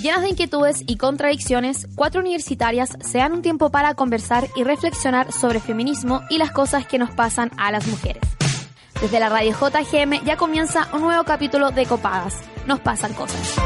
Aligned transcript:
Llenas 0.00 0.20
de 0.20 0.28
inquietudes 0.28 0.84
y 0.86 0.98
contradicciones, 0.98 1.88
cuatro 1.94 2.20
universitarias 2.20 2.90
se 3.00 3.16
dan 3.16 3.32
un 3.32 3.40
tiempo 3.40 3.70
para 3.70 3.94
conversar 3.94 4.46
y 4.54 4.62
reflexionar 4.62 5.32
sobre 5.32 5.58
feminismo 5.58 6.22
y 6.28 6.36
las 6.36 6.50
cosas 6.50 6.86
que 6.86 6.98
nos 6.98 7.12
pasan 7.12 7.50
a 7.56 7.72
las 7.72 7.86
mujeres. 7.86 8.22
Desde 9.00 9.18
la 9.20 9.30
radio 9.30 9.52
JGM 9.52 10.22
ya 10.24 10.36
comienza 10.36 10.88
un 10.92 11.00
nuevo 11.00 11.24
capítulo 11.24 11.70
de 11.70 11.86
Copadas. 11.86 12.42
Nos 12.66 12.80
pasan 12.80 13.14
cosas. 13.14 13.56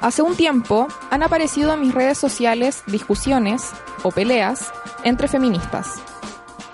Hace 0.00 0.22
un 0.22 0.36
tiempo 0.36 0.86
han 1.10 1.24
aparecido 1.24 1.74
en 1.74 1.80
mis 1.80 1.92
redes 1.94 2.18
sociales 2.18 2.84
discusiones 2.86 3.72
o 4.04 4.12
peleas 4.12 4.72
entre 5.02 5.26
feministas. 5.26 6.13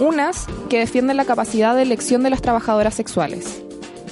Unas 0.00 0.46
que 0.70 0.78
defienden 0.78 1.18
la 1.18 1.26
capacidad 1.26 1.76
de 1.76 1.82
elección 1.82 2.22
de 2.22 2.30
las 2.30 2.40
trabajadoras 2.40 2.94
sexuales. 2.94 3.62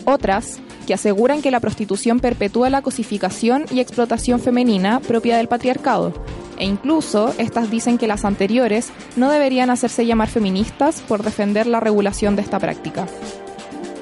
Otras 0.05 0.61
que 0.87 0.95
aseguran 0.95 1.43
que 1.43 1.51
la 1.51 1.61
prostitución 1.61 2.21
perpetúa 2.21 2.71
la 2.71 2.83
cosificación 2.83 3.65
y 3.71 3.81
explotación 3.81 4.39
femenina 4.39 5.01
propia 5.01 5.39
del 5.39 5.49
patriarcado. 5.49 6.13
E 6.59 6.67
incluso 6.67 7.35
estas 7.39 7.71
dicen 7.71 7.97
que 7.99 8.07
las 8.07 8.25
anteriores 8.25 8.91
no 9.17 9.31
deberían 9.31 9.71
hacerse 9.71 10.05
llamar 10.05 10.29
feministas 10.29 11.01
por 11.01 11.23
defender 11.23 11.67
la 11.67 11.81
regulación 11.81 12.37
de 12.37 12.43
esta 12.43 12.59
práctica. 12.59 13.07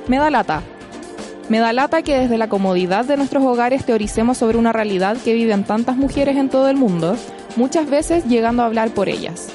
Me 0.09 0.19
da 0.19 0.31
lata, 0.31 0.63
me 1.49 1.61
da 1.61 1.73
lata 1.73 2.03
que 2.03 2.19
desde 2.19 2.39
la 2.39 2.49
comodidad 2.49 3.05
de 3.05 3.17
nuestros 3.17 3.45
hogares 3.45 3.85
teoricemos 3.85 4.39
sobre 4.39 4.59
una 4.59 4.73
realidad 4.73 5.17
que 5.25 5.35
viven 5.35 5.63
tantas 5.63 5.97
mujeres 5.97 6.37
en 6.37 6.49
todo 6.49 6.69
el 6.69 6.77
mundo, 6.77 7.17
muchas 7.55 7.89
veces 7.89 8.25
llegando 8.25 8.63
a 8.63 8.67
hablar 8.67 8.91
por 8.91 9.09
ellas. 9.09 9.53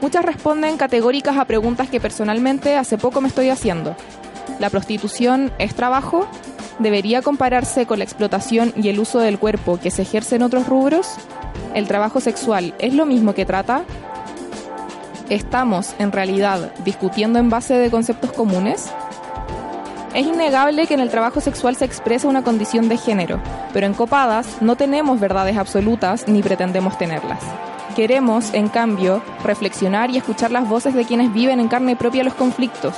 Muchas 0.00 0.24
responden 0.24 0.78
categóricas 0.78 1.36
a 1.36 1.44
preguntas 1.44 1.88
que 1.90 2.00
personalmente 2.00 2.76
hace 2.76 2.96
poco 2.96 3.20
me 3.20 3.28
estoy 3.28 3.50
haciendo. 3.50 3.94
¿La 4.58 4.70
prostitución 4.70 5.52
es 5.58 5.74
trabajo? 5.74 6.26
¿Debería 6.78 7.20
compararse 7.20 7.84
con 7.84 7.98
la 7.98 8.04
explotación 8.04 8.72
y 8.76 8.88
el 8.88 8.98
uso 8.98 9.18
del 9.18 9.38
cuerpo 9.38 9.78
que 9.78 9.90
se 9.90 10.02
ejerce 10.02 10.36
en 10.36 10.42
otros 10.42 10.66
rubros? 10.66 11.16
¿El 11.74 11.86
trabajo 11.86 12.20
sexual 12.20 12.74
es 12.78 12.94
lo 12.94 13.04
mismo 13.04 13.34
que 13.34 13.44
trata? 13.44 13.82
¿Estamos, 15.28 15.94
en 15.98 16.12
realidad, 16.12 16.72
discutiendo 16.84 17.38
en 17.38 17.50
base 17.50 17.74
de 17.74 17.90
conceptos 17.90 18.32
comunes? 18.32 18.90
Es 20.14 20.26
innegable 20.26 20.86
que 20.86 20.94
en 20.94 21.00
el 21.00 21.10
trabajo 21.10 21.40
sexual 21.40 21.76
se 21.76 21.84
expresa 21.84 22.26
una 22.26 22.42
condición 22.42 22.88
de 22.88 22.96
género, 22.96 23.40
pero 23.72 23.86
en 23.86 23.94
Copadas 23.94 24.60
no 24.60 24.76
tenemos 24.76 25.20
verdades 25.20 25.56
absolutas 25.56 26.26
ni 26.26 26.42
pretendemos 26.42 26.98
tenerlas. 26.98 27.40
Queremos, 28.00 28.54
en 28.54 28.70
cambio, 28.70 29.22
reflexionar 29.44 30.10
y 30.10 30.16
escuchar 30.16 30.50
las 30.50 30.66
voces 30.66 30.94
de 30.94 31.04
quienes 31.04 31.34
viven 31.34 31.60
en 31.60 31.68
carne 31.68 31.96
propia 31.96 32.24
los 32.24 32.32
conflictos. 32.32 32.94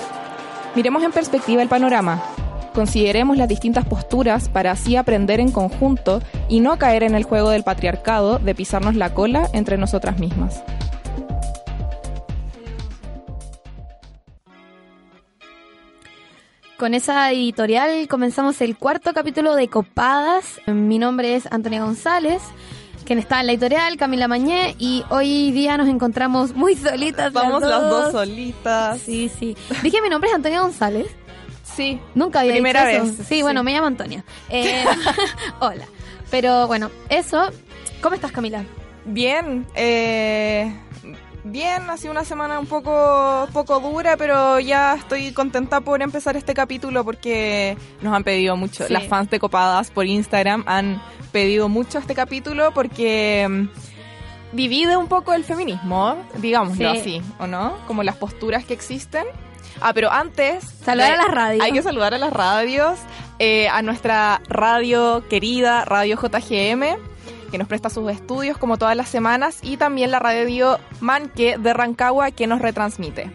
Miremos 0.77 1.03
en 1.03 1.11
perspectiva 1.11 1.61
el 1.61 1.69
panorama. 1.69 2.23
Consideremos 2.73 3.37
las 3.37 3.49
distintas 3.49 3.85
posturas 3.85 4.49
para 4.49 4.71
así 4.71 4.95
aprender 4.95 5.41
en 5.41 5.51
conjunto 5.51 6.23
y 6.49 6.61
no 6.61 6.79
caer 6.79 7.03
en 7.03 7.17
el 7.17 7.25
juego 7.25 7.51
del 7.51 7.65
patriarcado 7.65 8.39
de 8.39 8.55
pisarnos 8.55 8.95
la 8.95 9.13
cola 9.13 9.49
entre 9.53 9.77
nosotras 9.77 10.21
mismas. 10.21 10.63
Con 16.83 16.95
esa 16.95 17.31
editorial 17.31 18.09
comenzamos 18.09 18.61
el 18.61 18.77
cuarto 18.77 19.13
capítulo 19.15 19.55
de 19.55 19.67
Copadas. 19.67 20.61
Mi 20.67 20.99
nombre 20.99 21.37
es 21.37 21.47
Antonia 21.53 21.85
González, 21.85 22.43
quien 23.13 23.19
está 23.19 23.41
en 23.41 23.47
la 23.49 23.53
editorial, 23.53 23.99
Camila 23.99 24.27
Mañé, 24.27 24.75
y 24.79 25.05
hoy 25.11 25.53
día 25.53 25.77
nos 25.77 25.87
encontramos 25.87 26.55
muy 26.55 26.75
solitas. 26.77 27.31
Vamos 27.35 27.61
las 27.61 27.83
dos. 27.83 28.13
solitas. 28.13 29.03
Sí, 29.03 29.31
sí. 29.39 29.55
Dije 29.83 30.01
mi 30.01 30.09
nombre 30.09 30.31
es 30.31 30.35
Antonia 30.35 30.63
González. 30.63 31.09
Sí. 31.63 32.01
Nunca 32.15 32.41
había 32.41 32.53
Primera 32.53 32.87
dicho 32.87 33.03
vez, 33.03 33.13
eso. 33.13 33.23
Sí, 33.25 33.35
sí. 33.35 33.43
bueno, 33.43 33.63
me 33.65 33.75
llamo 33.75 33.89
Antonia. 33.89 34.25
Eh, 34.49 34.83
hola. 35.61 35.85
Pero 36.31 36.67
bueno, 36.67 36.91
eso. 37.11 37.51
¿Cómo 38.01 38.15
estás, 38.15 38.33
Camila? 38.33 38.65
Bien, 39.05 39.67
eh, 39.75 40.75
bien, 41.45 41.91
ha 41.91 41.99
sido 41.99 42.13
una 42.13 42.25
semana 42.25 42.59
un 42.59 42.67
poco, 42.67 43.47
poco 43.53 43.79
dura, 43.81 44.17
pero 44.17 44.59
ya 44.59 44.95
estoy 44.95 45.33
contenta 45.33 45.83
por 45.83 46.01
empezar 46.01 46.35
este 46.39 46.55
capítulo 46.55 47.05
porque 47.05 47.77
nos 48.01 48.15
han 48.15 48.25
pedido 48.25 48.57
mucho. 48.57 48.87
Sí. 48.87 48.93
Las 48.95 49.05
fans 49.05 49.29
de 49.29 49.39
Copadas 49.39 49.91
por 49.91 50.07
Instagram 50.07 50.65
han 50.67 51.03
pedido 51.33 51.69
mucho 51.69 51.99
este 51.99 52.15
capítulo 52.15 52.73
porque 52.73 53.47
mm, 53.49 53.69
divide 54.57 54.97
un 54.97 55.09
poco 55.09 55.33
el 55.33 55.45
feminismo, 55.45 56.17
digámoslo 56.37 56.93
Sí. 56.93 56.99
así, 56.99 57.23
¿o 57.39 57.47
no? 57.47 57.77
Como 57.87 58.03
las 58.03 58.17
posturas 58.17 58.65
que 58.65 58.75
existen. 58.75 59.25
Ah, 59.81 59.93
pero 59.95 60.13
antes... 60.13 60.65
Saludar 60.85 61.13
a 61.13 61.17
las 61.17 61.31
radios. 61.31 61.65
Hay 61.65 61.73
que 61.73 61.83
saludar 61.83 62.15
a 62.15 62.19
las 62.19 62.33
radios, 62.33 62.99
eh, 63.39 63.69
a 63.69 63.83
nuestra 63.83 64.41
radio 64.49 65.25
querida, 65.29 65.85
Radio 65.85 66.17
JGM, 66.17 66.97
que 67.51 67.59
nos 67.59 67.67
presta 67.67 67.91
sus 67.91 68.11
estudios 68.11 68.57
como 68.59 68.77
todas 68.79 68.97
las 68.97 69.09
semanas, 69.09 69.59
y 69.63 69.79
también 69.79 70.11
la 70.11 70.21
radio 70.21 70.79
Manque 71.01 71.57
de 71.59 71.73
Rancagua, 71.73 72.31
que 72.31 72.47
nos 72.47 72.61
retransmite. 72.61 73.31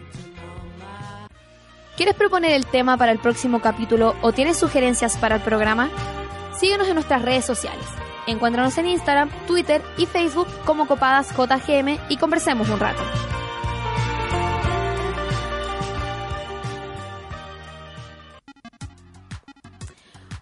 ¿Quieres 1.96 2.14
proponer 2.14 2.52
el 2.52 2.64
tema 2.64 2.96
para 2.96 3.10
el 3.12 3.18
próximo 3.18 3.60
capítulo 3.60 4.14
o 4.22 4.32
tienes 4.32 4.56
sugerencias 4.56 5.16
para 5.16 5.34
el 5.36 5.42
programa? 5.42 5.90
Síguenos 6.58 6.88
en 6.88 6.94
nuestras 6.94 7.22
redes 7.22 7.44
sociales. 7.44 7.86
Encuéntranos 8.26 8.76
en 8.78 8.88
Instagram, 8.88 9.30
Twitter 9.46 9.80
y 9.96 10.06
Facebook 10.06 10.48
como 10.64 10.86
Copadas 10.86 11.30
JGM 11.30 11.98
y 12.08 12.16
conversemos 12.16 12.68
un 12.68 12.80
rato. 12.80 13.00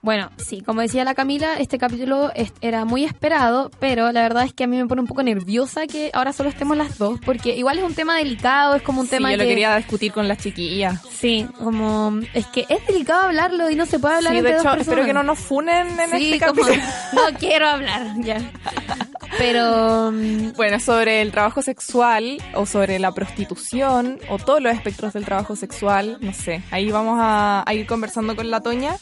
Bueno, 0.06 0.30
sí, 0.36 0.60
como 0.60 0.82
decía 0.82 1.02
la 1.02 1.16
Camila, 1.16 1.54
este 1.58 1.78
capítulo 1.78 2.30
era 2.60 2.84
muy 2.84 3.02
esperado, 3.02 3.72
pero 3.80 4.12
la 4.12 4.22
verdad 4.22 4.44
es 4.44 4.52
que 4.54 4.62
a 4.62 4.68
mí 4.68 4.76
me 4.76 4.86
pone 4.86 5.00
un 5.00 5.08
poco 5.08 5.24
nerviosa 5.24 5.88
que 5.88 6.10
ahora 6.14 6.32
solo 6.32 6.48
estemos 6.48 6.76
las 6.76 6.96
dos, 6.96 7.18
porque 7.26 7.56
igual 7.56 7.78
es 7.78 7.84
un 7.84 7.92
tema 7.92 8.16
delicado, 8.16 8.76
es 8.76 8.82
como 8.82 9.00
un 9.00 9.06
Sí, 9.08 9.10
tema 9.16 9.32
yo 9.32 9.36
lo 9.38 9.42
que... 9.42 9.48
quería 9.48 9.76
discutir 9.76 10.12
con 10.12 10.28
las 10.28 10.38
chiquillas. 10.38 11.02
Sí, 11.10 11.48
como 11.58 12.20
es 12.34 12.46
que 12.46 12.66
es 12.68 12.86
delicado 12.86 13.22
hablarlo 13.22 13.68
y 13.68 13.74
no 13.74 13.84
se 13.84 13.98
puede 13.98 14.14
hablar 14.14 14.32
Sí, 14.34 14.38
entre 14.38 14.52
de 14.52 14.56
dos 14.58 14.64
hecho, 14.64 14.74
personas. 14.76 14.88
espero 14.88 15.06
que 15.08 15.12
no 15.12 15.22
nos 15.24 15.38
funen 15.40 15.88
en 15.98 16.10
Sí, 16.18 16.34
este 16.34 16.46
como, 16.46 16.62
capítulo. 16.62 16.84
no 17.12 17.38
quiero 17.40 17.66
hablar, 17.68 18.02
ya. 18.20 18.38
Pero 19.38 20.12
mm, 20.12 20.52
Bueno, 20.56 20.78
sobre 20.78 21.20
el 21.20 21.32
trabajo 21.32 21.62
sexual 21.62 22.38
o 22.54 22.64
sobre 22.64 23.00
la 23.00 23.10
prostitución 23.12 24.20
o 24.30 24.38
todos 24.38 24.62
los 24.62 24.72
espectros 24.72 25.12
del 25.14 25.24
trabajo 25.24 25.56
sexual, 25.56 26.18
no 26.20 26.32
sé, 26.32 26.62
ahí 26.70 26.92
vamos 26.92 27.18
a, 27.20 27.64
a 27.68 27.74
ir 27.74 27.86
conversando 27.86 28.36
con 28.36 28.50
la 28.52 28.60
Toña. 28.60 28.94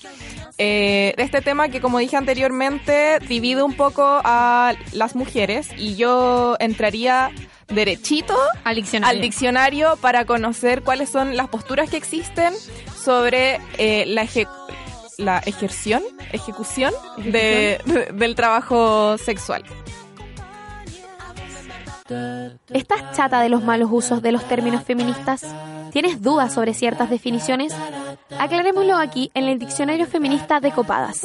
eh, 0.56 0.93
de 1.16 1.22
este 1.22 1.40
tema 1.40 1.68
que, 1.68 1.80
como 1.80 1.98
dije 1.98 2.16
anteriormente, 2.16 3.18
divide 3.20 3.62
un 3.62 3.74
poco 3.74 4.02
a 4.24 4.74
las 4.92 5.14
mujeres 5.16 5.68
y 5.76 5.96
yo 5.96 6.56
entraría 6.60 7.30
derechito 7.68 8.36
al 8.64 8.76
diccionario. 8.76 9.16
al 9.16 9.22
diccionario 9.22 9.96
para 10.00 10.24
conocer 10.26 10.82
cuáles 10.82 11.08
son 11.10 11.36
las 11.36 11.48
posturas 11.48 11.88
que 11.90 11.96
existen 11.96 12.52
sobre 13.02 13.58
eh, 13.78 14.04
la, 14.06 14.22
eje- 14.24 14.48
la 15.18 15.38
ejerción, 15.46 16.02
ejecución 16.32 16.92
de- 17.18 17.80
de- 17.86 18.08
del 18.14 18.34
trabajo 18.34 19.16
sexual. 19.18 19.64
¿Estás 22.72 23.16
chata 23.16 23.40
de 23.40 23.48
los 23.48 23.62
malos 23.64 23.88
usos 23.90 24.20
de 24.22 24.30
los 24.32 24.44
términos 24.46 24.84
feministas? 24.84 25.42
¿Tienes 25.94 26.20
dudas 26.20 26.52
sobre 26.52 26.74
ciertas 26.74 27.08
definiciones? 27.08 27.72
Aclarémoslo 28.36 28.96
aquí 28.96 29.30
en 29.32 29.44
el 29.44 29.60
Diccionario 29.60 30.08
Feminista 30.08 30.58
de 30.58 30.72
Copadas. 30.72 31.22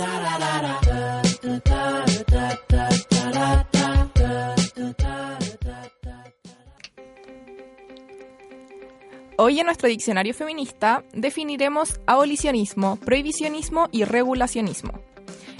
Hoy 9.38 9.60
en 9.60 9.66
nuestro 9.66 9.89
diccionario 9.89 10.36
feminista 10.36 11.04
definiremos 11.13 12.00
abolicionismo, 12.06 12.98
prohibicionismo 12.98 13.89
y 13.92 14.04
regulacionismo. 14.04 15.00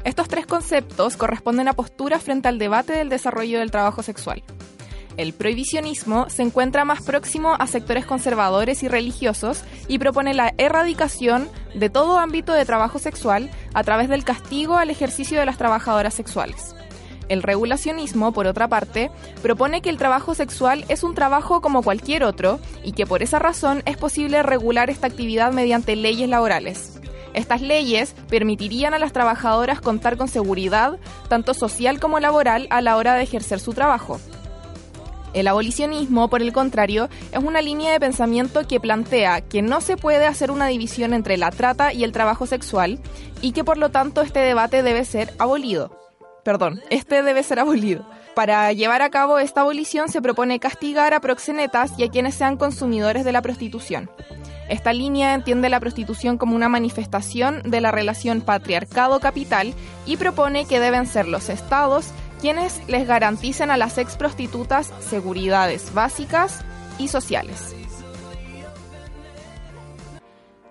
Estos 0.04 0.28
tres 0.28 0.46
conceptos 0.46 1.18
corresponden 1.18 1.68
a 1.68 1.74
posturas 1.74 2.22
frente 2.22 2.48
al 2.48 2.60
debate 2.60 2.94
del 2.94 3.10
desarrollo 3.10 3.58
del 3.58 3.72
trabajo 3.72 4.04
sexual. 4.04 4.44
El 5.20 5.34
prohibicionismo 5.34 6.30
se 6.30 6.44
encuentra 6.44 6.86
más 6.86 7.02
próximo 7.02 7.54
a 7.60 7.68
sectores 7.68 8.06
conservadores 8.06 8.84
y 8.84 8.88
religiosos 8.88 9.66
y 9.90 10.00
propone 10.00 10.34
la 10.34 10.54
erradicación 10.58 11.50
de 11.76 11.90
todo 11.90 12.20
ámbito 12.20 12.54
de 12.54 12.64
trabajo 12.64 13.00
sexual 13.00 13.52
a 13.74 13.84
través 13.84 14.08
del 14.08 14.24
castigo 14.24 14.78
al 14.78 14.90
ejercicio 14.90 15.38
de 15.38 15.46
las 15.46 15.58
trabajadoras 15.58 16.14
sexuales. 16.14 16.74
El 17.28 17.44
regulacionismo, 17.44 18.32
por 18.32 18.48
otra 18.48 18.70
parte, 18.70 19.12
propone 19.42 19.82
que 19.82 19.90
el 19.90 19.98
trabajo 19.98 20.36
sexual 20.36 20.86
es 20.88 21.04
un 21.04 21.16
trabajo 21.16 21.60
como 21.60 21.84
cualquier 21.84 22.24
otro 22.24 22.62
y 22.86 22.94
que 22.94 23.06
por 23.06 23.22
esa 23.22 23.40
razón 23.40 23.84
es 23.86 23.98
posible 23.98 24.42
regular 24.42 24.90
esta 24.90 25.08
actividad 25.08 25.52
mediante 25.52 25.98
leyes 25.98 26.30
laborales. 26.30 26.98
Estas 27.34 27.60
leyes 27.60 28.16
permitirían 28.30 28.94
a 28.94 29.00
las 29.00 29.12
trabajadoras 29.12 29.82
contar 29.82 30.16
con 30.16 30.30
seguridad, 30.30 30.98
tanto 31.28 31.54
social 31.54 32.00
como 32.00 32.22
laboral, 32.22 32.68
a 32.70 32.80
la 32.80 32.96
hora 32.96 33.16
de 33.16 33.24
ejercer 33.24 33.60
su 33.60 33.74
trabajo. 33.74 34.18
El 35.34 35.48
abolicionismo, 35.48 36.28
por 36.30 36.42
el 36.42 36.54
contrario, 36.54 37.10
es 37.32 37.44
una 37.44 37.62
línea 37.62 37.92
de 37.92 38.00
pensamiento 38.00 38.68
que 38.68 38.80
plantea 38.80 39.42
que 39.42 39.62
no 39.62 39.80
se 39.82 39.98
puede 39.98 40.26
hacer 40.26 40.52
una 40.52 40.68
división 40.68 41.14
entre 41.14 41.38
la 41.38 41.52
trata 41.52 41.94
y 41.94 42.04
el 42.04 42.12
trabajo 42.12 42.46
sexual 42.46 43.00
y 43.42 43.52
que 43.52 43.64
por 43.64 43.78
lo 43.78 43.90
tanto 43.90 44.22
este 44.22 44.40
debate 44.40 44.84
debe 44.84 45.06
ser 45.06 45.34
abolido. 45.38 45.96
Perdón, 46.44 46.82
este 46.90 47.22
debe 47.22 47.44
ser 47.44 47.60
abolido. 47.60 48.06
Para 48.34 48.72
llevar 48.74 49.02
a 49.02 49.10
cabo 49.10 49.38
esta 49.40 49.62
abolición 49.62 50.10
se 50.10 50.22
propone 50.22 50.60
castigar 50.60 51.14
a 51.14 51.20
proxenetas 51.20 51.92
y 51.98 52.04
a 52.04 52.10
quienes 52.10 52.36
sean 52.36 52.58
consumidores 52.58 53.26
de 53.26 53.32
la 53.32 53.42
prostitución. 53.42 54.10
Esta 54.70 54.94
línea 54.94 55.34
entiende 55.34 55.68
la 55.68 55.80
prostitución 55.80 56.38
como 56.38 56.56
una 56.56 56.70
manifestación 56.70 57.64
de 57.64 57.82
la 57.82 57.92
relación 57.92 58.42
patriarcado-capital 58.42 59.74
y 60.06 60.18
propone 60.18 60.66
que 60.66 60.80
deben 60.80 61.08
ser 61.08 61.28
los 61.28 61.50
estados 61.50 62.12
quienes 62.40 62.82
les 62.88 63.08
garanticen 63.08 63.72
a 63.72 63.78
las 63.78 63.98
ex 63.98 64.16
prostitutas 64.16 64.94
seguridades 65.00 65.94
básicas 65.94 66.64
y 66.98 67.08
sociales. 67.08 67.76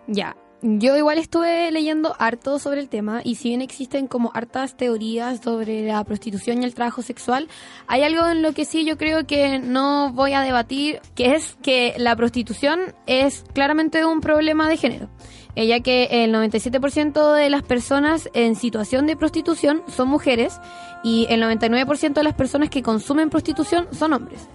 Ya, 0.06 0.36
yo 0.62 0.96
igual 0.96 1.18
estuve 1.18 1.70
leyendo 1.70 2.16
harto 2.18 2.58
sobre 2.58 2.80
el 2.80 2.88
tema 2.88 3.20
y 3.22 3.36
si 3.36 3.50
bien 3.50 3.62
existen 3.62 4.08
como 4.08 4.32
hartas 4.34 4.76
teorías 4.76 5.40
sobre 5.40 5.86
la 5.86 6.02
prostitución 6.02 6.62
y 6.62 6.64
el 6.64 6.74
trabajo 6.74 7.02
sexual, 7.02 7.48
hay 7.86 8.02
algo 8.02 8.26
en 8.26 8.42
lo 8.42 8.52
que 8.52 8.64
sí 8.64 8.84
yo 8.84 8.96
creo 8.96 9.26
que 9.26 9.60
no 9.60 10.12
voy 10.12 10.32
a 10.32 10.40
debatir, 10.40 11.00
que 11.14 11.34
es 11.34 11.56
que 11.62 11.94
la 11.98 12.16
prostitución 12.16 12.80
es 13.06 13.44
claramente 13.52 14.04
un 14.04 14.20
problema 14.20 14.68
de 14.68 14.78
género 14.78 15.08
ya 15.56 15.80
que 15.80 16.24
el 16.24 16.32
97% 16.32 17.34
de 17.34 17.50
las 17.50 17.62
personas 17.62 18.28
en 18.32 18.54
situación 18.54 19.06
de 19.06 19.16
prostitución 19.16 19.82
son 19.88 20.08
mujeres 20.08 20.60
y 21.02 21.26
el 21.30 21.42
99% 21.42 22.12
de 22.12 22.22
las 22.22 22.34
personas 22.34 22.70
que 22.70 22.82
consumen 22.82 23.30
prostitución 23.30 23.88
son 23.92 24.12
hombres. 24.12 24.48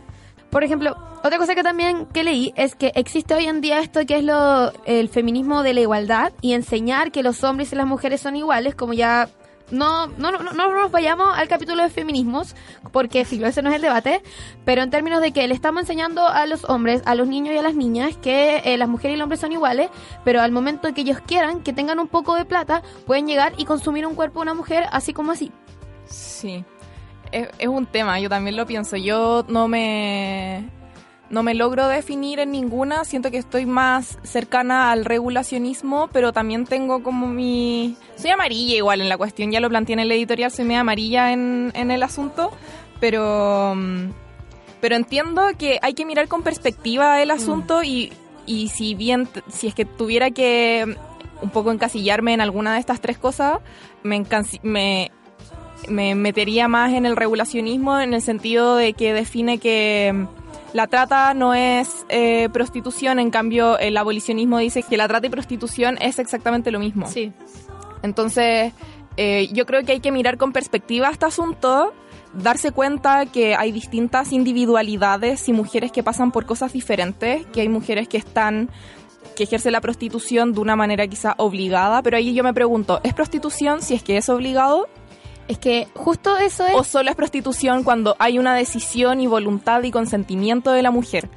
Por 0.50 0.64
ejemplo, 0.64 0.96
otra 1.24 1.40
cosa 1.40 1.56
que 1.56 1.64
también 1.64 2.06
que 2.06 2.24
leí 2.24 2.54
es 2.56 2.76
que 2.76 2.92
existe 2.96 3.34
hoy 3.34 3.48
en 3.48 3.60
día 3.60 3.80
esto 3.80 4.06
que 4.06 4.18
es 4.18 4.24
lo, 4.24 4.72
el 4.86 5.10
feminismo 5.10 5.64
de 5.64 5.74
la 5.74 5.82
igualdad 5.82 6.32
y 6.42 6.54
enseñar 6.54 7.12
que 7.12 7.24
los 7.24 7.44
hombres 7.44 7.74
y 7.74 7.76
las 7.76 7.88
mujeres 7.88 8.22
son 8.22 8.36
iguales, 8.36 8.76
como 8.76 8.94
ya 8.94 9.30
no, 9.72 10.08
no, 10.08 10.32
no, 10.32 10.40
no 10.40 10.72
nos 10.72 10.92
vayamos 10.92 11.28
al 11.38 11.48
capítulo 11.48 11.84
de 11.84 11.90
feminismos, 11.90 12.56
porque 12.92 13.26
si 13.26 13.44
ese 13.44 13.62
no 13.62 13.70
es 13.70 13.76
el 13.76 13.82
debate, 13.82 14.22
pero 14.66 14.82
en 14.82 14.90
términos 14.90 15.22
de 15.22 15.32
que 15.32 15.48
le 15.48 15.54
estamos 15.54 15.82
enseñando 15.82 16.28
a 16.28 16.46
los 16.46 16.64
hombres, 16.70 17.02
a 17.06 17.16
los 17.16 17.28
niños 17.28 17.56
y 17.56 17.58
a 17.58 17.62
las 17.62 17.76
niñas 17.76 18.18
que 18.18 18.62
eh, 18.66 18.78
las 18.78 18.90
mujeres 18.90 19.16
y 19.16 19.18
los 19.18 19.26
hombres 19.26 19.40
son 19.40 19.52
iguales, 19.52 19.90
pero 20.24 20.42
al 20.42 20.52
momento 20.52 20.94
que 20.94 21.02
ellos 21.02 21.20
quieran, 21.26 21.62
que 21.62 21.74
tengan 21.74 22.00
un 22.00 22.08
poco 22.08 22.36
de 22.36 22.46
plata, 22.46 22.84
pueden 23.06 23.28
llegar 23.28 23.54
y 23.58 23.66
consumir 23.66 24.06
un 24.06 24.16
cuerpo 24.16 24.40
de 24.40 24.44
una 24.44 24.54
mujer 24.54 24.86
así 24.92 25.14
como 25.14 25.32
así. 25.32 25.52
Sí, 26.06 26.64
es 27.32 27.68
un 27.68 27.86
tema, 27.86 28.20
yo 28.20 28.30
también 28.30 28.56
lo 28.56 28.66
pienso. 28.66 28.96
Yo 28.98 29.46
no 29.48 29.68
me 29.68 30.70
no 31.34 31.42
me 31.42 31.56
logro 31.56 31.88
definir 31.88 32.40
en 32.40 32.52
ninguna, 32.52 33.06
siento 33.06 33.32
que 33.32 33.40
estoy 33.40 33.66
más 33.66 34.20
cercana 34.22 34.92
al 34.92 35.04
regulacionismo, 35.04 36.08
pero 36.14 36.32
también 36.32 36.66
tengo 36.66 37.02
como 37.02 37.26
mi... 37.26 37.98
Soy 38.18 38.30
amarilla 38.30 38.76
igual 38.76 39.02
en 39.02 39.10
la 39.10 39.18
cuestión, 39.18 39.52
ya 39.52 39.60
lo 39.60 39.68
planteé 39.68 39.94
en 39.94 40.02
el 40.02 40.12
editorial, 40.12 40.52
soy 40.52 40.66
media 40.66 40.82
amarilla 40.82 41.34
en, 41.34 41.72
en 41.74 41.90
el 41.90 42.04
asunto, 42.04 42.52
pero... 43.00 43.76
Pero 44.80 44.96
entiendo 44.96 45.42
que 45.58 45.80
hay 45.82 45.96
que 45.96 46.06
mirar 46.06 46.28
con 46.28 46.44
perspectiva 46.44 47.20
el 47.22 47.30
mm. 47.30 47.32
asunto 47.32 47.84
y, 47.84 48.14
y 48.46 48.68
si 48.68 48.94
bien, 48.94 49.28
si 49.50 49.68
es 49.68 49.74
que 49.74 49.86
tuviera 49.86 50.30
que 50.30 50.98
un 51.42 51.50
poco 51.50 51.72
encasillarme 51.72 52.34
en 52.34 52.42
alguna 52.42 52.76
de 52.76 52.80
estas 52.80 53.02
tres 53.02 53.18
cosas, 53.18 53.58
me, 54.04 54.24
me, 54.62 55.12
me 55.90 56.14
metería 56.14 56.68
más 56.68 56.94
en 56.94 57.08
el 57.08 57.16
regulacionismo 57.16 58.00
en 58.00 58.14
el 58.14 58.22
sentido 58.22 58.76
de 58.76 58.94
que 58.94 59.14
define 59.14 59.58
que 59.58 60.28
la 60.74 60.88
trata 60.88 61.34
no 61.34 61.54
es 61.54 62.06
eh, 62.10 62.50
prostitución, 62.52 63.20
en 63.20 63.30
cambio 63.30 63.78
el 63.78 63.96
abolicionismo 63.96 64.58
dice 64.58 64.84
que 64.84 64.98
la 64.98 65.08
trata 65.08 65.28
y 65.28 65.30
prostitución 65.30 65.98
es 66.02 66.20
exactamente 66.20 66.72
lo 66.72 66.80
mismo. 66.80 67.08
Sí. 67.08 67.32
Entonces, 68.02 68.74
eh, 69.16 69.50
yo 69.54 69.66
creo 69.66 69.84
que 69.84 69.94
hay 69.94 70.00
que 70.00 70.12
mirar 70.12 70.38
con 70.38 70.52
perspectiva 70.52 71.10
este 71.10 71.26
asunto, 71.26 71.94
darse 72.34 72.72
cuenta 72.72 73.28
que 73.28 73.56
hay 73.56 73.72
distintas 73.72 74.34
individualidades 74.34 75.48
y 75.48 75.54
mujeres 75.54 75.92
que 75.92 76.04
pasan 76.04 76.32
por 76.32 76.46
cosas 76.46 76.74
diferentes, 76.74 77.46
que 77.48 77.62
hay 77.62 77.70
mujeres 77.70 78.08
que 78.08 78.18
están 78.18 78.70
que 79.36 79.44
ejercen 79.44 79.72
la 79.72 79.82
prostitución 79.82 80.54
de 80.54 80.60
una 80.60 80.76
manera 80.76 81.08
quizá 81.08 81.34
obligada, 81.38 82.04
pero 82.04 82.18
ahí 82.18 82.34
yo 82.34 82.44
me 82.44 82.54
pregunto, 82.54 83.00
¿es 83.04 83.14
prostitución 83.14 83.82
si 83.82 83.96
es 83.96 84.04
que 84.04 84.18
es 84.18 84.30
obligado? 84.30 84.88
Es 85.48 85.58
que 85.58 85.88
justo 85.94 86.38
eso 86.38 86.66
es... 86.66 86.76
¿O 86.76 86.84
solo 86.84 87.10
es 87.10 87.16
prostitución 87.16 87.84
cuando 87.84 88.16
hay 88.20 88.40
una 88.40 88.56
decisión 88.56 89.20
y 89.20 89.28
voluntad 89.28 89.84
y 89.84 89.92
consentimiento 89.92 90.72
de 90.72 90.82
la 90.82 90.92
mujer? 90.92 91.30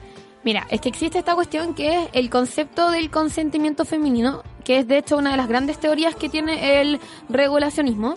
Mira, 0.44 0.64
es 0.70 0.80
que 0.80 0.88
existe 0.88 1.18
esta 1.18 1.34
cuestión 1.34 1.74
que 1.74 2.02
es 2.02 2.08
el 2.12 2.30
concepto 2.30 2.92
del 2.92 3.10
consentimiento 3.10 3.84
femenino, 3.84 4.44
que 4.64 4.78
es 4.78 4.86
de 4.86 4.98
hecho 4.98 5.16
una 5.16 5.32
de 5.32 5.36
las 5.36 5.48
grandes 5.48 5.78
teorías 5.78 6.14
que 6.14 6.28
tiene 6.28 6.80
el 6.80 7.00
regulacionismo. 7.28 8.14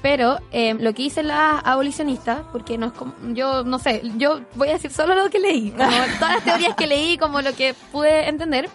Pero 0.00 0.38
eh, 0.50 0.74
lo 0.74 0.94
que 0.94 1.04
dicen 1.04 1.28
las 1.28 1.62
abolicionistas, 1.64 2.40
porque 2.50 2.76
no 2.76 2.86
es 2.86 2.92
como, 2.92 3.14
yo 3.34 3.62
no 3.62 3.78
sé, 3.78 4.02
yo 4.16 4.40
voy 4.54 4.68
a 4.68 4.72
decir 4.72 4.90
solo 4.90 5.14
lo 5.14 5.30
que 5.30 5.38
leí, 5.38 5.70
como 5.70 5.90
todas 6.18 6.34
las 6.34 6.44
teorías 6.44 6.74
que 6.74 6.88
leí, 6.88 7.18
como 7.18 7.40
lo 7.40 7.52
que 7.52 7.74
pude 7.92 8.28
entender, 8.28 8.68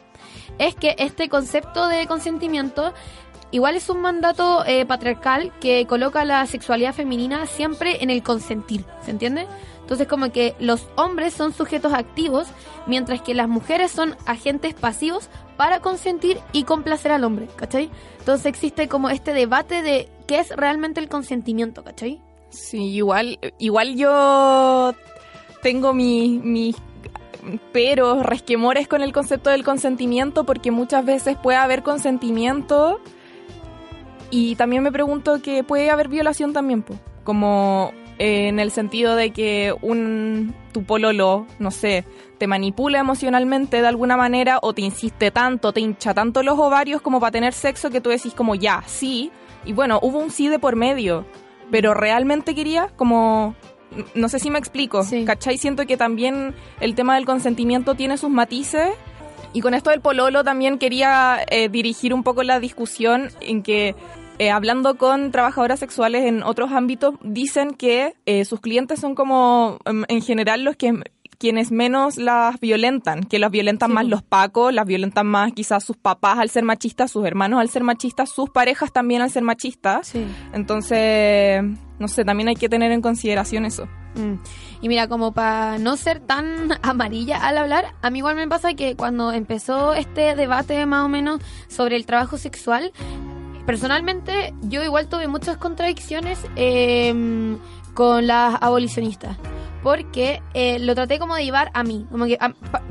es 0.58 0.76
que 0.76 0.96
este 0.98 1.30
concepto 1.30 1.88
de 1.88 2.08
consentimiento 2.08 2.94
igual 3.52 3.76
es 3.76 3.90
un 3.90 4.02
mandato 4.02 4.66
eh, 4.66 4.86
patriarcal 4.86 5.52
que 5.60 5.86
coloca 5.88 6.26
la 6.26 6.46
sexualidad 6.46 6.94
femenina 6.94 7.46
siempre 7.46 8.04
en 8.04 8.10
el 8.10 8.24
consentir, 8.24 8.86
¿se 9.04 9.12
entiende? 9.12 9.48
Entonces 9.82 10.08
como 10.08 10.32
que 10.32 10.54
los 10.60 10.88
hombres 10.96 11.34
son 11.34 11.54
sujetos 11.54 11.94
activos, 11.94 12.48
mientras 12.88 13.22
que 13.22 13.34
las 13.34 13.48
mujeres 13.48 13.92
son 13.92 14.16
agentes 14.26 14.74
pasivos 14.74 15.30
para 15.56 15.80
consentir 15.80 16.40
y 16.52 16.64
complacer 16.64 17.12
al 17.12 17.24
hombre, 17.24 17.48
¿cachai? 17.56 17.90
Entonces 18.20 18.46
existe 18.48 18.90
como 18.90 19.10
este 19.10 19.34
debate 19.34 19.82
de 19.82 20.10
qué 20.28 20.40
es 20.40 20.50
realmente 20.50 21.00
el 21.00 21.08
consentimiento, 21.08 21.84
¿cachai? 21.84 22.22
Sí, 22.50 22.96
igual, 22.96 23.40
igual 23.60 23.96
yo 23.96 24.94
tengo 25.62 25.94
mis 25.94 26.44
mi 26.44 26.76
pero 27.72 28.24
resquemores 28.24 28.88
con 28.88 29.02
el 29.02 29.14
concepto 29.14 29.50
del 29.50 29.64
consentimiento 29.64 30.44
porque 30.44 30.72
muchas 30.72 31.06
veces 31.06 31.38
puede 31.38 31.58
haber 31.58 31.84
consentimiento 31.84 33.00
y 34.30 34.56
también 34.56 34.84
me 34.84 34.92
pregunto 34.92 35.42
que 35.42 35.64
puede 35.64 35.90
haber 35.90 36.08
violación 36.08 36.54
también, 36.54 36.84
como 37.24 37.92
eh, 38.20 38.48
en 38.48 38.60
el 38.60 38.72
sentido 38.72 39.16
de 39.16 39.32
que 39.32 39.74
un 39.82 40.54
tu 40.72 40.84
pololo, 40.84 41.46
no 41.60 41.72
sé, 41.72 42.06
te 42.38 42.48
manipula 42.48 43.00
emocionalmente 43.00 43.82
de 43.82 43.88
alguna 43.88 44.18
manera 44.18 44.60
o 44.62 44.74
te 44.74 44.82
insiste 44.82 45.32
tanto, 45.32 45.74
te 45.74 45.82
hincha 45.82 46.14
tanto 46.14 46.44
los 46.44 46.58
ovarios 46.60 47.02
como 47.02 47.20
para 47.20 47.32
tener 47.32 47.54
sexo 47.54 47.90
que 47.90 48.02
tú 48.02 48.10
decís 48.10 48.34
como 48.34 48.56
ya, 48.56 48.84
sí. 48.86 49.32
Y 49.66 49.74
bueno, 49.74 50.00
hubo 50.02 50.20
un 50.20 50.32
sí 50.32 50.48
de 50.48 50.60
por 50.60 50.76
medio, 50.76 51.26
pero 51.72 51.94
realmente 51.94 52.56
quería 52.56 52.88
como 52.96 53.56
no 54.16 54.30
sé 54.30 54.40
si 54.40 54.50
me 54.50 54.60
explico, 54.60 55.02
¿cachai? 55.26 55.58
Siento 55.58 55.86
que 55.86 55.98
también 55.98 56.54
el 56.82 56.94
tema 56.96 57.16
del 57.16 57.26
consentimiento 57.26 57.96
tiene 57.96 58.18
sus 58.18 58.30
matices 58.30 58.90
y 59.58 59.60
con 59.60 59.74
esto 59.74 59.90
del 59.90 60.02
pololo 60.02 60.44
también 60.44 60.78
quería 60.78 61.40
eh, 61.50 61.68
dirigir 61.68 62.14
un 62.14 62.22
poco 62.22 62.44
la 62.44 62.60
discusión 62.60 63.30
en 63.42 63.64
que 63.64 63.96
eh, 64.38 64.52
hablando 64.52 65.00
con 65.00 65.32
trabajadoras 65.32 65.80
sexuales 65.80 66.26
en 66.26 66.44
otros 66.44 66.72
ámbitos, 66.72 67.16
dicen 67.24 67.72
que 67.72 68.14
eh, 68.28 68.46
sus 68.46 68.60
clientes 68.60 69.00
son 69.00 69.16
como 69.16 69.80
em, 69.86 70.04
en 70.10 70.22
general 70.22 70.64
los 70.64 70.76
que 70.76 70.94
quienes 71.38 71.72
menos 71.72 72.18
las 72.18 72.60
violentan, 72.60 73.24
que 73.24 73.40
las 73.40 73.52
violentan 73.52 73.94
más 73.94 74.06
los 74.06 74.24
pacos, 74.24 74.74
las 74.74 74.86
violentan 74.86 75.28
más 75.28 75.52
quizás 75.54 75.84
sus 75.84 75.98
papás 75.98 76.40
al 76.40 76.50
ser 76.50 76.64
machistas, 76.64 77.12
sus 77.12 77.26
hermanos 77.26 77.60
al 77.60 77.70
ser 77.70 77.84
machistas, 77.84 78.30
sus 78.30 78.50
parejas 78.50 78.92
también 78.92 79.22
al 79.22 79.30
ser 79.30 79.44
machistas. 79.44 80.14
Entonces, 80.54 81.64
no 82.00 82.08
sé, 82.08 82.26
también 82.26 82.50
hay 82.50 82.56
que 82.56 82.70
tener 82.70 82.92
en 82.92 83.02
consideración 83.02 83.66
eso. 83.66 83.88
Mm. 84.16 84.36
Y 84.82 84.90
mira, 84.90 85.08
como 85.08 85.32
para 85.32 85.78
no 85.78 85.96
ser 85.98 86.20
tan 86.20 86.70
amarilla 86.82 87.38
al 87.38 87.58
hablar, 87.58 87.94
a 88.02 88.10
mí 88.10 88.20
igual 88.20 88.36
me 88.36 88.48
pasa 88.48 88.74
que 88.74 88.96
cuando 88.96 89.32
empezó 89.32 89.94
este 89.94 90.36
debate 90.36 90.86
más 90.86 91.06
o 91.06 91.10
menos 91.10 91.42
sobre 91.68 91.96
el 91.96 92.06
trabajo 92.06 92.38
sexual, 92.38 92.92
personalmente 93.66 94.54
yo 94.62 94.84
igual 94.84 95.08
tuve 95.08 95.28
muchas 95.28 95.58
contradicciones 95.58 96.40
em, 96.56 97.58
con 97.98 98.28
las 98.28 98.62
abolicionistas. 98.62 99.38
Porque 99.82 100.44
eh, 100.54 100.78
lo 100.78 100.94
traté 100.94 101.18
como 101.18 101.34
de 101.34 101.44
llevar 101.44 101.72
a 101.74 101.82
mí. 101.82 102.06
Como 102.12 102.26
que 102.26 102.38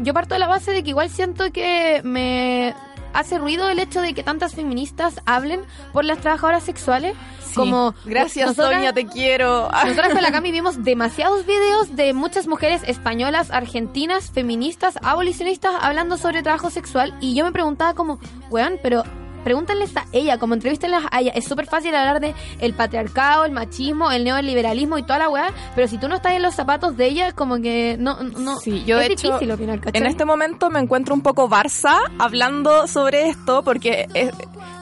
yo 0.00 0.12
parto 0.12 0.34
de 0.34 0.40
la 0.40 0.48
base 0.48 0.72
de 0.72 0.82
que 0.82 0.90
igual 0.90 1.10
siento 1.10 1.52
que 1.52 2.00
me 2.02 2.74
hace 3.12 3.38
ruido 3.38 3.70
el 3.70 3.78
hecho 3.78 4.00
de 4.00 4.14
que 4.14 4.24
tantas 4.24 4.56
feministas 4.56 5.20
hablen 5.24 5.60
por 5.92 6.04
las 6.04 6.18
trabajadoras 6.18 6.64
sexuales. 6.64 7.14
Como 7.54 7.94
gracias 8.04 8.56
Sonia, 8.56 8.92
te 8.92 9.06
quiero. 9.06 9.70
Nosotras 9.84 10.12
con 10.12 10.22
la 10.22 10.32
Cami 10.32 10.50
vimos 10.50 10.82
demasiados 10.82 11.46
videos 11.46 11.94
de 11.94 12.12
muchas 12.12 12.48
mujeres 12.48 12.82
españolas, 12.84 13.52
argentinas, 13.52 14.32
feministas, 14.32 14.98
abolicionistas 15.02 15.72
hablando 15.80 16.18
sobre 16.18 16.42
trabajo 16.42 16.68
sexual 16.70 17.16
y 17.20 17.36
yo 17.36 17.44
me 17.44 17.52
preguntaba 17.52 17.94
como, 17.94 18.18
weón, 18.50 18.80
pero 18.82 19.04
pregúntenles 19.46 19.96
a 19.96 20.06
ella, 20.10 20.38
como 20.38 20.54
entrevístenlas 20.54 21.04
a 21.08 21.20
ella. 21.20 21.30
Es 21.36 21.44
súper 21.44 21.66
fácil 21.66 21.94
hablar 21.94 22.18
de 22.18 22.34
el 22.58 22.74
patriarcado, 22.74 23.44
el 23.44 23.52
machismo, 23.52 24.10
el 24.10 24.24
neoliberalismo 24.24 24.98
y 24.98 25.04
toda 25.04 25.20
la 25.20 25.28
weá, 25.28 25.54
pero 25.76 25.86
si 25.86 25.98
tú 25.98 26.08
no 26.08 26.16
estás 26.16 26.32
en 26.32 26.42
los 26.42 26.52
zapatos 26.52 26.96
de 26.96 27.06
ella, 27.06 27.28
es 27.28 27.34
como 27.34 27.60
que 27.60 27.96
no, 27.96 28.20
no 28.24 28.56
sí, 28.56 28.82
yo 28.84 28.98
es 28.98 29.08
difícil 29.08 29.48
opinar, 29.52 29.80
En 29.92 30.04
este 30.04 30.24
momento 30.24 30.68
me 30.68 30.80
encuentro 30.80 31.14
un 31.14 31.20
poco 31.20 31.48
Barça 31.48 31.96
hablando 32.18 32.88
sobre 32.88 33.28
esto, 33.28 33.62
porque 33.62 34.08
es, 34.14 34.32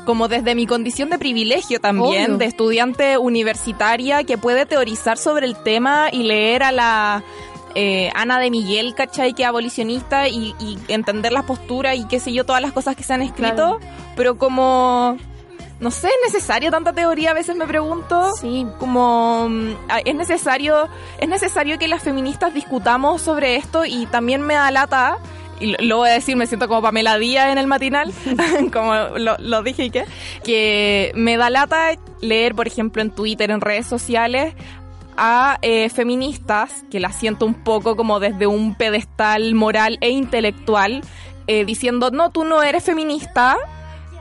como 0.07 0.29
desde 0.29 0.55
mi 0.55 0.67
condición 0.67 1.11
de 1.11 1.19
privilegio 1.19 1.79
también, 1.79 2.39
de 2.39 2.47
estudiante 2.47 3.19
universitaria 3.19 4.25
que 4.25 4.39
puede 4.39 4.65
teorizar 4.65 5.19
sobre 5.19 5.45
el 5.45 5.57
tema 5.57 6.09
y 6.11 6.23
leer 6.23 6.63
a 6.63 6.73
la 6.73 7.23
eh, 7.75 8.11
Ana 8.15 8.39
de 8.39 8.51
Miguel, 8.51 8.95
¿cachai? 8.95 9.35
Que 9.35 9.43
es 9.43 9.49
abolicionista 9.49 10.29
y, 10.29 10.55
entender 10.89 11.33
las 11.33 11.45
posturas 11.45 11.97
y 11.97 12.07
qué 12.07 12.21
sé 12.21 12.33
yo, 12.33 12.45
todas 12.45 12.63
las 12.63 12.73
cosas 12.73 12.97
que 12.97 13.03
se 13.03 13.15
han 13.15 13.23
escrito, 13.23 13.81
pero 14.17 14.37
como... 14.37 15.17
No 15.81 15.91
sé, 15.91 16.07
¿es 16.07 16.33
necesario 16.33 16.71
tanta 16.71 16.93
teoría? 16.93 17.33
A 17.33 17.35
veces 17.35 17.57
me 17.57 17.67
pregunto. 17.67 18.33
Sí. 18.41 18.65
Como, 18.79 19.49
mm, 19.49 19.73
es 20.05 20.15
necesario, 20.15 20.89
es 21.19 21.29
necesario 21.29 21.79
que 21.79 21.89
las 21.89 22.03
feministas 22.03 22.55
discutamos 22.55 23.21
sobre 23.21 23.57
esto 23.57 23.85
y 23.85 24.07
también 24.07 24.41
me 24.41 24.55
da 24.55 24.71
lata 24.71 25.19
y 25.61 25.77
lo, 25.85 25.99
voy 25.99 26.11
a 26.11 26.13
decir, 26.13 26.37
me 26.37 26.47
siento 26.47 26.69
como 26.69 26.83
Pamela 26.83 27.19
Díaz 27.19 27.51
en 27.51 27.59
el 27.59 27.67
matinal, 27.67 28.13
como 28.73 28.95
lo, 29.19 29.63
dije 29.63 29.85
y 29.85 29.91
que, 29.91 30.05
que 30.43 31.13
me 31.15 31.37
da 31.37 31.51
lata 31.51 31.93
leer, 32.21 32.55
por 32.55 32.67
ejemplo, 32.67 33.03
en 33.03 33.11
Twitter, 33.11 33.51
en 33.51 33.61
redes 33.61 33.87
sociales, 33.87 34.55
a 35.17 35.59
eh, 35.63 35.89
feministas, 35.91 36.85
que 36.91 37.01
las 37.01 37.17
siento 37.17 37.47
un 37.47 37.55
poco 37.55 37.97
como 37.97 38.21
desde 38.21 38.47
un 38.47 38.75
pedestal 38.75 39.55
moral 39.55 39.99
e 40.01 40.11
intelectual, 40.11 41.03
eh, 41.47 41.65
diciendo, 41.65 42.11
no, 42.11 42.31
tú 42.31 42.45
no 42.45 42.63
eres 42.63 42.85
feminista, 42.85 43.57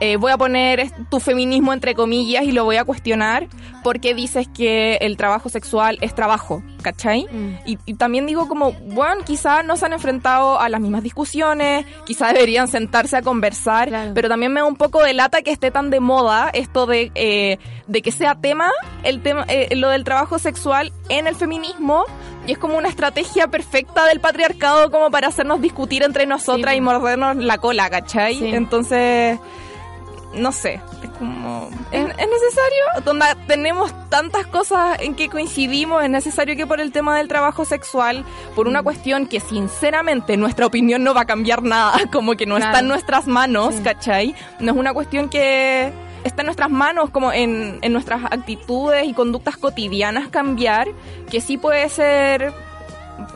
eh, 0.03 0.17
voy 0.17 0.33
a 0.33 0.37
poner 0.37 0.91
tu 1.09 1.21
feminismo 1.21 1.71
entre 1.71 1.95
comillas 1.95 2.43
y 2.43 2.51
lo 2.51 2.65
voy 2.65 2.75
a 2.75 2.83
cuestionar 2.83 3.47
porque 3.83 4.13
dices 4.13 4.49
que 4.53 4.97
el 4.97 5.15
trabajo 5.15 5.47
sexual 5.47 5.97
es 6.01 6.13
trabajo, 6.13 6.61
¿cachai? 6.81 7.25
Mm. 7.31 7.55
Y, 7.65 7.93
también 7.93 8.25
digo 8.25 8.49
como, 8.49 8.73
bueno, 8.73 9.23
quizás 9.23 9.63
no 9.63 9.77
se 9.77 9.85
han 9.85 9.93
enfrentado 9.93 10.59
a 10.59 10.67
las 10.67 10.81
mismas 10.81 11.03
discusiones, 11.03 11.85
quizás 12.05 12.33
deberían 12.33 12.67
sentarse 12.67 13.15
a 13.15 13.21
conversar, 13.21 14.11
pero 14.13 14.27
también 14.27 14.51
me 14.51 14.59
da 14.59 14.65
un 14.65 14.75
poco 14.75 15.01
de 15.01 15.13
lata 15.13 15.41
que 15.41 15.51
esté 15.51 15.71
tan 15.71 15.89
de 15.89 16.01
moda 16.01 16.49
esto 16.51 16.85
de, 16.85 17.09
eh, 17.15 17.57
de 17.87 18.01
que 18.01 18.11
sea 18.11 18.35
tema, 18.35 18.71
el 19.03 19.21
tema 19.21 19.45
eh, 19.47 19.73
lo 19.77 19.87
del 19.87 20.03
trabajo 20.03 20.37
sexual 20.37 20.91
en 21.07 21.27
el 21.27 21.35
feminismo 21.35 22.03
y 22.45 22.51
es 22.51 22.57
como 22.57 22.77
una 22.77 22.89
estrategia 22.89 23.47
perfecta 23.47 24.05
del 24.05 24.19
patriarcado 24.19 24.91
como 24.91 25.09
para 25.11 25.29
hacernos 25.29 25.61
discutir 25.61 26.03
entre 26.03 26.25
nosotras 26.25 26.75
y 26.75 26.81
mordernos 26.81 27.37
la 27.37 27.57
cola, 27.57 27.89
¿cachai? 27.89 28.53
Entonces 28.53 29.39
no 30.33 30.51
sé, 30.51 30.81
es 31.03 31.09
como, 31.11 31.69
¿es, 31.91 32.03
necesario? 32.03 32.83
Donde 33.03 33.25
tenemos 33.47 33.93
tantas 34.09 34.47
cosas 34.47 34.99
en 34.99 35.15
que 35.15 35.29
coincidimos, 35.29 36.03
es 36.03 36.09
necesario 36.09 36.55
que 36.55 36.65
por 36.65 36.81
el 36.81 36.91
tema 36.91 37.17
del 37.17 37.27
trabajo 37.27 37.65
sexual, 37.65 38.25
por 38.55 38.67
una 38.67 38.81
mm. 38.81 38.83
cuestión 38.83 39.27
que 39.27 39.39
sinceramente 39.39 40.37
nuestra 40.37 40.65
opinión 40.65 41.03
no 41.03 41.13
va 41.13 41.21
a 41.21 41.25
cambiar 41.25 41.63
nada, 41.63 41.99
como 42.11 42.35
que 42.35 42.45
no 42.45 42.57
está 42.57 42.79
en 42.79 42.87
nuestras 42.87 43.27
manos, 43.27 43.75
¿cachai? 43.83 44.35
No 44.59 44.71
es 44.71 44.77
una 44.77 44.93
cuestión 44.93 45.29
que 45.29 45.91
está 46.23 46.41
en 46.41 46.47
nuestras 46.47 46.69
manos, 46.69 47.09
como 47.09 47.31
en, 47.31 47.79
en 47.81 47.93
nuestras 47.93 48.23
actitudes 48.25 49.07
y 49.07 49.13
conductas 49.13 49.57
cotidianas 49.57 50.29
cambiar, 50.29 50.87
que 51.29 51.41
sí 51.41 51.57
puede 51.57 51.89
ser 51.89 52.53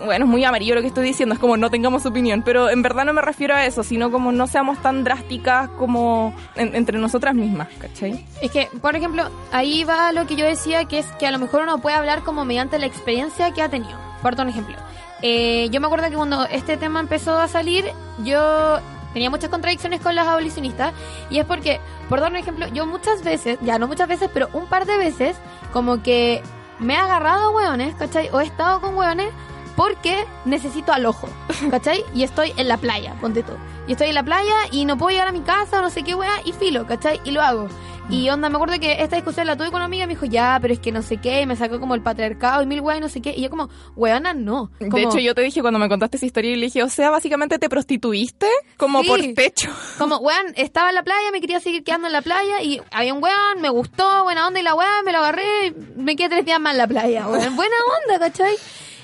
bueno, 0.06 0.26
es 0.26 0.32
muy 0.32 0.44
amarillo 0.44 0.76
lo 0.76 0.82
que 0.82 0.88
estoy 0.88 1.06
diciendo, 1.06 1.34
es 1.34 1.40
como 1.40 1.58
no 1.58 1.70
tengamos 1.70 2.06
opinión, 2.06 2.42
pero 2.42 2.70
en 2.70 2.82
verdad 2.82 3.06
no 3.06 3.14
me 3.14 3.22
refiero 3.22 3.56
a 3.56 3.66
eso, 3.66 3.84
sino 3.84 4.12
como 4.12 4.32
no 4.32 4.48
seamos 4.48 4.82
tan 4.82 5.04
drásticas 5.04 5.70
como 5.70 6.34
entre 6.56 6.98
nosotras 7.00 7.36
mismas, 7.36 7.68
¿cachai? 7.80 8.26
Es 8.42 8.52
que, 8.52 8.70
por 8.82 8.96
ejemplo, 8.96 9.30
ahí 9.52 9.84
va 9.84 10.12
lo 10.12 10.26
que 10.28 10.36
yo 10.36 10.46
decía, 10.46 10.86
que 10.86 11.00
es 11.00 11.06
que 11.14 11.28
a 11.28 11.32
lo 11.32 11.40
mejor 11.40 11.64
uno 11.64 11.80
puede 11.80 11.96
hablar 11.96 12.24
como 12.24 12.46
mediante 12.46 12.80
la 12.80 12.86
experiencia 12.86 13.52
que 13.52 13.62
ha 13.62 13.70
tenido. 13.70 13.98
Por 14.22 14.40
un 14.40 14.50
ejemplo, 14.50 14.76
eh, 15.22 15.70
yo 15.72 15.80
me 15.80 15.88
acuerdo 15.88 16.10
que 16.10 16.16
cuando 16.16 16.46
este 16.46 16.78
tema 16.78 17.00
empezó 17.00 17.38
a 17.38 17.48
salir, 17.48 17.86
yo 18.24 18.80
tenía 19.14 19.30
muchas 19.30 19.50
contradicciones 19.50 20.02
con 20.02 20.16
las 20.16 20.28
abolicionistas 20.28 20.94
y 21.30 21.40
es 21.40 21.46
porque, 21.46 21.80
por 22.10 22.20
dar 22.20 22.32
un 22.32 22.38
ejemplo, 22.38 22.68
yo 22.68 22.86
muchas 22.86 23.24
veces, 23.24 23.58
ya 23.62 23.80
no 23.80 23.88
muchas 23.88 24.08
veces, 24.08 24.30
pero 24.34 24.50
un 24.54 24.68
par 24.68 24.86
de 24.86 24.98
veces, 24.98 25.38
como 25.72 26.04
que 26.04 26.42
me 26.80 26.94
he 26.94 26.98
agarrado 26.98 27.46
a 27.46 27.50
hueones, 27.52 27.96
¿cachai? 27.96 28.30
O 28.32 28.42
he 28.42 28.46
estado 28.46 28.82
con 28.82 28.96
hueones 28.96 29.30
porque 29.78 30.26
necesito 30.44 30.92
al 30.92 31.06
ojo, 31.06 31.30
¿cachai? 31.72 32.04
Y 32.14 32.24
estoy 32.24 32.52
en 32.58 32.68
la 32.68 32.78
playa, 32.78 33.14
ponte 33.22 33.44
tú. 33.44 33.54
Y 33.88 33.92
estoy 33.92 34.10
en 34.10 34.16
la 34.16 34.24
playa 34.24 34.56
y 34.72 34.86
no 34.86 34.98
puedo 34.98 35.12
llegar 35.12 35.28
a 35.28 35.32
mi 35.32 35.42
casa 35.42 35.80
o 35.80 35.82
no 35.84 35.92
sé 35.92 36.02
qué 36.04 36.16
weá 36.16 36.42
y 36.44 36.52
filo, 36.52 36.88
¿cachai? 36.88 37.22
Y 37.24 37.32
lo 37.32 37.42
hago. 37.42 37.70
Y 38.10 38.28
onda, 38.30 38.50
me 38.50 38.56
acuerdo 38.56 38.80
que 38.80 39.04
esta 39.04 39.18
discusión 39.18 39.46
la 39.46 39.56
tuve 39.56 39.68
con 39.68 39.76
una 39.76 39.86
amiga 39.86 40.06
y 40.06 40.08
me 40.08 40.14
dijo, 40.14 40.26
ya, 40.26 40.58
pero 40.62 40.74
es 40.74 40.80
que 40.80 40.92
no 40.92 41.04
sé 41.04 41.18
qué, 41.18 41.42
y 41.42 41.46
me 41.46 41.56
sacó 41.56 41.80
como 41.80 41.94
el 41.94 42.02
patriarcado 42.02 42.64
y 42.64 42.66
mil 42.66 42.82
weá 42.82 42.98
y 42.98 43.02
no 43.02 43.10
sé 43.10 43.22
qué. 43.22 43.36
Y 43.38 43.42
yo 43.42 43.52
como, 43.52 43.70
weona, 43.96 44.34
no. 44.34 44.72
De 44.80 45.04
hecho, 45.04 45.20
yo 45.20 45.36
te 45.36 45.42
dije 45.42 45.62
cuando 45.62 45.78
me 45.78 45.90
contaste 45.90 46.18
esa 46.18 46.26
historia 46.26 46.52
y 46.52 46.56
le 46.56 46.66
dije, 46.68 46.82
o 46.82 46.90
sea, 46.90 47.12
básicamente 47.12 47.60
te 47.60 47.70
prostituiste 47.70 48.48
como 48.78 49.04
por 49.04 49.20
pecho. 49.36 49.70
Como, 50.00 50.18
weón, 50.18 50.54
estaba 50.56 50.90
en 50.90 50.96
la 50.96 51.04
playa, 51.04 51.32
me 51.32 51.40
quería 51.40 51.60
seguir 51.60 51.84
quedando 51.84 52.08
en 52.08 52.14
la 52.14 52.24
playa 52.24 52.64
y 52.64 52.82
había 52.92 53.14
un 53.14 53.22
weón, 53.22 53.62
me 53.62 53.70
gustó, 53.70 54.24
buena 54.24 54.48
onda 54.48 54.60
y 54.60 54.64
la 54.64 54.74
weá, 54.74 55.04
me 55.06 55.12
lo 55.12 55.20
agarré, 55.20 55.76
me 55.96 56.16
quedé 56.16 56.30
tres 56.30 56.46
días 56.46 56.60
más 56.60 56.74
en 56.74 56.78
la 56.80 56.88
playa, 56.88 57.28
weón. 57.28 57.56
Buena 57.56 57.76
onda, 58.02 58.26
¿cachai? 58.26 58.56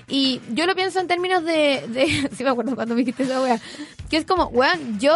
Y 0.07 0.41
yo 0.49 0.65
lo 0.65 0.75
pienso 0.75 0.99
en 0.99 1.07
términos 1.07 1.43
de, 1.43 1.85
de 1.87 2.29
sí 2.35 2.43
me 2.43 2.49
acuerdo 2.49 2.75
cuando 2.75 2.95
me 2.95 3.01
dijiste 3.01 3.23
esa 3.23 3.41
wea, 3.41 3.59
que 4.09 4.17
es 4.17 4.25
como, 4.25 4.47
weón, 4.47 4.99
yo 4.99 5.13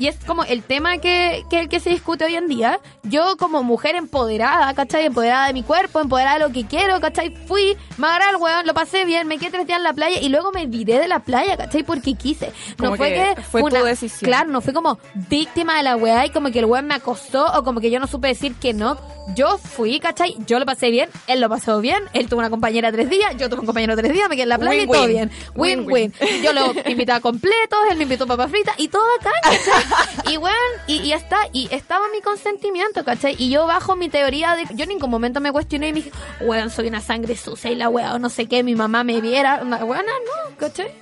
y 0.00 0.08
es 0.08 0.16
como 0.26 0.44
el 0.44 0.62
tema 0.62 0.96
que, 0.96 1.44
que, 1.50 1.68
que 1.68 1.78
se 1.78 1.90
discute 1.90 2.24
hoy 2.24 2.34
en 2.34 2.48
día. 2.48 2.80
Yo 3.02 3.36
como 3.36 3.62
mujer 3.62 3.96
empoderada, 3.96 4.72
¿cachai? 4.72 5.04
Empoderada 5.04 5.48
de 5.48 5.52
mi 5.52 5.62
cuerpo, 5.62 6.00
empoderada 6.00 6.38
de 6.38 6.44
lo 6.46 6.52
que 6.52 6.64
quiero, 6.64 6.98
¿cachai? 7.00 7.36
Fui, 7.46 7.76
me 7.98 8.06
agarré 8.06 8.24
al 8.30 8.36
weón, 8.36 8.66
lo 8.66 8.72
pasé 8.72 9.04
bien, 9.04 9.28
me 9.28 9.36
quedé 9.36 9.50
tres 9.50 9.66
días 9.66 9.76
en 9.76 9.84
la 9.84 9.92
playa 9.92 10.18
y 10.18 10.30
luego 10.30 10.52
me 10.52 10.66
viré 10.66 10.98
de 10.98 11.06
la 11.06 11.18
playa, 11.18 11.58
¿cachai? 11.58 11.82
Porque 11.82 12.14
quise. 12.14 12.50
No 12.78 12.96
fue 12.96 13.12
que, 13.12 13.42
fue 13.42 13.62
una, 13.62 13.80
tu 13.80 13.84
decisión. 13.84 14.26
Claro, 14.30 14.48
no 14.48 14.62
fui 14.62 14.72
como 14.72 14.98
víctima 15.28 15.76
de 15.76 15.82
la 15.82 15.96
weá 15.96 16.24
y 16.24 16.30
como 16.30 16.50
que 16.50 16.60
el 16.60 16.64
weón 16.64 16.86
me 16.86 16.94
acosó 16.94 17.52
o 17.58 17.62
como 17.62 17.80
que 17.80 17.90
yo 17.90 18.00
no 18.00 18.06
supe 18.06 18.28
decir 18.28 18.54
que 18.54 18.72
no. 18.72 18.98
Yo 19.34 19.58
fui, 19.58 20.00
¿cachai? 20.00 20.34
Yo 20.46 20.58
lo 20.58 20.64
pasé 20.64 20.90
bien, 20.90 21.10
él 21.26 21.40
lo 21.40 21.48
pasó 21.50 21.80
bien, 21.80 22.02
él 22.14 22.26
tuvo 22.26 22.40
una 22.40 22.50
compañera 22.50 22.90
tres 22.90 23.10
días, 23.10 23.36
yo 23.36 23.50
tuve 23.50 23.60
un 23.60 23.66
compañero 23.66 23.94
tres 23.96 24.12
días, 24.12 24.28
me 24.30 24.34
quedé 24.34 24.44
en 24.44 24.48
la 24.48 24.58
playa 24.58 24.82
y 24.82 24.86
todo 24.86 25.06
bien. 25.06 25.30
Win-win. 25.54 26.12
Yo 26.42 26.54
lo 26.54 26.72
invitaba 26.88 27.20
completo, 27.20 27.76
él 27.90 27.98
me 27.98 28.04
invitó 28.04 28.26
papas 28.26 28.50
fritas 28.50 28.74
y 28.78 28.88
todo 28.88 29.04
acá, 29.20 29.30
¿cachai? 29.42 29.89
Y 30.30 30.36
weón, 30.36 30.54
y, 30.86 30.96
y 30.96 31.12
está, 31.12 31.38
y 31.52 31.68
estaba 31.72 32.06
mi 32.12 32.20
consentimiento, 32.20 33.04
¿cachai? 33.04 33.36
Y 33.38 33.50
yo 33.50 33.66
bajo 33.66 33.96
mi 33.96 34.08
teoría 34.08 34.56
de, 34.56 34.64
yo 34.74 34.84
en 34.84 34.90
ningún 34.90 35.10
momento 35.10 35.40
me 35.40 35.52
cuestioné 35.52 35.88
y 35.88 35.92
me 35.92 36.02
dije, 36.02 36.12
weón, 36.40 36.70
soy 36.70 36.88
una 36.88 37.00
sangre 37.00 37.36
sucia 37.36 37.70
y 37.70 37.74
la 37.74 37.88
weón, 37.88 38.22
no 38.22 38.30
sé 38.30 38.46
qué, 38.46 38.62
mi 38.62 38.74
mamá 38.74 39.04
me 39.04 39.20
viera, 39.20 39.62
weón, 39.62 40.06
no, 40.06 40.56
¿cachai? 40.56 40.92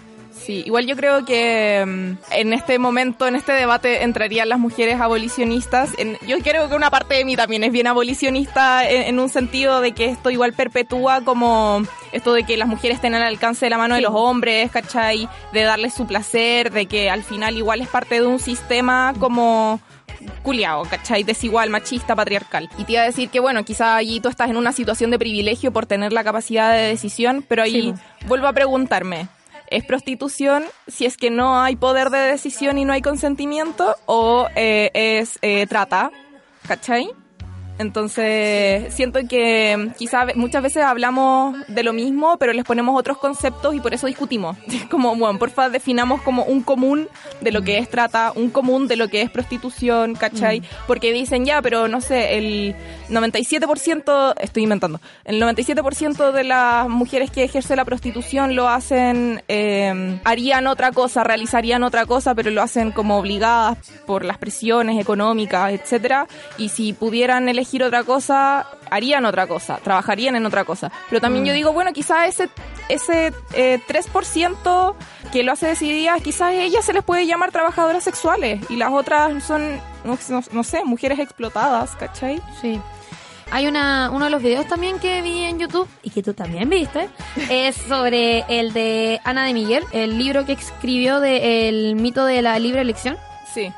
Sí, 0.49 0.63
igual 0.65 0.87
yo 0.87 0.97
creo 0.97 1.27
que 1.27 1.85
mm, 1.87 2.33
en 2.33 2.55
este 2.55 2.79
momento, 2.79 3.27
en 3.27 3.37
este 3.37 3.53
debate, 3.53 4.03
entrarían 4.03 4.49
las 4.49 4.59
mujeres 4.59 4.99
abolicionistas. 4.99 5.91
yo 6.27 6.39
creo 6.39 6.71
que 6.71 6.75
una 6.75 6.89
parte 6.89 7.17
de 7.17 7.27
mí 7.27 7.37
también 7.37 7.65
es 7.65 7.71
bien 7.71 7.87
abolicionista 7.87 8.89
en, 8.89 9.21
un 9.21 9.29
sentido 9.29 9.83
de 9.83 9.93
que 9.93 10.07
esto 10.07 10.31
igual 10.31 10.55
perpetúa 10.55 11.21
como 11.21 11.83
esto 12.13 12.33
de 12.33 12.45
que 12.45 12.57
las 12.57 12.67
mujeres 12.67 12.95
estén 12.95 13.15
al 13.15 13.25
alcance 13.25 13.67
de 13.67 13.71
la 13.71 13.77
mano 13.77 13.97
de 13.97 14.01
los 14.01 14.13
hombres, 14.15 14.71
¿cachai? 14.71 15.29
De 15.53 15.65
darles 15.65 15.93
su 15.93 16.07
placer, 16.07 16.73
de 16.73 16.87
que 16.87 17.11
al 17.11 17.25
final 17.25 17.59
igual 17.59 17.83
es 17.83 17.89
parte 17.89 18.15
de 18.15 18.27
un 18.27 18.39
sistema 18.39 19.13
como 19.21 19.83
culiao, 20.43 20.85
¿cachai? 20.85 21.25
Desigual, 21.25 21.69
machista, 21.69 22.17
patriarcal. 22.17 22.71
Y 22.79 22.85
te 22.85 22.93
iba 22.93 23.03
a 23.03 23.05
decir 23.05 23.29
que, 23.29 23.41
bueno, 23.41 23.67
quizá 23.67 23.97
allí 23.97 24.19
tú 24.21 24.31
estás 24.31 24.49
en 24.49 24.57
una 24.57 24.73
situación 24.73 25.11
de 25.11 25.19
privilegio 25.19 25.73
por 25.75 25.85
tener 25.85 26.15
la 26.15 26.25
capacidad 26.25 26.73
de 26.73 26.89
decisión, 26.89 27.45
pero 27.47 27.63
ahí 27.63 27.93
vuelvo 28.27 28.47
a 28.47 28.55
preguntarme, 28.55 29.29
es 29.71 29.85
prostitución 29.85 30.65
si 30.87 31.07
es 31.07 31.17
que 31.17 31.31
no 31.31 31.61
hay 31.61 31.77
poder 31.77 32.11
de 32.11 32.19
decisión 32.19 32.79
y 32.79 32.85
no 32.85 32.93
hay 32.93 33.03
consentimiento 33.03 33.97
o 34.07 34.49
eh, 34.57 34.91
es 34.95 35.39
eh, 35.43 35.67
trata, 35.67 36.11
¿cachai? 36.67 37.11
Entonces, 37.79 38.93
siento 38.93 39.21
que 39.29 39.93
quizá 39.97 40.27
muchas 40.35 40.63
veces 40.63 40.83
hablamos 40.83 41.57
de 41.69 41.85
lo 41.85 41.93
mismo, 41.93 42.37
pero 42.37 42.53
les 42.53 42.65
ponemos 42.65 42.99
otros 42.99 43.19
conceptos 43.19 43.75
y 43.75 43.81
por 43.81 43.95
eso 43.95 44.09
discutimos. 44.09 44.57
Como, 44.91 45.15
bueno, 45.15 45.39
porfa, 45.39 45.71
definamos 45.71 46.23
como 46.23 46.45
un 46.45 46.63
común 46.63 47.09
de 47.41 47.53
lo 47.53 47.63
que 47.63 47.79
es 47.79 47.89
trata, 47.89 48.33
un 48.35 48.51
común 48.51 48.89
de 48.89 48.97
lo 48.97 49.09
que 49.09 49.23
es 49.23 49.31
prostitución, 49.31 50.15
¿cachai? 50.15 50.61
Mm. 50.61 50.65
Porque 50.87 51.13
dicen 51.13 51.45
ya, 51.45 51.61
pero 51.61 51.89
no 51.89 52.01
sé, 52.01 52.39
el 52.39 52.75
97%, 53.11 54.35
estoy 54.41 54.63
inventando, 54.63 55.01
el 55.25 55.41
97% 55.41 56.33
de 56.33 56.45
las 56.45 56.89
mujeres 56.89 57.31
que 57.31 57.45
ejercen 57.45 57.77
la 57.77 57.85
prostitución 57.85 58.57
lo 58.57 58.69
hacen, 58.69 59.43
eh, 59.49 60.19
harían 60.25 60.67
otra 60.67 60.93
cosa, 60.93 61.23
realizarían 61.23 61.83
otra 61.83 62.07
cosa, 62.07 62.35
pero 62.35 62.51
lo 62.51 62.63
hacen 62.63 62.93
como 62.93 63.19
obligadas 63.19 63.79
por 64.07 64.25
las 64.25 64.39
presiones 64.39 65.01
económicas, 65.01 65.73
etcétera. 65.73 66.27
Y 66.57 66.71
si 66.71 66.93
pudieran 66.93 67.49
elegir 67.49 67.68
otra 67.83 68.03
cosa, 68.05 68.67
harían 68.91 69.25
otra 69.27 69.47
cosa, 69.47 69.79
trabajarían 69.83 70.37
en 70.37 70.47
otra 70.47 70.65
cosa. 70.65 70.91
Pero 71.09 71.21
también 71.21 71.45
yo 71.45 71.53
mm. 71.53 71.57
digo, 71.57 71.73
bueno, 71.73 71.93
quizá 71.93 72.27
ese, 72.27 72.49
ese 72.89 73.33
eh, 73.53 73.81
3% 73.87 74.95
que 75.33 75.43
lo 75.43 75.53
hace 75.53 75.67
decididas, 75.69 76.23
quizás 76.23 76.53
ellas 76.55 76.85
se 76.85 76.93
les 76.93 77.05
puede 77.05 77.27
llamar 77.27 77.53
trabajadoras 77.53 78.03
sexuales 78.05 78.61
y 78.71 78.77
las 78.77 78.91
otras 78.91 79.43
son, 79.45 79.77
no, 80.05 80.19
no- 80.31 80.43
no 80.53 80.65
sé, 80.65 80.85
mujeres 80.85 81.19
explotadas, 81.19 81.95
¿cachai? 81.97 82.41
Sí. 82.61 82.81
Hay 83.51 83.67
una, 83.67 84.11
uno 84.13 84.27
de 84.27 84.31
los 84.31 84.43
videos 84.43 84.67
también 84.67 84.99
que 84.99 85.23
vi 85.23 85.45
en 85.45 85.59
YouTube 85.59 85.89
y 86.03 86.11
que 86.11 86.23
tú 86.23 86.35
también 86.35 86.69
viste, 86.69 87.09
es 87.51 87.77
sobre 87.77 88.45
el 88.49 88.73
de 88.73 89.21
Ana 89.25 89.45
de 89.47 89.55
Miguel, 89.55 89.85
el 89.93 90.19
libro 90.19 90.45
que 90.45 90.53
escribió 90.53 91.21
de 91.21 91.69
El 91.69 91.95
mito 91.97 92.25
de 92.25 92.43
la 92.43 92.59
libre 92.59 92.81
elección. 92.83 93.17
Sí. 93.55 93.73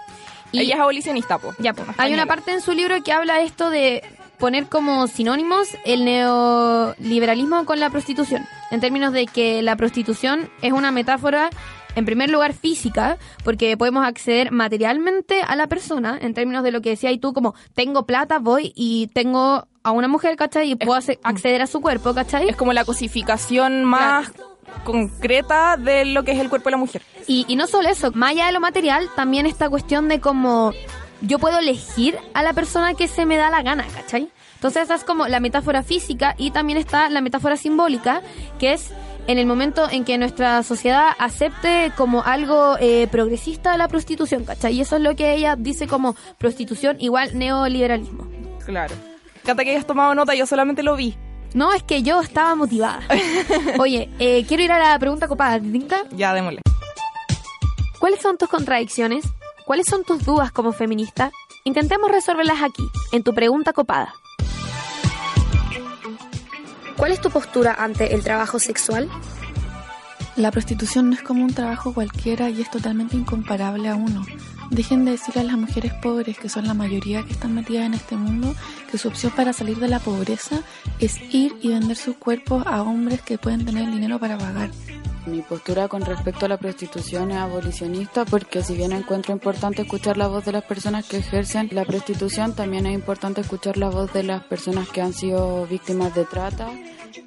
Y- 0.53 0.61
Ella 0.61 0.75
es 0.75 0.81
abolicionista, 0.81 1.39
po. 1.39 1.55
Ya, 1.59 1.73
pues, 1.73 1.89
hay 1.99 2.13
una 2.15 2.27
parte 2.27 2.53
en 2.53 2.61
su 2.61 2.73
libro 2.73 3.03
que 3.03 3.13
habla 3.13 3.41
esto 3.41 3.71
de 3.71 4.03
poner 4.39 4.67
como 4.67 5.07
sinónimos 5.07 5.69
el 5.85 6.05
neoliberalismo 6.05 7.65
con 7.65 7.81
la 7.81 7.91
prostitución, 7.91 8.47
en 8.71 8.81
términos 8.81 9.13
de 9.13 9.27
que 9.27 9.63
la 9.63 9.77
prostitución 9.77 10.49
es 10.63 10.73
una 10.73 10.91
metáfora, 10.91 11.51
en 11.97 12.05
primer 12.05 12.31
lugar, 12.31 12.53
física, 12.55 13.19
porque 13.45 13.77
podemos 13.77 14.07
acceder 14.07 14.53
materialmente 14.53 15.43
a 15.43 15.57
la 15.57 15.67
persona, 15.67 16.19
en 16.21 16.35
términos 16.35 16.63
de 16.63 16.71
lo 16.73 16.81
que 16.81 16.91
decías 16.91 17.13
tú, 17.21 17.33
como 17.33 17.55
tengo 17.75 18.07
plata, 18.07 18.39
voy 18.39 18.73
y 18.77 19.09
tengo 19.09 19.67
a 19.83 19.91
una 19.91 20.09
mujer, 20.09 20.37
¿cachai? 20.37 20.71
Y 20.73 20.77
puedo 20.77 21.01
acceder 21.23 21.63
a 21.63 21.67
su 21.67 21.81
cuerpo, 21.81 22.15
¿cachai? 22.15 22.49
Es 22.49 22.57
como 22.57 22.73
la 22.73 22.85
cosificación 22.85 23.85
más 23.85 24.31
concreta 24.85 25.77
de 25.77 26.05
lo 26.05 26.25
que 26.25 26.33
es 26.33 26.39
el 26.39 26.49
cuerpo 26.49 26.67
de 26.67 26.73
la 26.73 26.77
mujer. 26.77 27.03
Y, 27.27 27.45
y 27.49 27.57
no 27.57 27.67
solo 27.67 27.89
eso, 27.89 28.11
más 28.13 28.31
allá 28.31 28.47
de 28.47 28.53
lo 28.53 28.61
material, 28.61 29.09
también 29.15 29.47
esta 29.47 29.69
cuestión 29.69 30.09
de 30.09 30.21
cómo 30.21 30.73
yo 31.21 31.39
puedo 31.39 31.59
elegir 31.59 32.19
a 32.35 32.43
la 32.43 32.53
persona 32.53 32.95
que 32.95 33.09
se 33.09 33.27
me 33.27 33.37
da 33.37 33.51
la 33.51 33.63
gana, 33.63 33.87
¿cachai? 33.95 34.31
Entonces 34.55 34.83
esa 34.85 34.95
es 34.95 35.05
como 35.05 35.27
la 35.27 35.41
metáfora 35.41 35.83
física 35.83 36.35
y 36.37 36.51
también 36.51 36.79
está 36.79 37.09
la 37.09 37.21
metáfora 37.21 37.57
simbólica, 37.57 38.23
que 38.59 38.75
es 38.75 38.91
en 39.27 39.39
el 39.39 39.47
momento 39.47 39.89
en 39.91 40.05
que 40.05 40.19
nuestra 40.19 40.63
sociedad 40.63 41.11
acepte 41.19 41.93
como 41.97 42.23
algo 42.25 42.77
eh, 42.81 43.07
progresista 43.11 43.77
la 43.77 43.89
prostitución, 43.89 44.45
¿cachai? 44.45 44.75
Y 44.75 44.81
eso 44.81 44.97
es 44.97 45.03
lo 45.03 45.15
que 45.17 45.35
ella 45.35 45.57
dice 45.57 45.87
como 45.87 46.15
prostitución 46.39 46.97
igual 47.01 47.39
neoliberalismo. 47.39 48.27
Claro. 48.65 48.95
Canta 49.45 49.65
que 49.65 49.71
hayas 49.71 49.87
tomado 49.87 50.15
nota, 50.15 50.35
yo 50.35 50.47
solamente 50.47 50.83
lo 50.83 50.97
vi. 50.97 51.17
No, 51.55 51.73
es 51.73 51.83
que 51.83 52.03
yo 52.03 52.21
estaba 52.21 52.55
motivada. 52.55 53.01
Oye, 53.79 54.09
eh, 54.19 54.45
quiero 54.47 54.63
ir 54.63 54.73
a 54.73 54.79
la 54.79 54.99
pregunta 54.99 55.29
copada, 55.29 55.61
¿te 55.61 55.69
tinca? 55.69 56.05
Ya, 56.13 56.33
démosle. 56.33 56.61
¿Cuáles 57.99 58.21
son 58.21 58.39
tus 58.39 58.49
contradicciones? 58.49 59.25
¿Cuáles 59.67 59.87
son 59.87 60.05
tus 60.05 60.25
dudas 60.25 60.53
como 60.53 60.73
feminista? 60.73 61.31
Intentemos 61.65 62.11
resolverlas 62.11 62.63
aquí, 62.63 62.89
en 63.13 63.23
tu 63.23 63.35
pregunta 63.35 63.73
copada. 63.73 64.15
¿Cuál 66.97 67.13
es 67.13 67.21
tu 67.21 67.31
postura 67.31 67.75
ante 67.79 68.15
el 68.15 68.23
trabajo 68.23 68.59
sexual? 68.59 69.09
La 70.41 70.51
prostitución 70.51 71.11
no 71.11 71.15
es 71.17 71.21
como 71.21 71.45
un 71.45 71.53
trabajo 71.53 71.93
cualquiera 71.93 72.49
y 72.49 72.63
es 72.63 72.71
totalmente 72.71 73.15
incomparable 73.15 73.91
a 73.91 73.95
uno. 73.95 74.25
Dejen 74.71 75.05
de 75.05 75.11
decirle 75.11 75.43
a 75.43 75.45
las 75.45 75.59
mujeres 75.59 75.93
pobres, 75.93 76.39
que 76.39 76.49
son 76.49 76.67
la 76.67 76.73
mayoría 76.73 77.23
que 77.25 77.33
están 77.33 77.55
metidas 77.55 77.85
en 77.85 77.93
este 77.93 78.17
mundo, 78.17 78.55
que 78.91 78.97
su 78.97 79.09
opción 79.09 79.35
para 79.37 79.53
salir 79.53 79.77
de 79.77 79.89
la 79.89 79.99
pobreza 79.99 80.63
es 80.99 81.21
ir 81.31 81.57
y 81.61 81.69
vender 81.69 81.95
sus 81.95 82.17
cuerpos 82.17 82.65
a 82.67 82.81
hombres 82.81 83.21
que 83.21 83.37
pueden 83.37 83.67
tener 83.67 83.91
dinero 83.91 84.19
para 84.19 84.39
pagar. 84.39 84.71
Mi 85.27 85.43
postura 85.43 85.87
con 85.89 86.03
respecto 86.03 86.47
a 86.47 86.49
la 86.49 86.57
prostitución 86.57 87.31
es 87.31 87.37
abolicionista 87.37 88.25
porque 88.25 88.63
si 88.63 88.75
bien 88.75 88.93
encuentro 88.93 89.33
importante 89.33 89.83
escuchar 89.83 90.17
la 90.17 90.29
voz 90.29 90.45
de 90.45 90.53
las 90.53 90.65
personas 90.65 91.07
que 91.07 91.19
ejercen 91.19 91.69
la 91.73 91.85
prostitución, 91.85 92.55
también 92.55 92.87
es 92.87 92.95
importante 92.95 93.43
escuchar 93.43 93.77
la 93.77 93.91
voz 93.91 94.13
de 94.13 94.23
las 94.23 94.43
personas 94.45 94.89
que 94.89 95.03
han 95.03 95.13
sido 95.13 95.67
víctimas 95.67 96.15
de 96.15 96.25
trata 96.25 96.71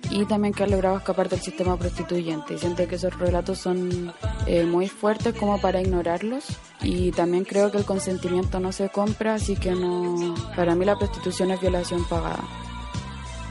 y 0.10 0.26
también 0.26 0.54
que 0.54 0.64
han 0.64 0.72
logrado 0.72 0.98
escapar 0.98 1.30
del 1.30 1.40
sistema 1.40 1.78
prostituyente. 1.78 2.56
Y 2.56 2.58
siento 2.58 2.88
que 2.88 2.96
esos 2.96 3.18
relatos 3.18 3.60
son 3.60 4.12
eh, 4.48 4.64
muy 4.66 4.88
fuertes 4.88 5.36
como 5.36 5.62
para 5.62 5.82
ignorarlos 5.82 6.46
y 6.82 7.12
también 7.12 7.46
creo 7.46 7.72
que 7.72 7.78
el 7.78 7.86
consentimiento 7.86 8.60
no 8.60 8.72
se 8.72 8.90
compra, 8.90 9.36
así 9.36 9.56
que 9.56 9.72
no, 9.72 10.36
para 10.56 10.76
mí 10.76 10.84
la 10.84 10.98
prostitución 10.98 11.52
es 11.52 11.62
violación 11.62 12.04
pagada. 12.08 12.44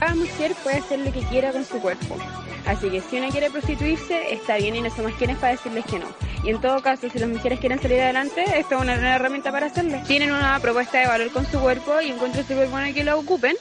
Cada 0.02 0.16
mujer 0.16 0.56
puede 0.64 0.78
hacer 0.78 0.98
lo 0.98 1.12
que 1.12 1.20
quiera 1.20 1.52
con 1.52 1.64
su 1.64 1.80
cuerpo. 1.80 2.16
Así 2.66 2.90
que 2.90 3.00
si 3.02 3.18
una 3.18 3.28
quiere 3.28 3.50
prostituirse, 3.50 4.34
está 4.34 4.56
bien 4.56 4.74
y 4.74 4.80
no 4.80 4.90
somos 4.90 5.12
quienes 5.12 5.38
para 5.38 5.52
decirles 5.52 5.84
que 5.84 6.00
no. 6.00 6.06
Y 6.42 6.50
en 6.50 6.60
todo 6.60 6.82
caso, 6.82 7.08
si 7.08 7.20
las 7.20 7.28
mujeres 7.28 7.60
quieren 7.60 7.80
salir 7.80 8.00
adelante, 8.00 8.42
esto 8.58 8.74
es 8.74 8.80
una 8.80 9.14
herramienta 9.14 9.52
para 9.52 9.66
hacerlo. 9.66 10.00
Tienen 10.08 10.32
una 10.32 10.58
propuesta 10.58 10.98
de 10.98 11.06
valor 11.06 11.30
con 11.30 11.46
su 11.46 11.60
cuerpo 11.60 12.00
y 12.00 12.10
encuentro 12.10 12.42
súper 12.42 12.66
bueno 12.66 12.92
que 12.92 13.04
lo 13.04 13.16
ocupen. 13.16 13.54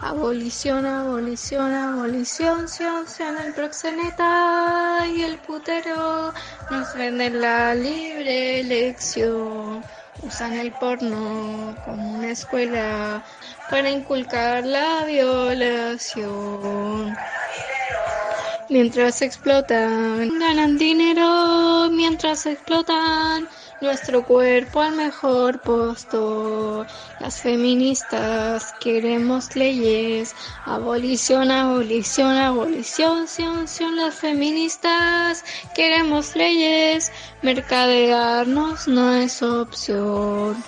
Abolición, 0.00 0.86
abolición, 0.86 1.74
abolición, 1.74 2.68
sion, 2.68 3.08
sion, 3.08 3.36
el 3.44 3.52
proxeneta 3.52 5.08
y 5.12 5.22
el 5.22 5.38
putero 5.38 6.32
nos 6.70 6.94
venden 6.94 7.40
la 7.40 7.74
libre 7.74 8.60
elección. 8.60 9.82
Usan 10.22 10.52
el 10.52 10.70
porno 10.70 11.74
como 11.84 12.18
una 12.18 12.30
escuela 12.30 13.24
para 13.70 13.88
inculcar 13.90 14.66
la 14.66 15.04
violación. 15.04 16.60
Mientras 18.68 19.22
explotan, 19.22 20.38
ganan 20.38 20.78
dinero 20.78 21.88
mientras 21.90 22.46
explotan 22.46 23.48
nuestro 23.80 24.24
cuerpo 24.24 24.80
al 24.80 24.94
mejor 24.94 25.60
postor. 25.60 26.86
Las 27.18 27.40
feministas 27.42 28.72
queremos 28.78 29.56
leyes, 29.56 30.36
abolición, 30.66 31.50
abolición, 31.50 32.36
abolición, 32.36 33.26
sion, 33.26 33.66
sion. 33.66 33.96
Las 33.96 34.14
feministas 34.14 35.44
queremos 35.74 36.36
leyes, 36.36 37.10
mercadearnos 37.42 38.86
no 38.86 39.14
es 39.14 39.42
opción. 39.42 40.62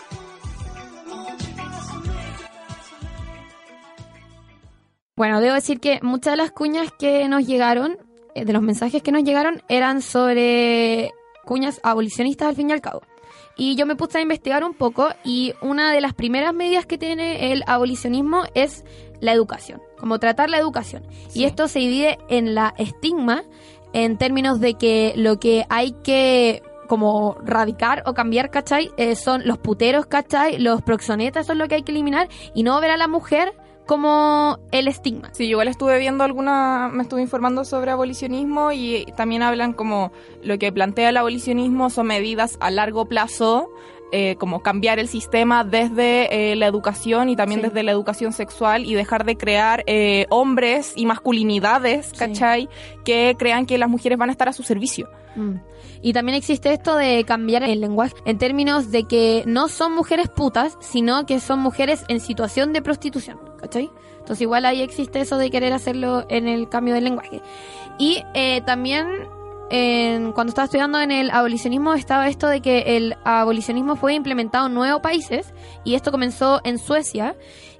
Bueno, 5.22 5.40
debo 5.40 5.54
decir 5.54 5.78
que 5.78 6.00
muchas 6.02 6.32
de 6.32 6.36
las 6.36 6.50
cuñas 6.50 6.90
que 6.98 7.28
nos 7.28 7.46
llegaron, 7.46 7.96
eh, 8.34 8.44
de 8.44 8.52
los 8.52 8.60
mensajes 8.60 9.04
que 9.04 9.12
nos 9.12 9.22
llegaron, 9.22 9.62
eran 9.68 10.02
sobre 10.02 11.12
cuñas 11.44 11.78
abolicionistas 11.84 12.48
al 12.48 12.56
fin 12.56 12.70
y 12.70 12.72
al 12.72 12.80
cabo. 12.80 13.02
Y 13.56 13.76
yo 13.76 13.86
me 13.86 13.94
puse 13.94 14.18
a 14.18 14.20
investigar 14.20 14.64
un 14.64 14.74
poco 14.74 15.10
y 15.22 15.54
una 15.62 15.92
de 15.92 16.00
las 16.00 16.12
primeras 16.12 16.52
medidas 16.52 16.86
que 16.86 16.98
tiene 16.98 17.52
el 17.52 17.62
abolicionismo 17.68 18.42
es 18.54 18.84
la 19.20 19.32
educación, 19.32 19.80
como 19.96 20.18
tratar 20.18 20.50
la 20.50 20.58
educación. 20.58 21.04
Y 21.32 21.44
esto 21.44 21.68
se 21.68 21.78
divide 21.78 22.18
en 22.28 22.56
la 22.56 22.74
estigma, 22.76 23.44
en 23.92 24.18
términos 24.18 24.58
de 24.58 24.74
que 24.74 25.12
lo 25.14 25.38
que 25.38 25.66
hay 25.68 25.92
que 26.02 26.64
como 26.88 27.36
radicar 27.44 28.02
o 28.06 28.12
cambiar, 28.12 28.50
¿cachai? 28.50 28.90
Eh, 28.96 29.14
son 29.14 29.46
los 29.46 29.58
puteros, 29.58 30.06
¿cachai? 30.06 30.58
Los 30.58 30.82
proxonetas, 30.82 31.48
es 31.48 31.56
lo 31.56 31.68
que 31.68 31.76
hay 31.76 31.82
que 31.84 31.92
eliminar 31.92 32.28
y 32.56 32.64
no 32.64 32.80
ver 32.80 32.90
a 32.90 32.96
la 32.96 33.06
mujer 33.06 33.54
como 33.86 34.58
el 34.70 34.88
estigma. 34.88 35.30
Sí, 35.32 35.44
yo 35.44 35.52
igual 35.52 35.68
estuve 35.68 35.98
viendo 35.98 36.24
alguna, 36.24 36.90
me 36.92 37.02
estuve 37.02 37.22
informando 37.22 37.64
sobre 37.64 37.90
abolicionismo 37.90 38.72
y 38.72 39.06
también 39.16 39.42
hablan 39.42 39.72
como 39.72 40.12
lo 40.42 40.58
que 40.58 40.72
plantea 40.72 41.08
el 41.10 41.16
abolicionismo 41.16 41.90
son 41.90 42.06
medidas 42.06 42.56
a 42.60 42.70
largo 42.70 43.06
plazo, 43.06 43.68
eh, 44.12 44.36
como 44.36 44.62
cambiar 44.62 44.98
el 44.98 45.08
sistema 45.08 45.64
desde 45.64 46.52
eh, 46.52 46.56
la 46.56 46.66
educación 46.66 47.28
y 47.28 47.36
también 47.36 47.60
Sí. 47.62 47.66
desde 47.68 47.82
la 47.82 47.90
educación 47.92 48.32
sexual 48.32 48.84
y 48.84 48.94
dejar 48.94 49.24
de 49.24 49.36
crear 49.36 49.82
eh, 49.86 50.26
hombres 50.30 50.92
y 50.94 51.06
masculinidades, 51.06 52.12
¿cachai? 52.16 52.68
Que 53.04 53.34
crean 53.38 53.66
que 53.66 53.78
las 53.78 53.88
mujeres 53.88 54.18
van 54.18 54.28
a 54.28 54.32
estar 54.32 54.48
a 54.48 54.52
su 54.52 54.62
servicio. 54.62 55.08
Mm. 55.34 55.56
Y 56.02 56.12
también 56.12 56.36
existe 56.36 56.72
esto 56.72 56.96
de 56.96 57.24
cambiar 57.24 57.62
el 57.62 57.80
lenguaje 57.80 58.14
en 58.24 58.36
términos 58.38 58.90
de 58.90 59.04
que 59.04 59.44
no 59.46 59.68
son 59.68 59.94
mujeres 59.94 60.28
putas, 60.28 60.76
sino 60.80 61.26
que 61.26 61.40
son 61.40 61.60
mujeres 61.60 62.04
en 62.08 62.20
situación 62.20 62.72
de 62.72 62.82
prostitución, 62.82 63.38
¿cachai? 63.60 63.90
Entonces 64.18 64.42
igual 64.42 64.64
ahí 64.64 64.82
existe 64.82 65.20
eso 65.20 65.36
de 65.36 65.50
querer 65.50 65.72
hacerlo 65.72 66.24
en 66.28 66.48
el 66.48 66.68
cambio 66.68 66.94
del 66.94 67.04
lenguaje. 67.04 67.40
Y 67.98 68.22
eh, 68.34 68.62
también 68.66 69.06
en- 69.74 70.32
cuando 70.32 70.50
estaba 70.50 70.66
estudiando 70.66 71.00
en 71.00 71.10
el 71.10 71.30
abolicionismo 71.30 71.94
estaba 71.94 72.28
esto 72.28 72.46
de 72.46 72.60
que 72.60 72.96
el 72.98 73.16
abolicionismo 73.24 73.96
fue 73.96 74.12
implementado 74.14 74.66
en 74.66 74.74
nueve 74.74 75.00
países 75.00 75.54
y 75.82 75.94
esto 75.94 76.10
comenzó 76.10 76.60
en 76.64 76.78
Suecia. 76.78 77.34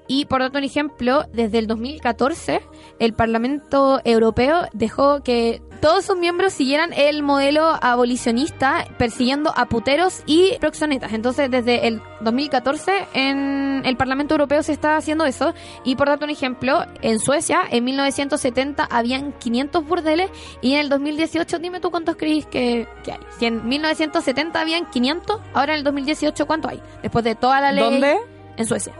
Y 0.07 0.27
por 0.27 0.43
otro 0.43 0.61
ejemplo, 0.61 1.25
desde 1.33 1.59
el 1.59 1.67
2014 1.67 2.61
el 2.99 3.15
Parlamento 3.15 4.01
Europeo 4.05 4.67
dejó 4.73 5.23
que 5.23 5.63
todos 5.81 6.05
sus 6.05 6.17
miembros 6.17 6.53
siguieran 6.53 6.93
el 6.93 7.25
modelo 7.25 7.77
abolicionista 7.83 8.87
persiguiendo 8.99 9.53
a 9.57 9.67
puteros 9.67 10.23
y 10.27 10.57
proxonetas. 10.61 11.13
Entonces, 11.13 11.51
desde 11.51 11.89
el 11.89 12.01
2014 12.21 13.09
en 13.15 13.83
el 13.85 13.97
Parlamento 13.97 14.35
Europeo 14.35 14.63
se 14.63 14.73
está 14.73 14.97
haciendo 14.97 15.25
eso. 15.25 15.55
Y 15.85 15.97
por 15.97 16.07
darte 16.07 16.25
un 16.25 16.31
ejemplo, 16.31 16.87
en 17.01 17.19
Suecia 17.19 17.63
en 17.69 17.83
1970 17.83 18.85
habían 18.85 19.33
500 19.33 19.85
burdeles 19.85 20.31
y 20.61 20.75
en 20.75 20.81
el 20.81 20.89
2018, 20.89 21.59
dime 21.59 21.81
tú 21.81 21.91
cuántos 21.91 22.15
crees 22.15 22.47
que, 22.47 22.87
que 23.03 23.13
hay. 23.13 23.21
Si 23.41 23.47
en 23.47 23.67
1970 23.67 24.61
habían 24.61 24.89
500, 24.89 25.41
ahora 25.53 25.73
en 25.73 25.79
el 25.79 25.85
2018 25.85 26.47
¿cuánto 26.47 26.69
hay? 26.69 26.81
Después 27.03 27.25
de 27.25 27.35
toda 27.35 27.61
la 27.61 27.73
ley 27.73 27.83
¿Dónde? 27.83 28.19
en 28.57 28.67
Suecia. 28.67 28.93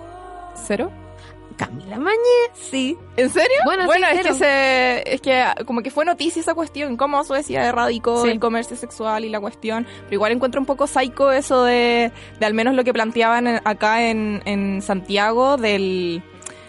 ¿Cero? 0.55 0.91
Camila 1.57 1.99
Mañez. 1.99 2.19
Sí. 2.55 2.97
¿En 3.17 3.29
serio? 3.29 3.57
Bueno, 3.65 3.85
bueno 3.85 4.07
sí, 4.11 4.19
es, 4.19 4.27
que 4.27 4.35
se, 4.35 5.15
es 5.15 5.21
que 5.21 5.45
como 5.67 5.83
que 5.83 5.91
fue 5.91 6.05
noticia 6.05 6.41
esa 6.41 6.55
cuestión, 6.55 6.97
cómo 6.97 7.23
Suecia 7.25 7.69
erradicó 7.69 8.23
Sí. 8.25 8.31
el 8.31 8.41
comercio 8.41 8.77
sexual 8.77 9.25
y 9.25 9.29
la 9.29 9.39
cuestión, 9.39 9.87
pero 10.05 10.15
igual 10.15 10.33
encuentro 10.33 10.61
un 10.61 10.67
poco 10.67 10.87
psycho 10.87 11.31
eso 11.31 11.65
de, 11.65 12.11
de 12.41 12.47
al 12.47 12.55
menos 12.55 12.75
lo 12.75 12.85
que 12.85 12.93
planteaban 12.95 13.61
acá 13.65 14.03
en, 14.09 14.43
en 14.47 14.81
Santiago, 14.81 15.57
del 15.59 16.23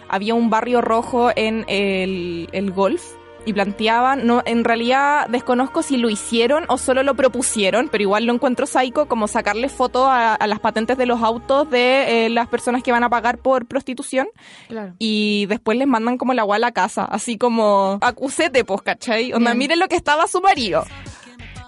había 0.08 0.34
un 0.34 0.50
barrio 0.50 0.82
rojo 0.82 1.30
en 1.34 1.64
el, 1.66 2.48
el 2.52 2.70
golf 2.70 3.02
y 3.46 3.52
planteaban, 3.52 4.26
no, 4.26 4.42
en 4.46 4.64
realidad 4.64 5.26
desconozco 5.28 5.82
si 5.82 5.96
lo 5.96 6.08
hicieron 6.10 6.64
o 6.68 6.78
solo 6.78 7.02
lo 7.02 7.14
propusieron, 7.14 7.88
pero 7.90 8.02
igual 8.02 8.24
lo 8.24 8.32
encuentro 8.34 8.66
psycho 8.66 9.06
como 9.06 9.28
sacarle 9.28 9.68
fotos 9.68 10.06
a, 10.06 10.34
a 10.34 10.46
las 10.46 10.60
patentes 10.60 10.96
de 10.96 11.06
los 11.06 11.22
autos 11.22 11.68
de 11.70 12.26
eh, 12.26 12.28
las 12.30 12.48
personas 12.48 12.82
que 12.82 12.92
van 12.92 13.04
a 13.04 13.10
pagar 13.10 13.38
por 13.38 13.66
prostitución 13.66 14.26
Claro. 14.68 14.94
y 14.98 15.46
después 15.46 15.76
les 15.78 15.86
mandan 15.86 16.16
como 16.18 16.32
el 16.32 16.38
agua 16.38 16.56
a 16.56 16.58
la 16.58 16.72
casa, 16.72 17.04
así 17.04 17.36
como 17.38 17.98
acusete, 18.00 18.64
pues, 18.64 18.82
¿cachai? 18.82 19.32
Onda, 19.32 19.50
Bien. 19.50 19.58
miren 19.58 19.78
lo 19.78 19.88
que 19.88 19.96
estaba 19.96 20.26
su 20.26 20.40
marido. 20.40 20.84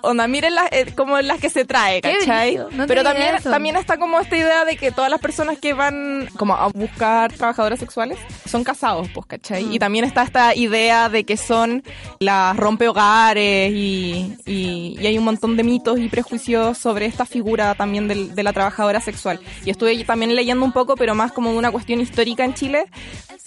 Onda, 0.06 0.26
miren 0.28 0.54
las, 0.54 0.70
eh, 0.72 0.86
como 0.96 1.20
las 1.20 1.38
que 1.40 1.50
se 1.50 1.64
trae, 1.64 2.00
¿cachai? 2.00 2.56
no 2.72 2.86
Pero 2.86 3.02
también, 3.02 3.36
también 3.42 3.76
está 3.76 3.98
como 3.98 4.18
esta 4.20 4.36
idea 4.36 4.64
de 4.64 4.76
que 4.76 4.90
todas 4.92 5.10
las 5.10 5.20
personas 5.20 5.58
que 5.58 5.72
van 5.74 6.28
como 6.36 6.54
a 6.54 6.68
buscar 6.68 7.32
trabajadoras 7.32 7.78
sexuales 7.78 8.18
son 8.48 8.62
casados, 8.64 9.08
pues, 9.12 9.26
¿cachai? 9.26 9.64
Mm. 9.64 9.72
Y 9.72 9.78
también 9.78 10.04
está 10.04 10.22
esta 10.22 10.54
idea 10.54 11.08
de 11.08 11.24
que 11.24 11.36
son 11.36 11.82
las 12.20 12.56
rompehogares 12.56 13.72
y, 13.72 14.36
y, 14.46 14.96
y 15.00 15.06
hay 15.06 15.18
un 15.18 15.24
montón 15.24 15.56
de 15.56 15.62
mitos 15.64 15.98
y 15.98 16.08
prejuicios 16.08 16.78
sobre 16.78 17.06
esta 17.06 17.26
figura 17.26 17.74
también 17.74 18.08
del- 18.08 18.34
de 18.34 18.42
la 18.42 18.52
trabajadora 18.52 19.00
sexual. 19.00 19.40
Y 19.64 19.70
estuve 19.70 20.04
también 20.04 20.34
leyendo 20.34 20.64
un 20.64 20.72
poco, 20.72 20.94
pero 20.96 21.14
más 21.14 21.32
como 21.32 21.50
una 21.50 21.70
cuestión 21.70 22.00
histórica 22.00 22.44
en 22.44 22.54
Chile, 22.54 22.86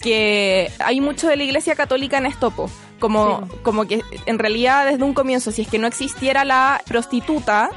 que 0.00 0.70
hay 0.78 1.00
mucho 1.00 1.28
de 1.28 1.36
la 1.36 1.44
Iglesia 1.44 1.74
Católica 1.74 2.18
en 2.18 2.26
esto, 2.26 2.50
Como, 3.00 3.48
como 3.62 3.86
que 3.86 4.02
en 4.26 4.38
realidad 4.38 4.86
desde 4.86 5.02
un 5.02 5.14
comienzo, 5.14 5.50
si 5.50 5.62
es 5.62 5.68
que 5.68 5.78
no 5.78 5.86
existiera 5.86 6.44
la 6.44 6.80
prostituta, 6.86 7.70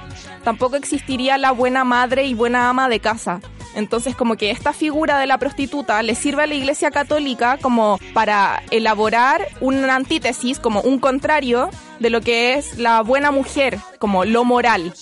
tampoco 0.44 0.76
existiría 0.76 1.38
la 1.38 1.52
buena 1.52 1.84
madre 1.84 2.26
y 2.26 2.34
buena 2.34 2.70
ama 2.70 2.90
de 2.90 3.00
casa. 3.00 3.40
Entonces, 3.76 4.16
como 4.16 4.36
que 4.36 4.52
esta 4.52 4.72
figura 4.74 5.18
de 5.18 5.26
la 5.26 5.38
prostituta 5.38 6.04
le 6.04 6.16
sirve 6.16 6.44
a 6.44 6.48
la 6.48 6.54
Iglesia 6.54 6.92
Católica 6.92 7.58
como 7.60 8.00
para 8.14 8.62
elaborar 8.70 9.48
una 9.62 9.96
antítesis, 9.96 10.60
como 10.60 10.82
un 10.82 11.00
contrario 11.00 11.70
de 12.00 12.10
lo 12.10 12.22
que 12.22 12.54
es 12.54 12.78
la 12.78 13.02
buena 13.02 13.32
mujer, 13.32 13.80
como 14.00 14.26
lo 14.26 14.44
moral 14.44 14.94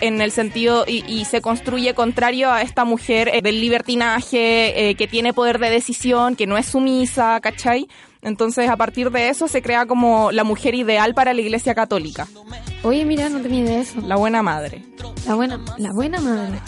en 0.00 0.20
el 0.20 0.30
sentido 0.30 0.84
y, 0.86 1.04
y 1.06 1.24
se 1.24 1.40
construye 1.40 1.94
contrario 1.94 2.52
a 2.52 2.62
esta 2.62 2.84
mujer 2.84 3.30
eh, 3.32 3.42
del 3.42 3.60
libertinaje, 3.60 4.90
eh, 4.90 4.94
que 4.94 5.08
tiene 5.08 5.32
poder 5.32 5.58
de 5.58 5.70
decisión, 5.70 6.36
que 6.36 6.46
no 6.46 6.56
es 6.56 6.66
sumisa, 6.66 7.40
¿cachai? 7.40 7.88
Entonces, 8.22 8.68
a 8.68 8.76
partir 8.76 9.10
de 9.10 9.28
eso 9.28 9.46
se 9.48 9.62
crea 9.62 9.86
como 9.86 10.32
la 10.32 10.42
mujer 10.44 10.74
ideal 10.74 11.14
para 11.14 11.32
la 11.34 11.40
Iglesia 11.40 11.74
Católica, 11.74 12.26
Oye, 12.84 13.04
mira, 13.04 13.28
no 13.28 13.40
tenía 13.40 13.60
idea 13.60 13.76
de 13.76 13.80
eso. 13.82 14.00
la 14.02 14.16
buena 14.16 14.42
madre. 14.42 14.82
La 15.26 15.34
buena, 15.34 15.60
la 15.78 15.92
buena 15.92 16.20
madre. 16.20 16.60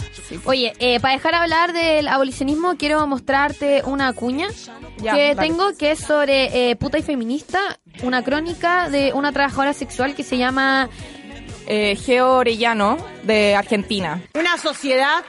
Oye, 0.44 0.72
eh, 0.80 0.98
para 1.00 1.14
dejar 1.14 1.34
hablar 1.34 1.72
del 1.72 2.08
abolicionismo, 2.08 2.76
quiero 2.76 3.06
mostrarte 3.06 3.82
una 3.84 4.12
cuña 4.12 4.48
Ya, 4.98 5.14
que 5.14 5.34
dale. 5.34 5.48
tengo 5.48 5.76
que 5.76 5.92
es 5.92 6.00
sobre 6.00 6.70
eh, 6.70 6.76
puta 6.76 6.98
y 6.98 7.02
feminista, 7.02 7.58
una 8.02 8.22
crónica 8.24 8.90
de 8.90 9.12
una 9.12 9.32
trabajadora 9.32 9.72
sexual 9.72 10.14
que 10.14 10.22
se 10.24 10.36
llama 10.36 10.88
Eh, 11.66 11.96
Geo 11.96 12.38
Orellano, 12.38 12.96
de 13.22 13.54
Argentina. 13.54 14.20
Una 14.34 14.58
sociedad 14.58 15.22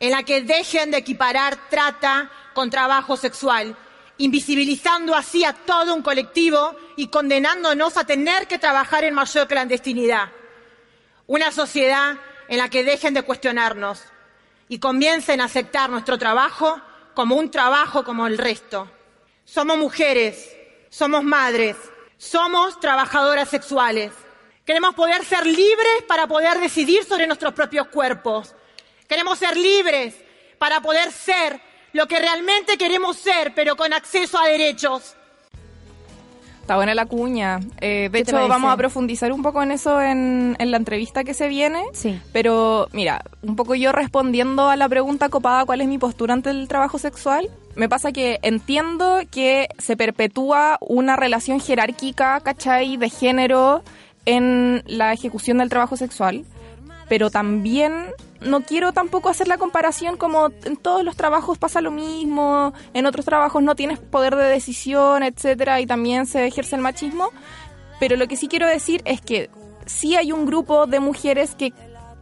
en 0.00 0.10
la 0.10 0.24
que 0.24 0.42
dejen 0.42 0.90
de 0.90 0.98
equiparar 0.98 1.56
trata 1.70 2.28
con 2.54 2.68
trabajo 2.70 3.16
sexual, 3.16 3.76
invisibilizando 4.22 5.16
así 5.16 5.44
a 5.44 5.52
todo 5.52 5.92
un 5.94 6.02
colectivo 6.02 6.76
y 6.96 7.08
condenándonos 7.08 7.96
a 7.96 8.04
tener 8.04 8.46
que 8.46 8.56
trabajar 8.56 9.02
en 9.02 9.14
mayor 9.14 9.48
clandestinidad. 9.48 10.30
Una 11.26 11.50
sociedad 11.50 12.16
en 12.46 12.58
la 12.58 12.68
que 12.68 12.84
dejen 12.84 13.14
de 13.14 13.24
cuestionarnos 13.24 14.00
y 14.68 14.78
comiencen 14.78 15.40
a 15.40 15.46
aceptar 15.46 15.90
nuestro 15.90 16.18
trabajo 16.18 16.80
como 17.14 17.34
un 17.34 17.50
trabajo 17.50 18.04
como 18.04 18.28
el 18.28 18.38
resto. 18.38 18.88
Somos 19.44 19.76
mujeres, 19.76 20.56
somos 20.88 21.24
madres, 21.24 21.76
somos 22.16 22.78
trabajadoras 22.78 23.48
sexuales. 23.48 24.12
Queremos 24.64 24.94
poder 24.94 25.24
ser 25.24 25.44
libres 25.44 26.04
para 26.06 26.28
poder 26.28 26.60
decidir 26.60 27.02
sobre 27.02 27.26
nuestros 27.26 27.54
propios 27.54 27.88
cuerpos. 27.88 28.54
Queremos 29.08 29.40
ser 29.40 29.56
libres 29.56 30.14
para 30.58 30.80
poder 30.80 31.10
ser 31.10 31.60
lo 31.92 32.06
que 32.06 32.18
realmente 32.18 32.76
queremos 32.76 33.16
ser, 33.16 33.52
pero 33.54 33.76
con 33.76 33.92
acceso 33.92 34.38
a 34.38 34.46
derechos. 34.46 35.16
Está 36.62 36.76
buena 36.76 36.94
la 36.94 37.06
cuña. 37.06 37.58
Eh, 37.80 38.08
de 38.10 38.18
¿Qué 38.20 38.24
te 38.24 38.30
hecho, 38.30 38.48
vamos 38.48 38.72
a 38.72 38.76
profundizar 38.76 39.32
un 39.32 39.42
poco 39.42 39.64
en 39.64 39.72
eso 39.72 40.00
en, 40.00 40.54
en 40.60 40.70
la 40.70 40.76
entrevista 40.76 41.24
que 41.24 41.34
se 41.34 41.48
viene. 41.48 41.82
Sí. 41.92 42.20
Pero 42.32 42.88
mira, 42.92 43.24
un 43.42 43.56
poco 43.56 43.74
yo 43.74 43.90
respondiendo 43.90 44.68
a 44.68 44.76
la 44.76 44.88
pregunta 44.88 45.28
copada, 45.28 45.64
¿cuál 45.64 45.80
es 45.80 45.88
mi 45.88 45.98
postura 45.98 46.34
ante 46.34 46.50
el 46.50 46.68
trabajo 46.68 47.00
sexual? 47.00 47.50
Me 47.74 47.88
pasa 47.88 48.12
que 48.12 48.38
entiendo 48.42 49.22
que 49.28 49.68
se 49.78 49.96
perpetúa 49.96 50.78
una 50.80 51.16
relación 51.16 51.58
jerárquica, 51.58 52.38
¿cachai? 52.40 52.96
De 52.96 53.10
género 53.10 53.82
en 54.24 54.84
la 54.86 55.12
ejecución 55.12 55.58
del 55.58 55.68
trabajo 55.68 55.96
sexual. 55.96 56.44
Pero 57.08 57.28
también 57.30 58.06
no 58.44 58.62
quiero 58.62 58.92
tampoco 58.92 59.28
hacer 59.28 59.48
la 59.48 59.58
comparación 59.58 60.16
como 60.16 60.48
en 60.64 60.76
todos 60.76 61.04
los 61.04 61.16
trabajos 61.16 61.58
pasa 61.58 61.80
lo 61.80 61.90
mismo, 61.90 62.72
en 62.94 63.06
otros 63.06 63.24
trabajos 63.24 63.62
no 63.62 63.74
tienes 63.74 63.98
poder 63.98 64.36
de 64.36 64.44
decisión, 64.44 65.22
etcétera, 65.22 65.80
y 65.80 65.86
también 65.86 66.26
se 66.26 66.46
ejerce 66.46 66.76
el 66.76 66.82
machismo. 66.82 67.30
Pero 68.00 68.16
lo 68.16 68.26
que 68.26 68.36
sí 68.36 68.48
quiero 68.48 68.66
decir 68.66 69.02
es 69.04 69.20
que 69.20 69.50
sí 69.86 70.16
hay 70.16 70.32
un 70.32 70.46
grupo 70.46 70.86
de 70.86 71.00
mujeres 71.00 71.54
que 71.54 71.72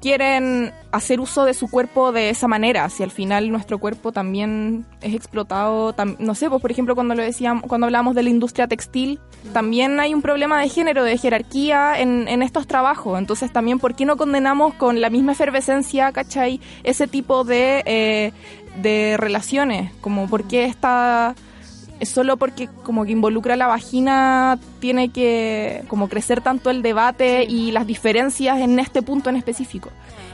quieren 0.00 0.72
hacer 0.92 1.20
uso 1.20 1.44
de 1.44 1.54
su 1.54 1.68
cuerpo 1.68 2.10
de 2.12 2.30
esa 2.30 2.48
manera, 2.48 2.88
si 2.88 3.02
al 3.02 3.10
final 3.10 3.50
nuestro 3.50 3.78
cuerpo 3.78 4.12
también 4.12 4.86
es 5.02 5.14
explotado, 5.14 5.94
no 6.18 6.34
sé, 6.34 6.48
pues 6.48 6.60
por 6.60 6.70
ejemplo 6.70 6.94
cuando 6.94 7.14
lo 7.14 7.22
decíamos, 7.22 7.64
cuando 7.68 7.86
hablamos 7.86 8.14
de 8.14 8.22
la 8.22 8.30
industria 8.30 8.66
textil, 8.66 9.20
también 9.52 10.00
hay 10.00 10.14
un 10.14 10.22
problema 10.22 10.60
de 10.60 10.68
género, 10.68 11.04
de 11.04 11.16
jerarquía 11.18 12.00
en, 12.00 12.26
en 12.28 12.42
estos 12.42 12.66
trabajos, 12.66 13.18
entonces 13.18 13.52
también 13.52 13.78
¿por 13.78 13.94
qué 13.94 14.04
no 14.04 14.16
condenamos 14.16 14.74
con 14.74 15.00
la 15.00 15.10
misma 15.10 15.32
efervescencia, 15.32 16.12
cachai, 16.12 16.60
ese 16.82 17.06
tipo 17.06 17.44
de, 17.44 17.82
eh, 17.86 18.32
de 18.76 19.16
relaciones? 19.18 19.92
Como 20.00 20.28
por 20.28 20.44
qué 20.44 20.64
esta 20.64 21.34
es 21.36 21.49
solo 22.08 22.36
porque 22.36 22.68
como 22.84 23.04
que 23.04 23.12
involucra 23.12 23.56
la 23.56 23.66
vagina 23.66 24.58
tiene 24.78 25.10
que 25.10 25.84
como 25.88 26.08
crecer 26.08 26.40
tanto 26.40 26.70
el 26.70 26.82
debate 26.82 27.44
y 27.44 27.72
las 27.72 27.86
diferencias 27.86 28.58
en 28.60 28.78
este 28.78 29.02
punto 29.02 29.30
en 29.30 29.36
específico. 29.36 29.90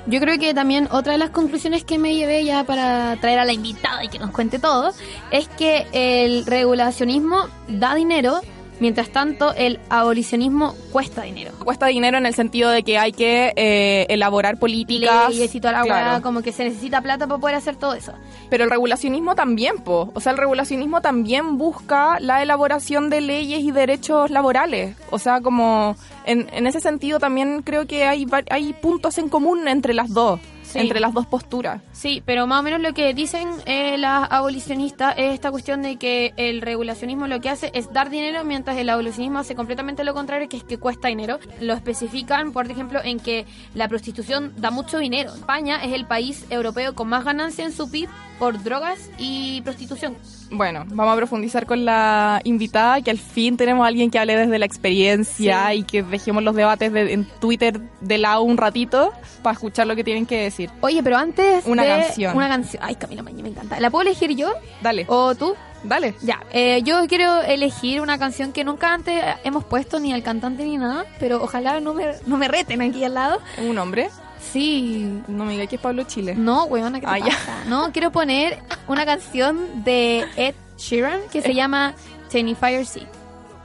Yo 0.06 0.20
creo 0.20 0.38
que 0.38 0.54
también 0.54 0.88
otra 0.92 1.12
de 1.12 1.18
las 1.18 1.30
conclusiones 1.30 1.82
que 1.82 1.98
me 1.98 2.14
llevé 2.14 2.44
ya 2.44 2.62
para 2.64 3.16
traer 3.16 3.40
a 3.40 3.44
la 3.44 3.52
invitada 3.52 4.04
y 4.04 4.08
que 4.08 4.20
nos 4.20 4.30
cuente 4.30 4.58
todo 4.60 4.92
es 5.32 5.48
que 5.48 5.86
el 5.92 6.46
regulacionismo 6.46 7.48
da 7.66 7.94
dinero, 7.96 8.40
mientras 8.80 9.10
tanto 9.10 9.52
el 9.54 9.80
abolicionismo 9.88 10.74
cuesta 10.92 11.22
dinero. 11.22 11.52
Cuesta 11.64 11.86
dinero 11.86 12.18
en 12.18 12.26
el 12.26 12.34
sentido 12.34 12.70
de 12.70 12.82
que 12.82 12.98
hay 12.98 13.12
que 13.12 13.52
eh, 13.56 14.06
elaborar 14.08 14.58
políticas. 14.58 15.30
Leyes 15.30 15.54
y 15.54 15.60
toda 15.60 15.72
la 15.72 15.82
claro. 15.82 16.22
como 16.22 16.42
que 16.42 16.52
se 16.52 16.64
necesita 16.64 17.00
plata 17.00 17.26
para 17.26 17.40
poder 17.40 17.56
hacer 17.56 17.76
todo 17.76 17.94
eso. 17.94 18.12
Pero 18.50 18.64
el 18.64 18.70
regulacionismo 18.70 19.34
también, 19.34 19.78
po. 19.78 20.10
O 20.14 20.20
sea, 20.20 20.32
el 20.32 20.38
regulacionismo 20.38 21.00
también 21.00 21.58
busca 21.58 22.18
la 22.20 22.42
elaboración 22.42 23.10
de 23.10 23.20
leyes 23.20 23.60
y 23.60 23.70
derechos 23.70 24.30
laborales. 24.30 24.96
O 25.10 25.18
sea, 25.18 25.40
como 25.40 25.96
en, 26.24 26.48
en 26.52 26.66
ese 26.66 26.80
sentido 26.80 27.18
también 27.18 27.62
creo 27.62 27.86
que 27.86 28.04
hay, 28.04 28.26
hay 28.50 28.72
puntos 28.74 29.18
en 29.18 29.28
común 29.28 29.68
entre 29.68 29.94
las 29.94 30.12
dos, 30.12 30.40
Sí. 30.66 30.78
entre 30.80 31.00
las 31.00 31.12
dos 31.14 31.26
posturas. 31.26 31.80
Sí, 31.92 32.22
pero 32.26 32.46
más 32.46 32.60
o 32.60 32.62
menos 32.62 32.80
lo 32.80 32.92
que 32.92 33.14
dicen 33.14 33.48
eh, 33.66 33.96
las 33.98 34.30
abolicionistas 34.30 35.14
es 35.16 35.32
esta 35.34 35.50
cuestión 35.50 35.82
de 35.82 35.96
que 35.96 36.32
el 36.36 36.60
regulacionismo 36.60 37.26
lo 37.26 37.40
que 37.40 37.48
hace 37.50 37.70
es 37.74 37.92
dar 37.92 38.10
dinero, 38.10 38.44
mientras 38.44 38.76
el 38.76 38.88
abolicionismo 38.90 39.38
hace 39.38 39.54
completamente 39.54 40.02
lo 40.04 40.12
contrario, 40.14 40.48
que 40.48 40.56
es 40.56 40.64
que 40.64 40.78
cuesta 40.78 41.08
dinero. 41.08 41.38
Lo 41.60 41.74
especifican, 41.74 42.52
por 42.52 42.70
ejemplo, 42.70 43.00
en 43.02 43.20
que 43.20 43.46
la 43.74 43.88
prostitución 43.88 44.52
da 44.56 44.70
mucho 44.70 44.98
dinero. 44.98 45.32
España 45.34 45.82
es 45.84 45.92
el 45.92 46.06
país 46.06 46.44
europeo 46.50 46.94
con 46.94 47.08
más 47.08 47.24
ganancia 47.24 47.64
en 47.64 47.72
su 47.72 47.90
PIB 47.90 48.08
por 48.38 48.62
drogas 48.62 49.10
y 49.18 49.62
prostitución. 49.62 50.14
Bueno, 50.50 50.84
vamos 50.88 51.12
a 51.14 51.16
profundizar 51.16 51.64
con 51.66 51.84
la 51.84 52.40
invitada, 52.44 53.00
que 53.00 53.10
al 53.10 53.18
fin 53.18 53.56
tenemos 53.56 53.84
a 53.84 53.88
alguien 53.88 54.10
que 54.10 54.18
hable 54.18 54.36
desde 54.36 54.58
la 54.58 54.66
experiencia 54.66 55.68
Sí. 55.70 55.78
y 55.78 55.82
que 55.84 56.02
dejemos 56.02 56.42
los 56.42 56.54
debates 56.54 56.92
de- 56.92 57.12
en 57.12 57.24
Twitter 57.40 57.80
de 58.00 58.18
lado 58.18 58.42
un 58.42 58.56
ratito 58.56 59.12
para 59.42 59.54
escuchar 59.54 59.86
lo 59.86 59.96
que 59.96 60.04
tienen 60.04 60.26
que 60.26 60.36
decir. 60.42 60.55
Oye, 60.80 61.02
pero 61.02 61.16
antes 61.16 61.64
Una 61.66 61.82
de 61.82 61.88
canción. 61.88 62.36
Una 62.36 62.48
canción. 62.48 62.82
Ay, 62.84 62.94
Camila 62.96 63.22
Maña, 63.22 63.42
me 63.42 63.50
encanta. 63.50 63.78
¿La 63.80 63.90
puedo 63.90 64.02
elegir 64.02 64.30
yo 64.36 64.52
Dale, 64.80 65.04
o 65.08 65.34
tú? 65.34 65.54
dale. 65.84 66.14
Ya, 66.22 66.40
eh, 66.52 66.80
yo 66.82 67.06
quiero 67.06 67.42
elegir 67.42 68.00
una 68.00 68.18
canción 68.18 68.52
que 68.52 68.64
nunca 68.64 68.92
antes 68.92 69.22
hemos 69.44 69.64
puesto 69.64 70.00
ni 70.00 70.12
al 70.12 70.22
cantante 70.22 70.64
ni 70.64 70.78
nada, 70.78 71.04
pero 71.20 71.42
ojalá 71.42 71.80
no 71.80 71.94
me, 71.94 72.12
no 72.26 72.36
me 72.36 72.48
reten 72.48 72.80
aquí 72.82 73.04
al 73.04 73.14
lado. 73.14 73.40
¿Un 73.58 73.78
hombre? 73.78 74.10
Sí. 74.52 75.22
No 75.28 75.44
me 75.44 75.52
diga 75.52 75.66
que 75.66 75.76
es 75.76 75.82
Pablo 75.82 76.04
Chile. 76.04 76.34
No, 76.36 76.64
weona, 76.64 77.00
¿qué 77.00 77.06
te 77.06 77.12
Ah, 77.12 77.18
pasa? 77.24 77.64
No, 77.66 77.92
quiero 77.92 78.10
poner 78.12 78.58
una 78.88 79.04
canción 79.06 79.84
de 79.84 80.24
Ed 80.36 80.54
Sheeran 80.78 81.20
que 81.30 81.42
se 81.42 81.54
llama 81.54 81.94
Fire 82.30 82.84
Sea. 82.86 83.06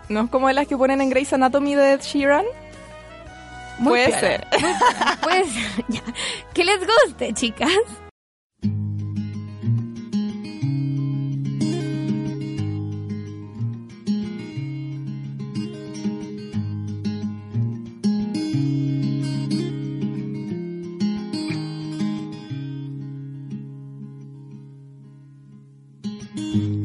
¿No 0.10 0.22
es 0.22 0.30
como 0.30 0.50
las 0.52 0.68
que 0.68 0.78
ponen 0.78 1.02
en 1.02 1.10
Grey's 1.10 1.32
Anatomy 1.34 1.76
de 1.76 1.94
Ed 1.94 2.02
Sheeran? 2.02 2.46
Puede 3.84 4.06
piola. 4.08 4.20
ser. 4.20 4.48
Puede 5.22 5.46
ser, 5.46 5.86
ya. 5.90 6.02
Que 6.54 6.64
les 6.64 6.80
guste, 6.80 7.34
chicas. 7.34 7.70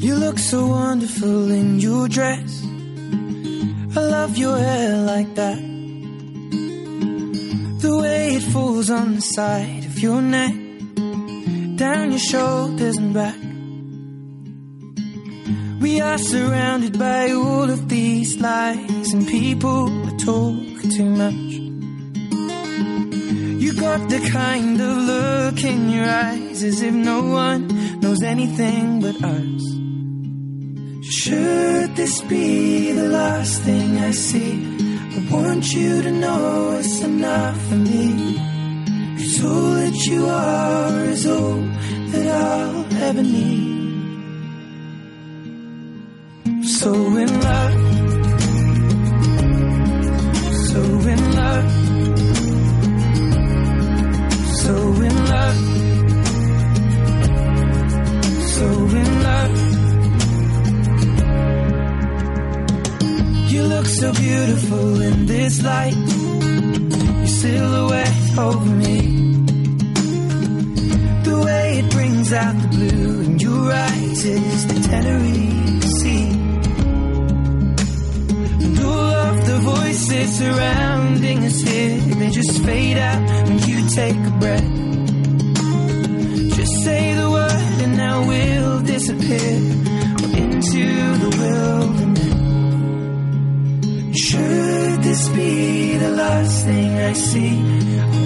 You 0.05 0.15
look 0.15 0.39
so 0.39 0.67
wonderful 0.67 1.51
in 1.51 1.79
your 1.81 2.09
dress. 2.09 2.63
I 3.97 4.01
love 4.01 4.37
your 4.37 4.57
hair 4.59 4.97
like 4.99 5.35
that. 5.35 5.76
The 7.87 7.97
way 7.99 8.35
it 8.35 8.43
falls 8.43 8.91
on 8.91 9.15
the 9.15 9.21
side 9.21 9.85
of 9.85 9.97
your 10.01 10.21
neck, 10.21 10.57
down 11.77 12.11
your 12.11 12.19
shoulders 12.19 12.97
and 12.97 13.15
back. 13.15 13.39
We 15.81 16.01
are 16.01 16.19
surrounded 16.19 16.99
by 16.99 17.31
all 17.31 17.71
of 17.71 17.89
these 17.89 18.41
lies, 18.41 19.13
and 19.15 19.29
people 19.29 19.87
that 20.05 20.19
talk 20.19 20.83
too 20.97 21.11
much. 21.23 21.47
You 23.63 23.73
got 23.75 24.09
the 24.09 24.31
kind 24.33 24.81
of 24.81 24.97
look 25.13 25.63
in 25.63 25.89
your 25.89 26.09
eyes 26.09 26.65
as 26.65 26.83
if 26.83 26.93
no 26.93 27.23
one 27.23 27.69
knows 28.01 28.21
anything 28.25 29.01
but 29.01 29.15
us. 29.23 29.63
Should 31.09 31.95
this 31.95 32.21
be 32.23 32.91
the 32.91 33.09
last 33.11 33.63
thing 33.63 33.99
I 33.99 34.11
see? 34.11 34.76
I 35.17 35.19
want 35.31 35.73
you 35.73 36.03
to 36.03 36.11
know 36.11 36.77
it's 36.79 37.01
enough 37.01 37.59
for 37.69 37.75
me. 37.77 38.37
Cause 39.17 39.45
all 39.45 39.71
that 39.81 39.97
you 40.11 40.27
are 40.27 41.05
is 41.05 41.27
all 41.27 41.63
that 42.13 42.27
I'll 42.29 42.95
ever 43.03 43.23
need. 43.23 43.77
So 46.67 46.93
in 46.93 47.41
love, 47.41 47.75
so 50.69 50.81
in 51.15 51.23
love, 51.41 51.71
so 54.63 54.75
in 55.09 55.17
love, 55.33 55.61
so 58.55 58.67
in 59.01 59.23
love. 59.23 59.66
Look 63.87 63.95
so 63.95 64.13
beautiful 64.13 65.01
in 65.01 65.27
this 65.27 65.63
light. 65.63 65.95
Your 65.95 67.27
silhouette 67.27 68.39
over 68.39 68.71
me. 68.71 69.01
The 71.23 71.43
way 71.45 71.79
it 71.79 71.91
brings 71.91 72.33
out 72.33 72.55
the 72.63 72.69
blue 72.69 73.21
in 73.23 73.39
your 73.39 73.73
eyes 73.73 74.25
is 74.25 74.67
the 74.67 74.89
Tenerife 74.89 75.85
Sea. 75.99 76.31
And 78.65 78.79
all 78.81 79.15
of 79.29 79.47
the 79.47 79.59
voices 79.63 80.39
surrounding 80.39 81.45
us 81.45 81.61
here, 81.61 81.99
they 82.19 82.31
just 82.31 82.65
fade 82.65 82.99
out 82.99 83.23
when 83.47 83.59
you 83.69 83.89
take 83.91 84.17
a 84.17 84.35
breath. 84.41 84.73
Just 86.57 86.75
say 86.83 87.15
the 87.15 87.31
word 87.31 87.83
and 87.85 87.97
now 87.97 88.27
we'll 88.27 88.66
I 97.09 97.13
see? 97.13 97.55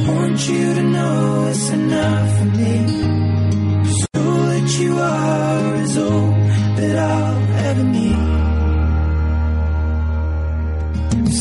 I 0.07 0.11
want 0.19 0.39
you 0.49 0.65
to 0.79 0.83
know 0.83 1.49
it's 1.51 1.69
enough 1.79 2.29
for 2.39 2.49
me. 2.61 2.77
'Cause 3.85 4.07
all 4.21 4.43
that 4.53 4.69
you 4.81 4.93
are 4.99 5.75
is 5.85 5.95
all 6.07 6.29
that 6.79 6.97
I'll 7.13 7.43
ever 7.69 7.87
need. 7.99 8.23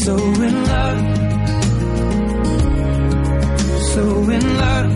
So 0.04 0.16
in 0.48 0.56
love, 0.74 1.02
so 3.92 4.04
in 4.38 4.46
love, 4.64 4.92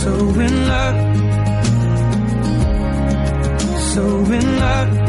so 0.00 0.12
in 0.46 0.54
love, 0.72 0.98
so 3.92 4.04
in 4.38 4.46
love. 4.64 5.05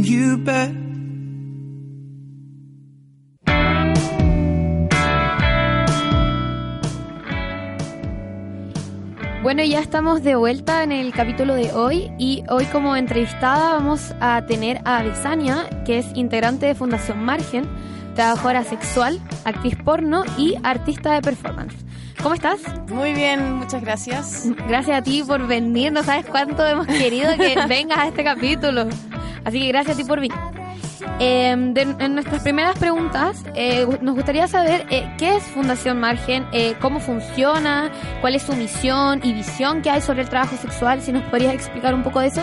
You. 0.00 0.32
Bueno, 9.42 9.64
ya 9.64 9.80
estamos 9.80 10.22
de 10.22 10.34
vuelta 10.36 10.82
en 10.82 10.92
el 10.92 11.12
capítulo 11.12 11.54
de 11.54 11.72
hoy 11.72 12.10
y 12.16 12.42
hoy 12.48 12.64
como 12.66 12.96
entrevistada 12.96 13.74
vamos 13.74 14.14
a 14.20 14.46
tener 14.46 14.80
a 14.84 15.02
Besania, 15.02 15.68
que 15.84 15.98
es 15.98 16.06
integrante 16.14 16.66
de 16.66 16.74
Fundación 16.74 17.22
Margen, 17.22 17.68
trabajadora 18.14 18.64
sexual, 18.64 19.20
actriz 19.44 19.76
porno 19.84 20.22
y 20.38 20.54
artista 20.62 21.12
de 21.12 21.22
performance. 21.22 21.74
¿Cómo 22.22 22.34
estás? 22.34 22.60
Muy 22.88 23.12
bien, 23.12 23.54
muchas 23.54 23.82
gracias. 23.82 24.48
Gracias 24.68 24.96
a 24.96 25.02
ti 25.02 25.22
por 25.26 25.46
venir, 25.46 25.92
no 25.92 26.02
sabes 26.02 26.24
cuánto 26.24 26.66
hemos 26.66 26.86
querido 26.86 27.36
que 27.36 27.56
vengas 27.68 27.98
a 27.98 28.08
este 28.08 28.24
capítulo. 28.24 28.86
Así 29.44 29.60
que 29.60 29.68
gracias 29.68 29.96
a 29.96 30.00
ti 30.00 30.04
por 30.06 30.20
venir. 30.20 30.36
Eh, 31.18 31.54
de- 31.58 31.82
en 31.98 32.14
nuestras 32.14 32.42
primeras 32.42 32.78
preguntas, 32.78 33.44
eh, 33.54 33.86
nos 34.00 34.14
gustaría 34.14 34.46
saber 34.48 34.86
eh, 34.90 35.12
qué 35.18 35.36
es 35.36 35.42
Fundación 35.44 35.98
Margen, 36.00 36.46
eh, 36.52 36.74
cómo 36.80 37.00
funciona, 37.00 37.90
cuál 38.20 38.34
es 38.34 38.42
su 38.42 38.54
misión 38.54 39.20
y 39.22 39.32
visión 39.32 39.82
que 39.82 39.90
hay 39.90 40.00
sobre 40.00 40.22
el 40.22 40.28
trabajo 40.28 40.56
sexual. 40.56 41.00
Si 41.02 41.12
nos 41.12 41.22
podrías 41.24 41.54
explicar 41.54 41.94
un 41.94 42.02
poco 42.02 42.20
de 42.20 42.28
eso. 42.28 42.42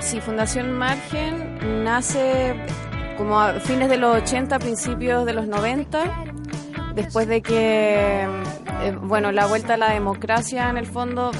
Sí, 0.00 0.20
Fundación 0.20 0.72
Margen 0.72 1.84
nace 1.84 2.54
como 3.16 3.40
a 3.40 3.54
fines 3.60 3.88
de 3.88 3.96
los 3.96 4.16
80, 4.22 4.58
principios 4.58 5.24
de 5.24 5.32
los 5.32 5.46
90, 5.46 6.02
después 6.94 7.26
de 7.28 7.42
que, 7.42 8.22
eh, 8.82 8.98
bueno, 9.02 9.30
la 9.32 9.46
vuelta 9.46 9.74
a 9.74 9.76
la 9.76 9.90
democracia 9.90 10.68
en 10.68 10.76
el 10.76 10.86
fondo 10.86 11.30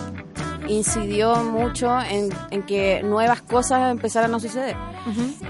incidió 0.69 1.37
mucho 1.45 2.01
en, 2.01 2.31
en 2.51 2.63
que 2.63 3.03
nuevas 3.03 3.43
cosas 3.43 3.91
empezaran 3.91 4.35
a 4.35 4.41
suceder. 4.41 4.77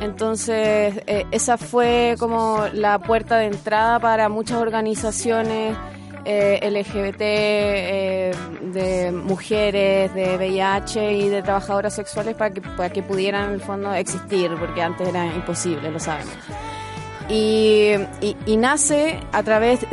Entonces, 0.00 1.02
eh, 1.06 1.26
esa 1.30 1.56
fue 1.56 2.16
como 2.18 2.64
la 2.72 2.98
puerta 2.98 3.38
de 3.38 3.46
entrada 3.46 4.00
para 4.00 4.28
muchas 4.28 4.58
organizaciones 4.58 5.76
eh, 6.24 6.58
LGBT, 6.70 7.20
eh, 7.20 8.32
de 8.72 9.12
mujeres, 9.12 10.14
de 10.14 10.36
VIH 10.36 11.12
y 11.12 11.28
de 11.28 11.42
trabajadoras 11.42 11.94
sexuales 11.94 12.34
para 12.34 12.52
que, 12.52 12.62
para 12.62 12.90
que 12.90 13.02
pudieran 13.02 13.48
en 13.48 13.54
el 13.54 13.60
fondo 13.60 13.92
existir, 13.92 14.50
porque 14.58 14.82
antes 14.82 15.06
era 15.06 15.26
imposible, 15.26 15.90
lo 15.90 16.00
sabemos. 16.00 16.32
Y, 17.28 17.90
y, 18.20 18.36
y 18.46 18.56
nace 18.56 19.20
a 19.32 19.42
través, 19.42 19.86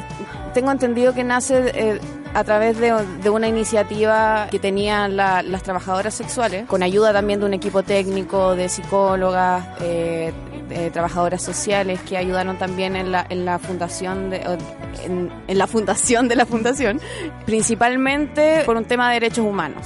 tengo 0.53 0.71
entendido 0.71 1.13
que 1.13 1.23
nace 1.23 1.71
eh, 1.73 1.99
a 2.33 2.43
través 2.43 2.77
de, 2.79 2.93
de 3.21 3.29
una 3.29 3.47
iniciativa 3.47 4.47
que 4.49 4.59
tenían 4.59 5.17
la- 5.17 5.41
las 5.43 5.63
trabajadoras 5.63 6.13
sexuales, 6.13 6.65
con 6.67 6.81
ayuda 6.83 7.11
también 7.13 7.39
de 7.39 7.45
un 7.45 7.53
equipo 7.53 7.83
técnico, 7.83 8.55
de 8.55 8.69
psicólogas, 8.69 9.65
eh, 9.81 10.31
de 10.69 10.89
trabajadoras 10.91 11.41
sociales 11.41 11.99
que 12.07 12.15
ayudaron 12.17 12.57
también 12.57 12.95
en 12.95 13.11
la, 13.11 13.25
en 13.29 13.43
la 13.43 13.59
fundación 13.59 14.29
de, 14.29 14.37
en, 15.03 15.29
en 15.47 15.57
la 15.57 15.67
fundación 15.67 16.29
de 16.29 16.35
la 16.37 16.45
fundación, 16.45 17.01
principalmente 17.45 18.63
por 18.65 18.75
un 18.77 18.85
tema 18.85 19.09
de 19.09 19.19
derechos 19.19 19.45
humanos. 19.45 19.85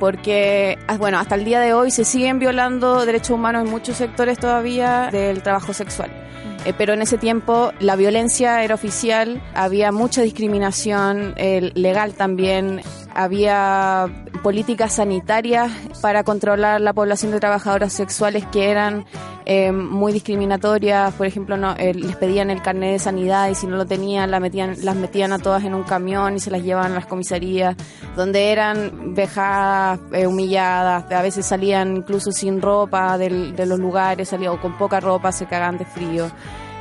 Porque 0.00 0.78
ah, 0.88 0.96
bueno 0.96 1.18
hasta 1.18 1.36
el 1.36 1.44
día 1.44 1.60
de 1.60 1.74
hoy 1.74 1.90
se 1.92 2.04
siguen 2.04 2.38
violando 2.38 3.06
derechos 3.06 3.30
humanos 3.30 3.64
en 3.64 3.70
muchos 3.70 3.96
sectores 3.96 4.38
todavía 4.38 5.10
del 5.12 5.42
trabajo 5.42 5.72
sexual 5.72 6.10
Eh, 6.64 6.72
pero 6.76 6.94
en 6.94 7.02
ese 7.02 7.18
tiempo 7.18 7.72
la 7.80 7.96
violencia 7.96 8.62
era 8.62 8.74
oficial 8.74 9.42
había 9.54 9.90
mucha 9.90 10.22
discriminación 10.22 11.34
eh, 11.36 11.72
legal 11.74 12.14
también 12.14 12.82
había 13.14 14.06
políticas 14.42 14.94
sanitarias 14.94 15.70
para 16.00 16.24
controlar 16.24 16.80
la 16.80 16.92
población 16.92 17.32
de 17.32 17.40
trabajadoras 17.40 17.92
sexuales 17.92 18.44
que 18.46 18.70
eran 18.70 19.04
eh, 19.44 19.72
muy 19.72 20.12
discriminatorias, 20.12 21.12
por 21.14 21.26
ejemplo, 21.26 21.56
no, 21.56 21.74
eh, 21.76 21.94
les 21.94 22.16
pedían 22.16 22.50
el 22.50 22.62
carnet 22.62 22.92
de 22.92 22.98
sanidad 22.98 23.48
y 23.48 23.54
si 23.54 23.66
no 23.66 23.76
lo 23.76 23.86
tenían, 23.86 24.30
la 24.30 24.40
metían, 24.40 24.76
las 24.82 24.96
metían 24.96 25.32
a 25.32 25.38
todas 25.38 25.64
en 25.64 25.74
un 25.74 25.82
camión 25.82 26.36
y 26.36 26.40
se 26.40 26.50
las 26.50 26.62
llevaban 26.62 26.92
a 26.92 26.96
las 26.96 27.06
comisarías, 27.06 27.76
donde 28.16 28.52
eran 28.52 29.14
vejadas, 29.14 30.00
eh, 30.12 30.26
humilladas, 30.26 31.10
a 31.10 31.22
veces 31.22 31.46
salían 31.46 31.96
incluso 31.96 32.30
sin 32.32 32.60
ropa 32.60 33.18
de 33.18 33.66
los 33.66 33.78
lugares, 33.78 34.28
salían 34.28 34.52
o 34.52 34.60
con 34.60 34.78
poca 34.78 35.00
ropa, 35.00 35.32
se 35.32 35.46
cagaban 35.46 35.78
de 35.78 35.84
frío. 35.84 36.30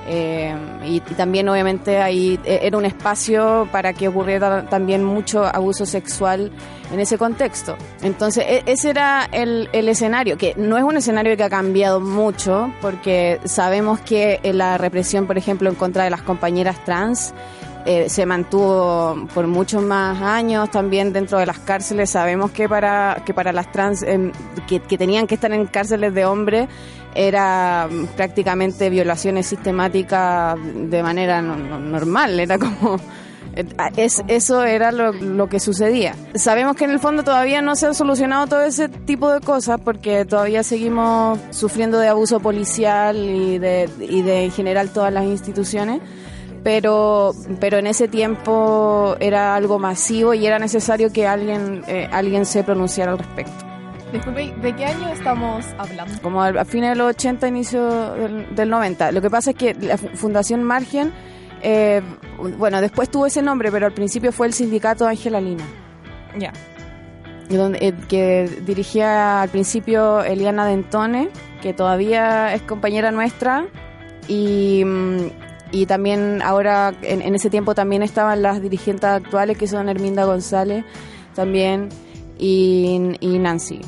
Eh, 0.07 0.55
y, 0.85 0.95
y 0.95 0.99
también 1.15 1.47
obviamente 1.47 2.01
ahí 2.01 2.39
eh, 2.43 2.59
era 2.63 2.77
un 2.77 2.85
espacio 2.85 3.67
para 3.71 3.93
que 3.93 4.07
ocurriera 4.07 4.65
también 4.65 5.03
mucho 5.03 5.43
abuso 5.45 5.85
sexual 5.85 6.51
en 6.91 6.99
ese 6.99 7.17
contexto. 7.17 7.75
Entonces 8.01 8.43
e- 8.47 8.63
ese 8.65 8.89
era 8.89 9.27
el, 9.31 9.69
el 9.73 9.87
escenario, 9.89 10.37
que 10.37 10.53
no 10.57 10.77
es 10.77 10.83
un 10.83 10.97
escenario 10.97 11.37
que 11.37 11.43
ha 11.43 11.49
cambiado 11.49 11.99
mucho, 11.99 12.73
porque 12.81 13.39
sabemos 13.45 13.99
que 13.99 14.39
eh, 14.43 14.53
la 14.53 14.77
represión, 14.77 15.27
por 15.27 15.37
ejemplo, 15.37 15.69
en 15.69 15.75
contra 15.75 16.03
de 16.03 16.09
las 16.09 16.21
compañeras 16.23 16.83
trans, 16.83 17.33
eh, 17.85 18.09
se 18.09 18.25
mantuvo 18.25 19.27
por 19.33 19.47
muchos 19.47 19.81
más 19.83 20.21
años 20.21 20.69
también 20.71 21.13
dentro 21.13 21.39
de 21.39 21.45
las 21.45 21.59
cárceles. 21.59 22.09
Sabemos 22.11 22.51
que 22.51 22.69
para, 22.69 23.21
que 23.25 23.33
para 23.33 23.51
las 23.53 23.71
trans 23.71 24.03
em, 24.03 24.31
que, 24.67 24.79
tenían 24.97 25.27
que 25.27 25.35
estar 25.35 25.51
en 25.51 25.65
cárceles 25.67 26.13
de 26.13 26.25
hombres 26.25 26.67
era 27.15 27.87
mm, 27.91 28.05
prácticamente 28.15 28.89
violaciones 28.89 29.47
sistemáticas 29.47 30.57
de 30.63 31.03
manera 31.03 31.41
no- 31.41 31.55
no- 31.57 31.79
normal, 31.79 32.39
era 32.39 32.57
como... 32.57 32.97
eh, 33.55 33.65
Es, 33.97 34.21
eso 34.27 34.63
era 34.63 34.91
lo, 34.91 35.11
lo 35.11 35.49
que 35.49 35.59
sucedía. 35.59 36.15
Sabemos 36.35 36.75
que 36.77 36.85
en 36.85 36.91
el 36.91 36.99
fondo 36.99 37.23
todavía 37.23 37.61
no 37.61 37.75
se 37.75 37.87
ha 37.87 37.93
solucionado 37.93 38.47
todo 38.47 38.61
ese 38.61 38.87
tipo 38.89 39.29
de 39.31 39.41
cosas 39.41 39.79
porque 39.83 40.23
todavía 40.23 40.63
seguimos 40.63 41.37
sufriendo 41.49 41.99
de 41.99 42.07
abuso 42.07 42.39
policial 42.39 43.17
y 43.17 43.57
de, 43.59 43.89
y 43.99 44.21
de 44.21 44.45
en 44.45 44.51
general 44.51 44.89
todas 44.91 45.11
las 45.11 45.25
instituciones 45.25 45.99
pero 46.63 47.33
pero 47.59 47.77
en 47.77 47.87
ese 47.87 48.07
tiempo 48.07 49.15
era 49.19 49.55
algo 49.55 49.79
masivo 49.79 50.33
y 50.33 50.45
era 50.45 50.59
necesario 50.59 51.11
que 51.11 51.27
alguien 51.27 51.83
eh, 51.87 52.07
alguien 52.11 52.45
se 52.45 52.63
pronunciara 52.63 53.11
al 53.13 53.17
respecto. 53.17 53.53
Disculpe, 54.13 54.53
¿de 54.61 54.75
qué 54.75 54.85
año 54.85 55.07
estamos 55.09 55.65
hablando? 55.77 56.21
Como 56.21 56.43
a 56.43 56.65
fines 56.65 56.89
de 56.89 56.95
los 56.97 57.09
80, 57.11 57.47
inicio 57.47 58.13
del, 58.15 58.53
del 58.53 58.69
90. 58.69 59.11
Lo 59.13 59.21
que 59.21 59.29
pasa 59.29 59.51
es 59.51 59.55
que 59.55 59.73
la 59.75 59.97
fu- 59.97 60.09
Fundación 60.15 60.63
Margen, 60.63 61.13
eh, 61.61 62.01
bueno, 62.57 62.81
después 62.81 63.09
tuvo 63.09 63.25
ese 63.27 63.41
nombre, 63.41 63.71
pero 63.71 63.85
al 63.85 63.93
principio 63.93 64.33
fue 64.33 64.47
el 64.47 64.53
sindicato 64.53 65.07
Ángela 65.07 65.39
Lina. 65.39 65.63
Ya. 66.37 66.51
y 67.49 67.55
donde, 67.55 67.79
eh, 67.81 67.93
que 68.09 68.49
dirigía 68.65 69.41
al 69.41 69.49
principio 69.49 70.21
Eliana 70.23 70.65
Dentone, 70.65 71.29
que 71.61 71.73
todavía 71.73 72.53
es 72.53 72.61
compañera 72.63 73.11
nuestra, 73.11 73.65
y, 74.27 74.83
mm, 74.85 75.17
y 75.71 75.85
también 75.85 76.41
ahora, 76.41 76.93
en, 77.01 77.21
en 77.21 77.35
ese 77.35 77.49
tiempo 77.49 77.73
también 77.75 78.03
estaban 78.03 78.41
las 78.41 78.61
dirigentes 78.61 79.05
actuales, 79.05 79.57
que 79.57 79.67
son 79.67 79.87
Herminda 79.89 80.25
González 80.25 80.83
también, 81.35 81.89
y, 82.37 83.15
y 83.19 83.39
Nancy. 83.39 83.81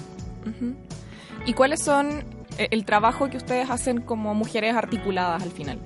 ¿Y 1.46 1.54
cuáles 1.54 1.82
son 1.82 2.24
eh, 2.58 2.68
el 2.72 2.86
trabajo 2.86 3.30
que 3.30 3.38
ustedes 3.38 3.70
hacen 3.70 4.02
como 4.02 4.34
mujeres 4.34 4.76
articuladas 4.76 5.44
al 5.44 5.52
final? 5.52 5.80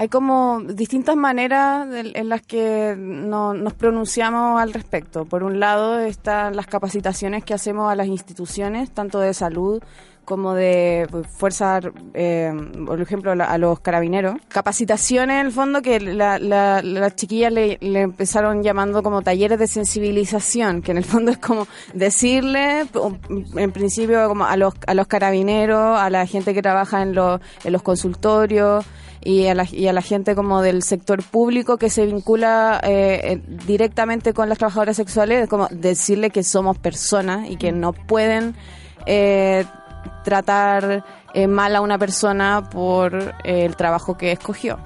Hay 0.00 0.08
como 0.08 0.60
distintas 0.60 1.16
maneras 1.16 1.88
de- 1.88 2.12
en 2.14 2.28
las 2.28 2.42
que 2.42 2.94
no- 2.96 3.54
nos 3.54 3.72
pronunciamos 3.74 4.60
al 4.60 4.72
respecto. 4.72 5.24
Por 5.24 5.42
un 5.42 5.58
lado 5.60 5.98
están 5.98 6.54
las 6.56 6.66
capacitaciones 6.66 7.42
que 7.44 7.54
hacemos 7.54 7.90
a 7.90 7.96
las 7.96 8.06
instituciones, 8.06 8.90
tanto 8.92 9.18
de 9.18 9.34
salud 9.34 9.82
como 10.28 10.52
de 10.52 11.06
pues, 11.10 11.26
fuerza, 11.26 11.80
eh, 12.12 12.52
por 12.86 13.00
ejemplo, 13.00 13.32
a 13.32 13.56
los 13.58 13.80
carabineros. 13.80 14.34
Capacitaciones, 14.48 15.40
en 15.40 15.46
el 15.46 15.52
fondo, 15.52 15.80
que 15.80 15.98
la- 16.00 16.38
la- 16.38 16.82
las 16.82 17.16
chiquillas 17.16 17.50
le, 17.50 17.78
empezaron 17.80 18.62
llamando 18.62 19.02
como 19.02 19.22
talleres 19.22 19.58
de 19.58 19.66
sensibilización, 19.66 20.82
que 20.82 20.90
en 20.90 20.98
el 20.98 21.04
fondo 21.04 21.30
es 21.30 21.38
como 21.38 21.66
decirle, 21.94 22.86
en 23.56 23.72
principio, 23.72 24.28
como 24.28 24.44
a 24.44 24.56
los, 24.58 24.74
a 24.86 24.92
los 24.94 25.06
carabineros, 25.06 25.98
a 25.98 26.10
la 26.10 26.26
gente 26.26 26.52
que 26.52 26.60
trabaja 26.60 27.00
en, 27.02 27.14
los 27.14 27.40
en 27.64 27.72
los 27.72 27.82
consultorios, 27.82 28.84
y 29.20 29.46
a, 29.46 29.54
la, 29.54 29.66
y 29.70 29.88
a 29.88 29.92
la 29.92 30.00
gente 30.02 30.34
como 30.36 30.62
del 30.62 30.82
sector 30.82 31.22
público 31.24 31.76
que 31.76 31.90
se 31.90 32.06
vincula 32.06 32.80
eh, 32.84 33.42
directamente 33.66 34.32
con 34.32 34.48
las 34.48 34.58
trabajadoras 34.58 34.96
sexuales, 34.96 35.48
como 35.48 35.66
decirle 35.70 36.30
que 36.30 36.44
somos 36.44 36.78
personas 36.78 37.48
y 37.50 37.56
que 37.56 37.72
no 37.72 37.92
pueden 37.92 38.54
eh, 39.06 39.64
tratar 40.24 41.04
eh, 41.34 41.46
mal 41.46 41.74
a 41.76 41.80
una 41.80 41.98
persona 41.98 42.68
por 42.70 43.14
eh, 43.44 43.64
el 43.64 43.76
trabajo 43.76 44.16
que 44.16 44.32
escogió. 44.32 44.78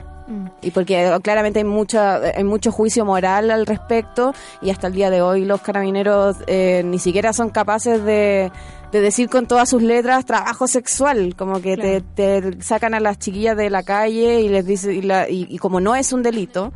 Y 0.63 0.71
porque 0.71 1.05
eh, 1.09 1.21
claramente 1.23 1.59
hay 1.59 1.65
mucha, 1.65 2.15
hay 2.17 2.45
mucho 2.45 2.73
juicio 2.73 3.05
moral 3.05 3.51
al 3.51 3.67
respecto 3.67 4.33
y 4.63 4.71
hasta 4.71 4.87
el 4.87 4.95
día 4.95 5.11
de 5.11 5.21
hoy 5.21 5.45
los 5.45 5.61
carabineros 5.61 6.37
eh, 6.47 6.83
ni 6.87 6.99
siquiera 6.99 7.35
son 7.35 7.51
capaces 7.51 8.03
de, 8.03 8.51
de 8.93 9.01
decir 9.03 9.29
con 9.29 9.47
todas 9.47 9.69
sus 9.69 9.83
letras 9.83 10.25
trabajo 10.25 10.67
sexual, 10.69 11.35
como 11.37 11.61
que 11.61 11.77
te, 11.77 12.01
te 12.01 12.63
sacan 12.63 12.95
a 12.95 13.01
las 13.01 13.19
chiquillas 13.19 13.59
de 13.59 13.69
la 13.69 13.83
calle 13.83 14.41
y 14.41 14.49
les 14.49 14.65
dice 14.65 14.95
y, 14.95 15.03
la- 15.03 15.29
y- 15.29 15.49
y 15.51 15.59
como 15.59 15.81
no 15.81 15.95
es 15.97 16.15
un 16.15 16.23
delito, 16.23 16.73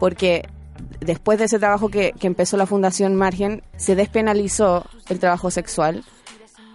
porque 0.00 0.48
después 1.00 1.38
de 1.38 1.46
ese 1.46 1.58
trabajo 1.58 1.90
que, 1.90 2.12
que 2.18 2.26
empezó 2.28 2.56
la 2.56 2.64
Fundación 2.66 3.14
Margen, 3.14 3.62
se 3.76 3.94
despenalizó 3.94 4.86
el 5.10 5.18
trabajo 5.18 5.50
sexual 5.50 6.02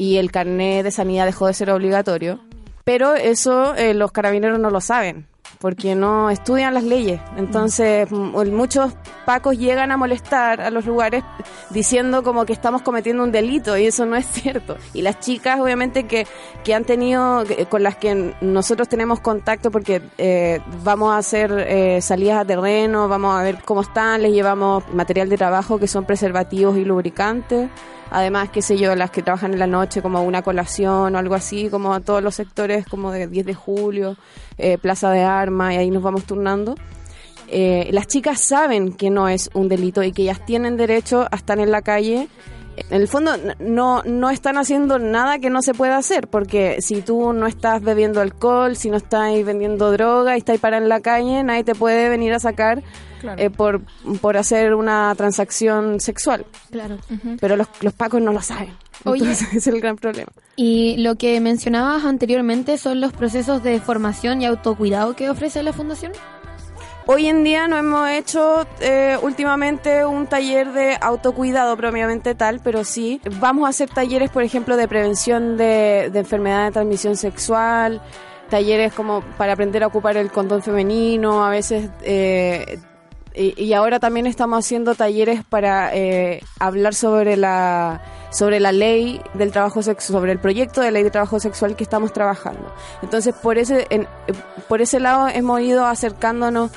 y 0.01 0.17
el 0.17 0.31
carnet 0.31 0.83
de 0.83 0.89
sanidad 0.89 1.25
dejó 1.27 1.45
de 1.45 1.53
ser 1.53 1.69
obligatorio. 1.69 2.39
Pero 2.83 3.13
eso 3.13 3.75
eh, 3.75 3.93
los 3.93 4.11
carabineros 4.11 4.57
no 4.59 4.71
lo 4.71 4.81
saben, 4.81 5.27
porque 5.59 5.93
no 5.93 6.31
estudian 6.31 6.73
las 6.73 6.83
leyes. 6.83 7.21
Entonces, 7.37 8.11
m- 8.11 8.45
muchos 8.45 8.93
pacos 9.27 9.55
llegan 9.59 9.91
a 9.91 9.97
molestar 9.97 10.59
a 10.61 10.71
los 10.71 10.87
lugares 10.87 11.23
diciendo 11.69 12.23
como 12.23 12.45
que 12.45 12.53
estamos 12.53 12.81
cometiendo 12.81 13.21
un 13.23 13.31
delito 13.31 13.77
y 13.77 13.85
eso 13.85 14.07
no 14.07 14.15
es 14.15 14.25
cierto. 14.31 14.77
Y 14.95 15.03
las 15.03 15.19
chicas, 15.19 15.59
obviamente, 15.59 16.07
que, 16.07 16.25
que 16.63 16.73
han 16.73 16.83
tenido, 16.85 17.43
que- 17.45 17.67
con 17.67 17.83
las 17.83 17.95
que 17.97 18.33
nosotros 18.41 18.89
tenemos 18.89 19.19
contacto 19.19 19.69
porque 19.69 20.01
eh, 20.17 20.61
vamos 20.83 21.13
a 21.13 21.17
hacer 21.19 21.51
eh, 21.67 22.01
salidas 22.01 22.39
a 22.41 22.45
terreno, 22.45 23.07
vamos 23.07 23.39
a 23.39 23.43
ver 23.43 23.59
cómo 23.63 23.81
están, 23.81 24.23
les 24.23 24.31
llevamos 24.33 24.83
material 24.91 25.29
de 25.29 25.37
trabajo 25.37 25.77
que 25.77 25.87
son 25.87 26.05
preservativos 26.05 26.75
y 26.77 26.85
lubricantes. 26.85 27.69
Además, 28.11 28.49
qué 28.49 28.61
sé 28.61 28.77
yo, 28.77 28.93
las 28.93 29.09
que 29.09 29.23
trabajan 29.23 29.53
en 29.53 29.59
la 29.59 29.67
noche 29.67 30.01
como 30.01 30.21
una 30.21 30.41
colación 30.41 31.15
o 31.15 31.17
algo 31.17 31.33
así, 31.33 31.69
como 31.69 31.93
a 31.93 32.01
todos 32.01 32.21
los 32.21 32.35
sectores 32.35 32.85
como 32.85 33.09
de 33.09 33.27
10 33.27 33.45
de 33.45 33.53
julio, 33.53 34.17
eh, 34.57 34.77
Plaza 34.77 35.11
de 35.11 35.23
Armas, 35.23 35.73
y 35.73 35.77
ahí 35.77 35.89
nos 35.89 36.03
vamos 36.03 36.25
turnando. 36.25 36.75
Eh, 37.47 37.87
las 37.91 38.07
chicas 38.07 38.41
saben 38.41 38.93
que 38.93 39.09
no 39.09 39.29
es 39.29 39.49
un 39.53 39.69
delito 39.69 40.03
y 40.03 40.11
que 40.11 40.23
ellas 40.23 40.45
tienen 40.45 40.75
derecho 40.75 41.25
a 41.31 41.37
estar 41.37 41.57
en 41.59 41.71
la 41.71 41.81
calle. 41.81 42.27
En 42.75 43.01
el 43.01 43.07
fondo 43.07 43.31
no, 43.59 44.03
no 44.03 44.29
están 44.29 44.57
haciendo 44.57 44.99
nada 44.99 45.39
que 45.39 45.49
no 45.49 45.61
se 45.61 45.73
pueda 45.73 45.95
hacer, 45.95 46.27
porque 46.27 46.81
si 46.81 47.01
tú 47.01 47.31
no 47.31 47.47
estás 47.47 47.81
bebiendo 47.81 48.19
alcohol, 48.19 48.75
si 48.75 48.89
no 48.89 48.97
estás 48.97 49.31
vendiendo 49.45 49.89
droga 49.89 50.35
y 50.35 50.39
estás 50.39 50.59
para 50.59 50.77
en 50.77 50.89
la 50.89 50.99
calle, 50.99 51.43
nadie 51.43 51.63
te 51.63 51.75
puede 51.75 52.09
venir 52.09 52.33
a 52.33 52.39
sacar 52.39 52.83
Claro. 53.21 53.41
eh, 53.41 53.49
por, 53.49 53.81
por 54.19 54.35
hacer 54.35 54.73
una 54.73 55.13
transacción 55.15 55.99
sexual. 55.99 56.45
Claro. 56.71 56.97
Pero 57.39 57.55
los, 57.55 57.67
los 57.81 57.93
pacos 57.93 58.21
no 58.21 58.33
lo 58.33 58.41
saben. 58.41 58.75
Oye. 59.05 59.21
Entonces, 59.21 59.47
ese 59.53 59.57
es 59.59 59.67
el 59.67 59.79
gran 59.79 59.95
problema. 59.95 60.31
Y 60.55 60.97
lo 60.97 61.15
que 61.15 61.39
mencionabas 61.39 62.03
anteriormente 62.03 62.77
son 62.77 62.99
los 62.99 63.13
procesos 63.13 63.63
de 63.63 63.79
formación 63.79 64.41
y 64.41 64.45
autocuidado 64.45 65.15
que 65.15 65.29
ofrece 65.29 65.63
la 65.63 65.71
Fundación. 65.71 66.11
Hoy 67.07 67.27
en 67.27 67.43
día 67.43 67.67
no 67.67 67.77
hemos 67.77 68.09
hecho 68.09 68.65
eh, 68.79 69.17
últimamente 69.21 70.05
un 70.05 70.27
taller 70.27 70.71
de 70.71 70.97
autocuidado 71.01 71.75
propiamente 71.75 72.35
tal, 72.35 72.59
pero 72.63 72.83
sí 72.83 73.19
vamos 73.39 73.65
a 73.65 73.69
hacer 73.69 73.89
talleres, 73.89 74.29
por 74.29 74.43
ejemplo, 74.43 74.77
de 74.77 74.87
prevención 74.87 75.57
de, 75.57 76.09
de 76.13 76.19
enfermedad 76.19 76.65
de 76.65 76.71
transmisión 76.71 77.17
sexual, 77.17 78.01
talleres 78.49 78.93
como 78.93 79.21
para 79.37 79.53
aprender 79.53 79.83
a 79.83 79.87
ocupar 79.87 80.15
el 80.15 80.31
condón 80.31 80.61
femenino, 80.61 81.43
a 81.43 81.49
veces... 81.49 81.89
eh, 82.03 82.79
y, 83.35 83.61
y 83.61 83.73
ahora 83.73 83.99
también 83.99 84.27
estamos 84.27 84.59
haciendo 84.65 84.95
talleres 84.95 85.43
para 85.43 85.95
eh, 85.95 86.41
hablar 86.59 86.93
sobre 86.93 87.37
la 87.37 88.01
sobre 88.31 88.61
la 88.61 88.71
ley 88.71 89.19
del 89.33 89.51
trabajo 89.51 89.81
sexual, 89.83 90.19
sobre 90.19 90.31
el 90.31 90.39
proyecto 90.39 90.79
de 90.79 90.91
ley 90.91 91.03
de 91.03 91.11
trabajo 91.11 91.37
sexual 91.41 91.75
que 91.75 91.83
estamos 91.83 92.13
trabajando. 92.13 92.73
Entonces, 93.01 93.35
por 93.35 93.57
ese 93.57 93.87
en- 93.89 94.07
por 94.69 94.81
ese 94.81 94.99
lado 95.01 95.27
hemos 95.27 95.59
ido 95.59 95.85
acercándonos 95.85 96.71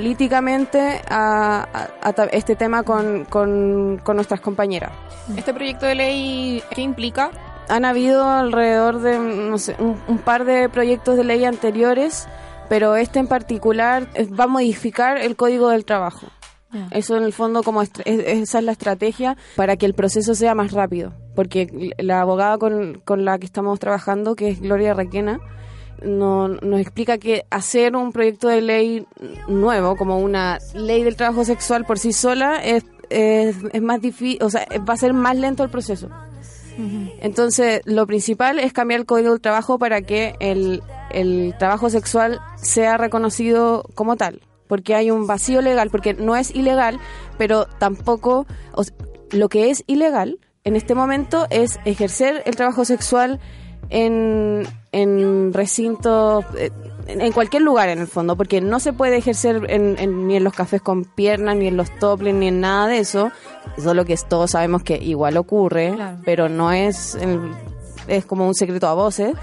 políticamente 0.00 1.02
a, 1.08 1.66
a- 1.72 2.08
a 2.08 2.12
ta- 2.12 2.24
este 2.26 2.54
tema 2.56 2.82
con, 2.82 3.24
con, 3.24 3.98
con 4.04 4.16
nuestras 4.16 4.40
compañeras. 4.40 4.92
Este 5.36 5.52
proyecto 5.54 5.86
de 5.86 5.94
ley, 5.94 6.62
¿qué 6.74 6.82
implica? 6.82 7.30
Han 7.68 7.84
habido 7.84 8.24
alrededor 8.24 9.00
de, 9.00 9.18
no 9.18 9.58
sé, 9.58 9.74
un, 9.78 10.00
un 10.06 10.18
par 10.18 10.44
de 10.44 10.68
proyectos 10.68 11.16
de 11.16 11.24
ley 11.24 11.44
anteriores, 11.44 12.28
pero 12.68 12.96
este 12.96 13.18
en 13.18 13.26
particular 13.28 14.08
eh, 14.14 14.26
va 14.26 14.44
a 14.44 14.48
modificar 14.48 15.18
el 15.18 15.36
código 15.36 15.68
del 15.70 15.84
trabajo. 15.84 16.26
Eso 16.90 17.16
en 17.16 17.22
el 17.22 17.32
fondo 17.32 17.62
como 17.62 17.80
es- 17.80 17.90
esa 18.04 18.58
es 18.58 18.64
la 18.64 18.72
estrategia 18.72 19.36
para 19.54 19.76
que 19.76 19.86
el 19.86 19.94
proceso 19.94 20.34
sea 20.34 20.54
más 20.54 20.72
rápido, 20.72 21.14
porque 21.34 21.92
la 21.96 22.20
abogada 22.20 22.58
con, 22.58 23.00
con 23.04 23.24
la 23.24 23.38
que 23.38 23.46
estamos 23.46 23.78
trabajando, 23.78 24.34
que 24.34 24.50
es 24.50 24.60
Gloria 24.60 24.92
Requena, 24.92 25.38
no- 26.02 26.48
nos 26.48 26.80
explica 26.80 27.16
que 27.16 27.44
hacer 27.50 27.96
un 27.96 28.12
proyecto 28.12 28.48
de 28.48 28.60
ley 28.60 29.06
nuevo, 29.48 29.96
como 29.96 30.18
una 30.18 30.58
ley 30.74 31.02
del 31.02 31.16
trabajo 31.16 31.44
sexual 31.44 31.86
por 31.86 31.98
sí 31.98 32.12
sola, 32.12 32.62
es, 32.62 32.84
es, 33.08 33.56
es 33.72 33.82
más 33.82 34.02
difícil, 34.02 34.42
o 34.42 34.50
sea, 34.50 34.66
va 34.86 34.94
a 34.94 34.98
ser 34.98 35.14
más 35.14 35.36
lento 35.36 35.62
el 35.64 35.70
proceso. 35.70 36.10
Entonces, 37.20 37.80
lo 37.84 38.06
principal 38.06 38.58
es 38.58 38.72
cambiar 38.72 39.00
el 39.00 39.06
código 39.06 39.30
del 39.30 39.40
trabajo 39.40 39.78
para 39.78 40.02
que 40.02 40.34
el, 40.40 40.82
el 41.10 41.54
trabajo 41.58 41.90
sexual 41.90 42.40
sea 42.56 42.96
reconocido 42.96 43.84
como 43.94 44.16
tal. 44.16 44.42
Porque 44.68 44.94
hay 44.94 45.10
un 45.10 45.26
vacío 45.26 45.62
legal, 45.62 45.90
porque 45.90 46.14
no 46.14 46.36
es 46.36 46.54
ilegal, 46.54 46.98
pero 47.38 47.66
tampoco. 47.66 48.46
lo 49.30 49.48
que 49.48 49.70
es 49.70 49.84
ilegal 49.86 50.38
en 50.64 50.74
este 50.74 50.94
momento 50.96 51.46
es 51.50 51.78
ejercer 51.84 52.42
el 52.44 52.56
trabajo 52.56 52.84
sexual 52.84 53.38
en, 53.88 54.64
en 54.90 55.52
recintos. 55.52 56.44
En 57.06 57.32
cualquier 57.32 57.62
lugar 57.62 57.88
en 57.88 57.98
el 58.00 58.06
fondo, 58.06 58.36
porque 58.36 58.60
no 58.60 58.80
se 58.80 58.92
puede 58.92 59.16
ejercer 59.16 59.66
en- 59.70 59.96
en- 59.98 60.26
ni 60.26 60.36
en 60.36 60.44
los 60.44 60.52
cafés 60.54 60.82
con 60.82 61.04
piernas, 61.04 61.56
ni 61.56 61.68
en 61.68 61.76
los 61.76 61.90
topless, 61.98 62.34
ni 62.34 62.48
en 62.48 62.60
nada 62.60 62.86
de 62.88 62.98
eso. 62.98 63.30
Solo 63.82 64.04
que 64.04 64.16
todos 64.28 64.50
sabemos 64.52 64.82
que 64.82 64.96
igual 64.96 65.36
ocurre, 65.36 65.92
Claro. 65.94 66.18
pero 66.24 66.48
no 66.48 66.72
es, 66.72 67.16
es 68.08 68.24
como 68.26 68.46
un 68.46 68.54
secreto 68.54 68.86
a 68.88 68.94
voces. 68.94 69.34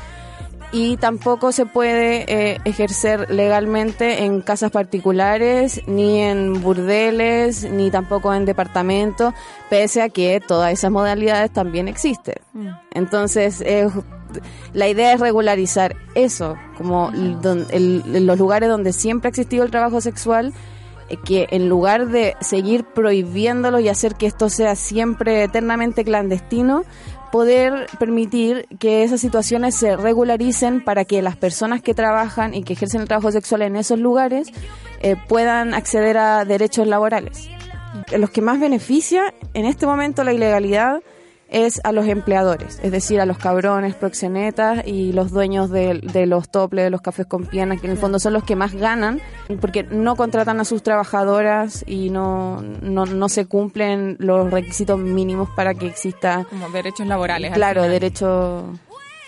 Y 0.76 0.98
tampoco 0.98 1.52
se 1.52 1.68
puede 1.68 2.26
eh, 2.28 2.58
ejercer 2.66 3.30
legalmente 3.30 4.24
en 4.24 4.42
casas 4.42 4.72
particulares, 4.72 5.82
ni 5.86 6.20
en 6.22 6.62
burdeles, 6.64 7.70
ni 7.72 7.92
tampoco 7.92 8.34
en 8.34 8.46
departamentos, 8.46 9.36
pese 9.70 10.02
a 10.02 10.10
que 10.10 10.40
todas 10.46 10.74
esas 10.74 10.90
modalidades 10.90 11.52
también 11.52 11.88
existen. 11.88 12.36
Entonces, 12.92 13.62
eh, 13.62 13.88
la 14.74 14.88
idea 14.88 15.14
es 15.14 15.20
regularizar 15.20 15.96
eso, 16.16 16.56
como 16.76 17.12
don- 17.40 17.68
el- 17.70 18.26
los 18.26 18.40
lugares 18.40 18.68
donde 18.68 18.94
siempre 18.94 19.28
ha 19.28 19.30
existido 19.30 19.64
el 19.64 19.70
trabajo 19.70 20.02
sexual, 20.02 20.54
eh, 21.10 21.18
que 21.24 21.48
en 21.52 21.70
lugar 21.70 22.08
de 22.08 22.36
seguir 22.40 22.84
prohibiéndolo 22.86 23.80
y 23.80 23.90
hacer 23.90 24.16
que 24.16 24.26
esto 24.26 24.50
sea 24.50 24.76
siempre 24.76 25.44
eternamente 25.44 26.04
clandestino, 26.04 26.84
poder 27.34 27.88
permitir 27.98 28.68
que 28.78 29.02
esas 29.02 29.20
situaciones 29.20 29.74
se 29.74 29.98
regularicen 29.98 30.84
para 30.84 31.04
que 31.04 31.24
las 31.24 31.36
personas 31.36 31.82
que 31.82 31.96
trabajan 31.96 32.54
y 32.54 32.64
que 32.64 32.74
ejercen 32.74 33.02
el 33.02 33.08
trabajo 33.08 33.32
sexual 33.32 33.64
en 33.64 33.76
esos 33.76 33.98
lugares 33.98 34.50
eh, 35.02 35.16
puedan 35.28 35.74
acceder 35.74 36.20
a 36.20 36.46
derechos 36.46 36.86
laborales. 36.86 37.50
Los 38.16 38.30
que 38.30 38.44
más 38.44 38.60
beneficia 38.60 39.34
en 39.56 39.66
este 39.66 39.88
momento 39.88 40.24
la 40.24 40.32
ilegalidad 40.32 41.02
es 41.54 41.80
a 41.86 41.92
los 41.94 42.08
empleadores, 42.08 42.80
es 42.84 42.92
decir, 42.92 43.22
a 43.22 43.26
los 43.26 43.38
cabrones, 43.38 43.96
proxenetas 43.96 44.86
y 44.86 45.14
los 45.14 45.32
dueños 45.32 45.70
de, 45.70 46.00
de 46.02 46.26
los 46.26 46.50
toples, 46.50 46.84
de 46.84 46.90
los 46.90 47.02
cafés 47.02 47.26
con 47.28 47.46
piernas, 47.46 47.80
que 47.80 47.88
en 47.88 47.92
el 47.94 47.98
fondo 47.98 48.20
son 48.20 48.34
los 48.34 48.44
que 48.44 48.56
más 48.56 48.74
ganan, 48.74 49.22
porque 49.62 49.84
no 49.84 50.16
contratan 50.16 50.60
a 50.60 50.66
sus 50.66 50.84
trabajadoras 50.84 51.84
y 51.88 52.10
no, 52.10 52.62
no, 52.62 53.06
no 53.06 53.30
se 53.30 53.46
cumplen 53.46 54.18
los 54.20 54.52
requisitos 54.52 54.98
mínimos 55.00 55.48
para 55.56 55.74
que 55.76 55.86
exista, 55.88 56.46
Como 56.50 56.70
derechos 56.70 57.08
laborales. 57.08 57.52
al 57.52 57.56
claro, 57.56 57.82
final. 57.84 57.92
derecho... 57.92 58.74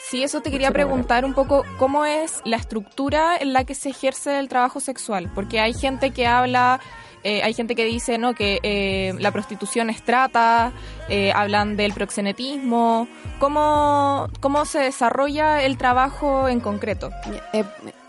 Sí, 0.09 0.21
eso 0.23 0.41
te 0.41 0.51
quería 0.51 0.69
preguntar 0.71 1.25
un 1.25 1.33
poco 1.33 1.63
cómo 1.79 2.05
es 2.05 2.41
la 2.45 2.57
estructura 2.57 3.35
en 3.37 3.53
la 3.53 3.63
que 3.63 3.73
se 3.73 3.89
ejerce 3.89 4.37
el 4.37 4.49
trabajo 4.49 4.79
sexual, 4.79 5.31
porque 5.33 5.59
hay 5.59 5.73
gente 5.73 6.11
que 6.11 6.27
habla, 6.27 6.79
eh, 7.25 7.41
hay 7.41 7.55
gente 7.55 7.73
que 7.73 7.85
dice 7.85 8.19
no 8.19 8.35
que 8.35 8.59
eh, 8.61 9.15
la 9.17 9.31
prostitución 9.31 9.89
es 9.89 10.03
trata, 10.03 10.71
eh, 11.09 11.31
hablan 11.33 11.75
del 11.75 11.91
proxenetismo, 11.91 13.07
¿cómo, 13.39 14.29
cómo 14.41 14.63
se 14.65 14.77
desarrolla 14.77 15.63
el 15.63 15.75
trabajo 15.75 16.47
en 16.47 16.59
concreto. 16.59 17.09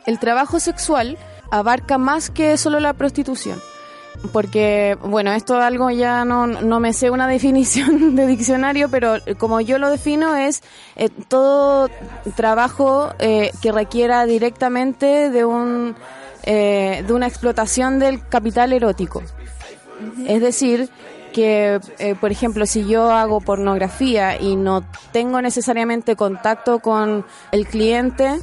El 0.04 0.18
trabajo 0.18 0.60
sexual 0.60 1.16
abarca 1.50 1.96
más 1.96 2.28
que 2.28 2.58
solo 2.58 2.78
la 2.78 2.92
prostitución. 2.92 3.58
Porque, 4.34 4.98
bueno, 5.02 5.32
esto 5.32 5.58
algo 5.60 5.90
ya 5.90 6.26
no, 6.26 6.46
no 6.46 6.78
me 6.78 6.92
sé 6.92 7.08
una 7.08 7.26
definición 7.36 8.16
de 8.16 8.26
diccionario, 8.26 8.90
pero 8.90 9.14
como 9.38 9.62
yo 9.62 9.78
lo 9.78 9.88
defino 9.88 10.36
es 10.36 10.62
todo 11.28 11.88
trabajo 12.34 13.14
que 13.18 13.72
requiera 13.72 14.26
directamente 14.26 15.30
de 15.30 15.46
un 15.46 15.96
eh, 16.46 17.04
de 17.06 17.12
una 17.12 17.26
explotación 17.26 17.98
del 17.98 18.26
capital 18.26 18.72
erótico. 18.72 19.22
Es 20.26 20.40
decir, 20.40 20.88
que, 21.32 21.80
eh, 21.98 22.14
por 22.18 22.32
ejemplo, 22.32 22.64
si 22.64 22.86
yo 22.86 23.10
hago 23.10 23.42
pornografía 23.42 24.40
y 24.40 24.56
no 24.56 24.82
tengo 25.12 25.42
necesariamente 25.42 26.16
contacto 26.16 26.78
con 26.78 27.26
el 27.52 27.66
cliente, 27.66 28.38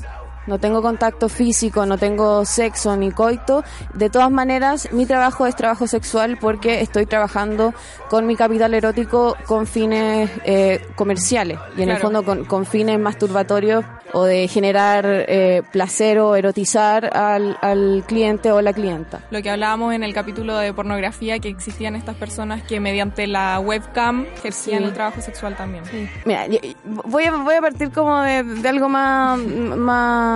no 0.48 0.60
tengo 0.60 0.82
contacto 0.82 1.30
físico, 1.30 1.86
no 1.86 1.98
tengo 1.98 2.46
sexo 2.46 2.96
ni 2.98 3.12
coito, 3.12 3.64
de 3.94 4.10
todas 4.10 4.32
maneras 4.32 4.90
mi 4.92 5.06
trabajo 5.06 5.46
es 5.46 5.56
trabajo 5.56 5.88
sexual 5.88 6.38
porque 6.40 6.82
estoy 6.82 7.06
trabajando 7.06 7.74
con 8.10 8.28
mi 8.28 8.36
capital 8.36 8.74
erótico 8.74 9.36
con 9.46 9.66
fines 9.68 10.30
eh, 10.46 10.86
comerciales 10.96 11.60
y 11.78 11.82
en 11.84 11.90
el 11.90 11.98
fondo 11.98 12.24
con, 12.24 12.46
con 12.46 12.66
fines 12.66 13.00
masturbatorios 13.00 13.86
o 14.16 14.26
de 14.26 14.48
generar 14.48 15.06
eh, 15.08 15.64
placer 15.72 16.20
o 16.20 16.36
erotizar 16.36 17.18
al, 17.18 17.58
al 17.62 18.04
cliente 18.06 18.52
o 18.52 18.62
la 18.62 18.72
clienta. 18.72 19.22
Lo 19.32 19.42
que 19.42 19.50
hablábamos 19.50 19.94
en 19.96 20.04
el 20.04 20.14
capítulo 20.14 20.56
de 20.58 20.72
pornografía, 20.72 21.40
que 21.40 21.50
existían 21.50 21.96
estas 21.96 22.16
personas 22.16 22.62
que 22.62 22.80
mediante 22.80 23.26
la 23.26 23.60
webcam 23.60 24.26
ejercían 24.38 24.80
Sí. 24.82 24.86
el 24.86 24.94
trabajo 24.94 25.20
sexual 25.22 25.56
también. 25.56 25.84
Mira, 26.26 26.46
voy 26.84 27.24
a, 27.26 27.32
voy 27.32 27.56
a 27.56 27.62
partir 27.62 27.92
como 27.92 28.22
de, 28.22 28.44
de 28.44 28.70
algo 28.70 28.88
más, 28.88 29.40
más 29.40 30.33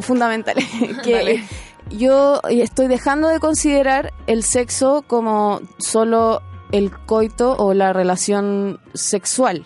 fundamental. 0.00 0.56
que 1.04 1.12
Dale. 1.12 1.44
yo 1.90 2.40
estoy 2.50 2.88
dejando 2.88 3.28
de 3.28 3.40
considerar 3.40 4.12
el 4.26 4.42
sexo 4.42 5.04
como 5.06 5.60
solo 5.78 6.42
el 6.72 6.90
coito 6.90 7.56
o 7.56 7.74
la 7.74 7.92
relación 7.92 8.80
sexual. 8.94 9.64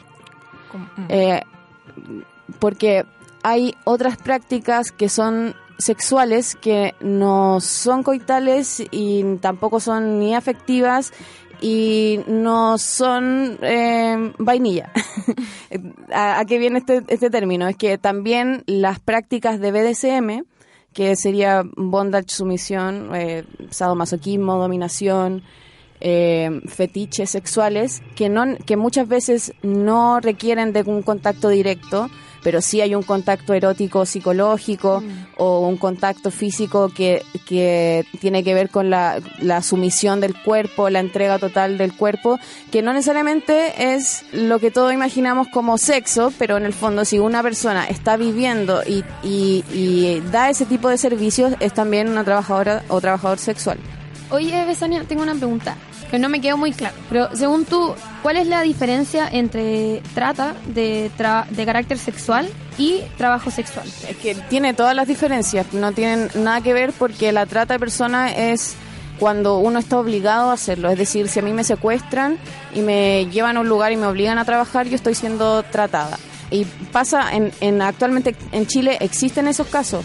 Mm. 0.73 1.05
Eh, 1.09 1.43
porque 2.59 3.07
hay 3.43 3.75
otras 3.85 4.17
prácticas 4.17 4.93
que 4.93 5.09
son 5.09 5.55
sexuales 5.81 6.57
que 6.57 6.95
no 7.01 7.61
son 7.61 8.03
coitales 8.03 8.83
y 8.91 9.37
tampoco 9.37 9.81
son 9.81 10.19
ni 10.19 10.35
afectivas 10.35 11.13
y 11.61 12.21
no 12.27 12.79
son 12.79 13.59
eh, 13.63 14.33
vainilla. 14.39 14.93
¿A, 16.13 16.41
a 16.41 16.45
qué 16.45 16.59
viene 16.59 16.79
este, 16.79 17.03
este 17.09 17.31
término? 17.31 17.69
Es 17.69 17.77
que 17.77 17.99
también 17.99 18.63
las 18.67 19.01
prácticas 19.01 19.61
de 19.61 19.73
BDSM, 19.73 20.45
que 20.93 21.17
sería 21.17 21.63
bondage, 21.77 22.31
sumisión, 22.31 23.11
eh, 23.15 23.45
sadomasoquismo, 23.71 24.57
dominación, 24.57 25.43
eh, 26.01 26.63
fetiches 26.67 27.29
sexuales 27.29 28.03
que 28.17 28.31
no 28.31 28.57
que 28.65 28.79
muchas 28.79 29.07
veces 29.07 29.53
no 29.63 30.19
requieren 30.21 30.73
de 30.73 30.83
un 30.83 31.03
contacto 31.03 31.51
directo 31.51 32.09
pero 32.43 32.61
sí 32.61 32.81
hay 32.81 32.95
un 32.95 33.03
contacto 33.03 33.55
erótico 33.55 34.07
psicológico 34.07 35.03
o 35.37 35.61
un 35.67 35.77
contacto 35.77 36.31
físico 36.31 36.89
que, 36.89 37.23
que 37.47 38.05
tiene 38.21 38.45
que 38.45 38.55
ver 38.55 38.71
con 38.71 38.91
la, 38.91 39.21
la 39.41 39.63
sumisión 39.63 40.21
del 40.21 40.35
cuerpo, 40.43 40.91
la 40.91 41.01
entrega 41.01 41.39
total 41.39 41.79
del 41.79 41.95
cuerpo, 41.95 42.39
que 42.71 42.83
no 42.83 42.93
necesariamente 42.93 43.95
es 43.95 44.25
lo 44.33 44.59
que 44.59 44.71
todos 44.71 44.93
imaginamos 44.93 45.49
como 45.49 45.79
sexo, 45.79 46.33
pero 46.39 46.57
en 46.57 46.65
el 46.65 46.73
fondo 46.73 47.05
si 47.05 47.19
una 47.19 47.43
persona 47.43 47.87
está 47.87 48.17
viviendo 48.17 48.83
y, 48.87 49.05
y, 49.23 49.65
y 49.73 50.23
da 50.31 50.51
ese 50.51 50.67
tipo 50.67 50.89
de 50.89 50.99
servicios 50.99 51.55
es 51.61 51.75
también 51.75 52.09
una 52.09 52.25
trabajadora 52.25 52.83
o 52.89 53.01
trabajador 53.01 53.39
sexual. 53.39 53.79
Oye, 54.31 54.65
Besania, 54.65 55.05
tengo 55.05 55.23
una 55.23 55.35
pregunta 55.35 55.77
que 56.11 56.19
no 56.19 56.29
me 56.29 56.41
quedó 56.41 56.57
muy 56.57 56.73
claro. 56.73 56.95
Pero 57.09 57.29
según 57.35 57.65
tú, 57.65 57.95
¿cuál 58.23 58.37
es 58.37 58.47
la 58.47 58.63
diferencia 58.63 59.29
entre 59.31 60.03
trata 60.15 60.55
de, 60.67 61.11
tra- 61.19 61.47
de 61.49 61.65
carácter 61.65 61.99
sexual 61.99 62.49
y 62.79 63.01
trabajo 63.17 63.51
sexual? 63.51 63.87
Es 64.09 64.17
que 64.17 64.35
tiene 64.35 64.75
todas 64.75 64.95
las 64.97 65.07
diferencias, 65.09 65.73
no 65.73 65.93
tienen 65.93 66.29
nada 66.35 66.61
que 66.61 66.73
ver 66.73 66.93
porque 66.93 67.33
la 67.33 67.47
trata 67.47 67.75
de 67.75 67.81
personas 67.81 68.33
es 68.37 68.75
cuando 69.19 69.59
uno 69.59 69.79
está 69.79 69.99
obligado 69.99 70.51
a 70.51 70.55
hacerlo. 70.55 70.91
Es 70.91 70.99
decir, 70.99 71.29
si 71.29 71.39
a 71.39 71.43
mí 71.43 71.53
me 71.53 71.63
secuestran 71.63 72.39
y 72.75 72.81
me 72.81 73.27
llevan 73.27 73.57
a 73.57 73.61
un 73.61 73.69
lugar 73.69 73.93
y 73.93 73.97
me 73.97 74.07
obligan 74.07 74.39
a 74.39 74.45
trabajar, 74.45 74.89
yo 74.89 74.97
estoy 74.97 75.15
siendo 75.15 75.63
tratada. 75.65 76.19
Y 76.51 76.65
pasa, 76.91 77.33
en, 77.35 77.53
en 77.61 77.81
actualmente 77.83 78.35
en 78.51 78.67
Chile 78.67 78.97
existen 79.01 79.47
esos 79.47 79.69
casos. 79.69 80.05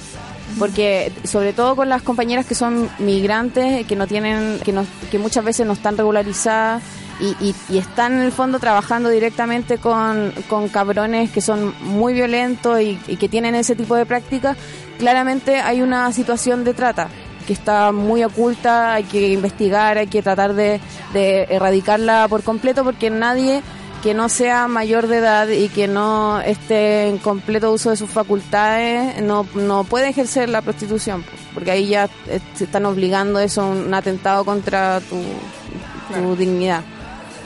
Porque 0.58 1.12
sobre 1.24 1.52
todo 1.54 1.76
con 1.76 1.90
las 1.90 2.02
compañeras 2.02 2.46
que 2.46 2.56
son 2.56 2.90
migrantes, 3.00 3.86
que 3.86 3.96
no 3.96 4.08
tienen, 4.08 4.60
que, 4.64 4.72
no, 4.72 4.86
que 5.12 5.20
muchas 5.20 5.44
veces 5.44 5.66
no 5.68 5.74
están 5.74 5.98
regularizadas 5.98 6.82
y, 7.20 7.36
y- 7.46 7.56
y 7.70 7.78
están 7.78 8.14
en 8.14 8.20
el 8.20 8.32
fondo 8.32 8.60
trabajando 8.60 9.10
directamente 9.10 9.78
con, 9.78 10.32
con 10.50 10.68
cabrones 10.70 11.32
que 11.32 11.42
son 11.42 11.74
muy 11.82 12.14
violentos 12.14 12.80
y, 12.82 13.00
y 13.08 13.18
que 13.18 13.28
tienen 13.30 13.56
ese 13.56 13.76
tipo 13.76 13.96
de 13.96 14.06
prácticas, 14.06 14.56
claramente 14.98 15.60
hay 15.60 15.82
una 15.82 16.12
situación 16.12 16.64
de 16.64 16.74
trata 16.74 17.10
que 17.48 17.54
está 17.54 17.92
muy 17.92 18.24
oculta, 18.24 18.94
hay 18.96 19.04
que 19.04 19.30
investigar, 19.34 19.98
hay 19.98 20.08
que 20.08 20.24
tratar 20.24 20.54
de, 20.56 20.80
de 21.14 21.44
erradicarla 21.50 22.28
por 22.28 22.44
completo 22.44 22.84
porque 22.84 23.10
nadie 23.12 23.62
que 24.06 24.14
no 24.14 24.30
sea 24.30 24.68
mayor 24.68 25.08
de 25.08 25.18
edad 25.18 25.48
y 25.48 25.68
que 25.68 25.88
no 25.88 26.40
esté 26.40 27.08
en 27.08 27.18
completo 27.18 27.72
uso 27.72 27.90
de 27.90 27.98
sus 27.98 28.08
facultades 28.08 29.20
no, 29.24 29.48
no 29.56 29.84
puede 29.84 30.10
ejercer 30.10 30.48
la 30.48 30.62
prostitución, 30.62 31.24
po, 31.24 31.32
porque 31.56 31.72
ahí 31.72 31.88
ya 31.88 32.08
eh, 32.28 32.40
se 32.54 32.66
están 32.66 32.86
obligando 32.86 33.40
eso 33.40 33.66
un 33.68 33.92
atentado 33.96 34.46
contra 34.46 35.00
tu, 35.02 35.16
tu 35.16 36.14
Claro. 36.14 36.36
dignidad. 36.36 36.82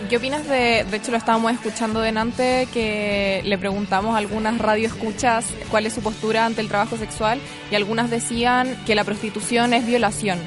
¿Qué 0.09 0.17
opinas 0.17 0.45
de, 0.49 0.85
de 0.91 0.97
hecho 0.97 1.11
lo 1.11 1.17
estábamos 1.17 1.53
escuchando 1.53 2.01
delante, 2.01 2.67
que 2.73 3.41
le 3.45 3.57
preguntamos 3.57 4.15
a 4.15 4.17
algunas 4.17 4.57
radioescuchas 4.57 5.45
cuál 5.71 5.85
es 5.85 5.93
su 5.93 6.01
postura 6.01 6.45
ante 6.45 6.59
el 6.59 6.67
trabajo 6.67 6.97
sexual 6.97 7.39
y 7.71 7.75
algunas 7.75 8.09
decían 8.09 8.75
que 8.85 8.95
la 8.95 9.05
prostitución 9.05 9.73
es 9.73 9.87
violación. 9.87 10.39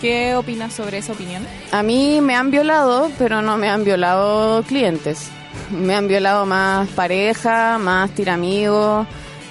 ¿Qué 0.00 0.34
opinas 0.34 0.72
sobre 0.72 0.98
esa 0.98 1.12
opinión? 1.12 1.46
A 1.70 1.84
mí 1.84 2.20
me 2.20 2.34
han 2.34 2.50
violado, 2.50 3.12
pero 3.16 3.42
no 3.42 3.56
me 3.58 3.68
han 3.70 3.84
violado 3.84 4.64
clientes. 4.64 5.30
Me 5.70 5.94
han 5.94 6.08
violado 6.08 6.46
más 6.46 6.88
pareja, 6.90 7.78
más 7.78 8.10
tiramigos. 8.10 9.06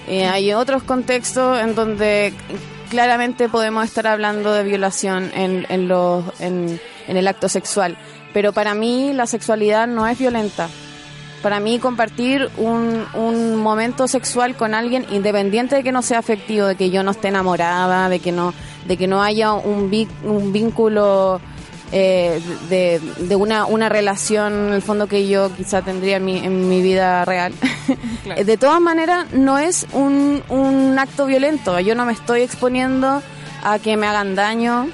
Eh, 0.07 0.25
hay 0.25 0.53
otros 0.53 0.83
contextos 0.83 1.59
en 1.59 1.75
donde 1.75 2.33
claramente 2.89 3.49
podemos 3.49 3.85
estar 3.85 4.07
hablando 4.07 4.53
de 4.53 4.63
violación 4.63 5.31
en, 5.33 5.65
en, 5.69 5.87
los, 5.87 6.23
en, 6.41 6.79
en 7.07 7.17
el 7.17 7.27
acto 7.27 7.49
sexual. 7.49 7.97
Pero 8.33 8.53
para 8.53 8.73
mí 8.73 9.13
la 9.13 9.27
sexualidad 9.27 9.87
no 9.87 10.07
es 10.07 10.17
violenta. 10.17 10.69
Para 11.41 11.59
mí 11.59 11.79
compartir 11.79 12.49
un, 12.57 13.03
un 13.15 13.55
momento 13.55 14.07
sexual 14.07 14.55
con 14.55 14.75
alguien, 14.75 15.07
independiente 15.09 15.75
de 15.75 15.83
que 15.83 15.91
no 15.91 16.03
sea 16.03 16.19
afectivo, 16.19 16.67
de 16.67 16.75
que 16.75 16.91
yo 16.91 17.01
no 17.01 17.11
esté 17.11 17.29
enamorada, 17.29 18.09
de 18.09 18.19
que 18.19 18.31
no, 18.31 18.53
de 18.87 18.95
que 18.95 19.07
no 19.07 19.23
haya 19.23 19.53
un, 19.53 19.91
un 20.23 20.53
vínculo 20.53 21.41
eh, 21.91 22.41
de, 22.69 22.99
de 22.99 23.35
una, 23.35 23.65
una 23.65 23.89
relación, 23.89 24.67
en 24.69 24.73
el 24.73 24.81
fondo 24.81 25.07
que 25.07 25.27
yo 25.27 25.53
quizá 25.55 25.81
tendría 25.81 26.17
en 26.17 26.25
mi, 26.25 26.37
en 26.37 26.69
mi 26.69 26.81
vida 26.81 27.25
real. 27.25 27.53
Claro. 28.23 28.43
de 28.43 28.57
todas 28.57 28.79
maneras, 28.79 29.33
no 29.33 29.57
es 29.57 29.87
un, 29.93 30.43
un 30.47 30.97
acto 30.99 31.25
violento. 31.25 31.79
Yo 31.79 31.95
no 31.95 32.05
me 32.05 32.13
estoy 32.13 32.41
exponiendo 32.41 33.21
a 33.63 33.79
que 33.79 33.97
me 33.97 34.05
hagan 34.07 34.35
daño. 34.35 34.87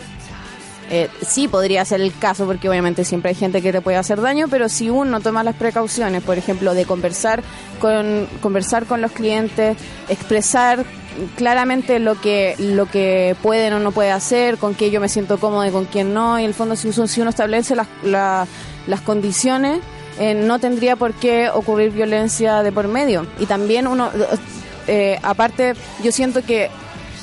Eh, 0.89 1.09
sí 1.27 1.47
podría 1.49 1.83
ser 1.83 1.99
el 1.99 2.17
caso 2.17 2.45
porque 2.45 2.69
obviamente 2.69 3.03
siempre 3.03 3.29
hay 3.29 3.35
gente 3.35 3.61
que 3.61 3.73
te 3.73 3.81
puede 3.81 3.97
hacer 3.97 4.21
daño, 4.21 4.47
pero 4.49 4.69
si 4.69 4.89
uno 4.89 5.19
toma 5.19 5.43
las 5.43 5.55
precauciones, 5.55 6.23
por 6.23 6.37
ejemplo, 6.37 6.73
de 6.73 6.85
conversar 6.85 7.43
con 7.81 8.27
conversar 8.41 8.85
con 8.85 9.01
los 9.01 9.11
clientes, 9.11 9.75
expresar 10.07 10.85
claramente 11.35 11.99
lo 11.99 12.19
que 12.19 12.55
lo 12.57 12.85
que 12.85 13.35
pueden 13.41 13.73
o 13.73 13.79
no 13.79 13.91
puede 13.91 14.11
hacer, 14.11 14.57
con 14.57 14.75
qué 14.75 14.91
yo 14.91 15.01
me 15.01 15.09
siento 15.09 15.39
cómodo 15.39 15.65
y 15.65 15.71
con 15.71 15.85
quién 15.85 16.13
no, 16.13 16.39
y 16.39 16.43
en 16.43 16.47
el 16.49 16.53
fondo 16.53 16.75
si 16.75 16.87
uno, 16.87 17.07
si 17.07 17.21
uno 17.21 17.29
establece 17.31 17.75
las, 17.75 17.87
la- 18.03 18.47
las 18.87 19.01
condiciones, 19.01 19.81
eh, 20.19 20.33
no 20.35 20.59
tendría 20.59 20.95
por 20.95 21.13
qué 21.13 21.49
ocurrir 21.49 21.91
violencia 21.91 22.63
de 22.63 22.71
por 22.71 22.87
medio. 22.87 23.27
Y 23.39 23.45
también 23.45 23.87
uno, 23.87 24.09
eh, 24.87 25.19
aparte, 25.21 25.73
yo 26.01 26.11
siento 26.13 26.41
que 26.43 26.69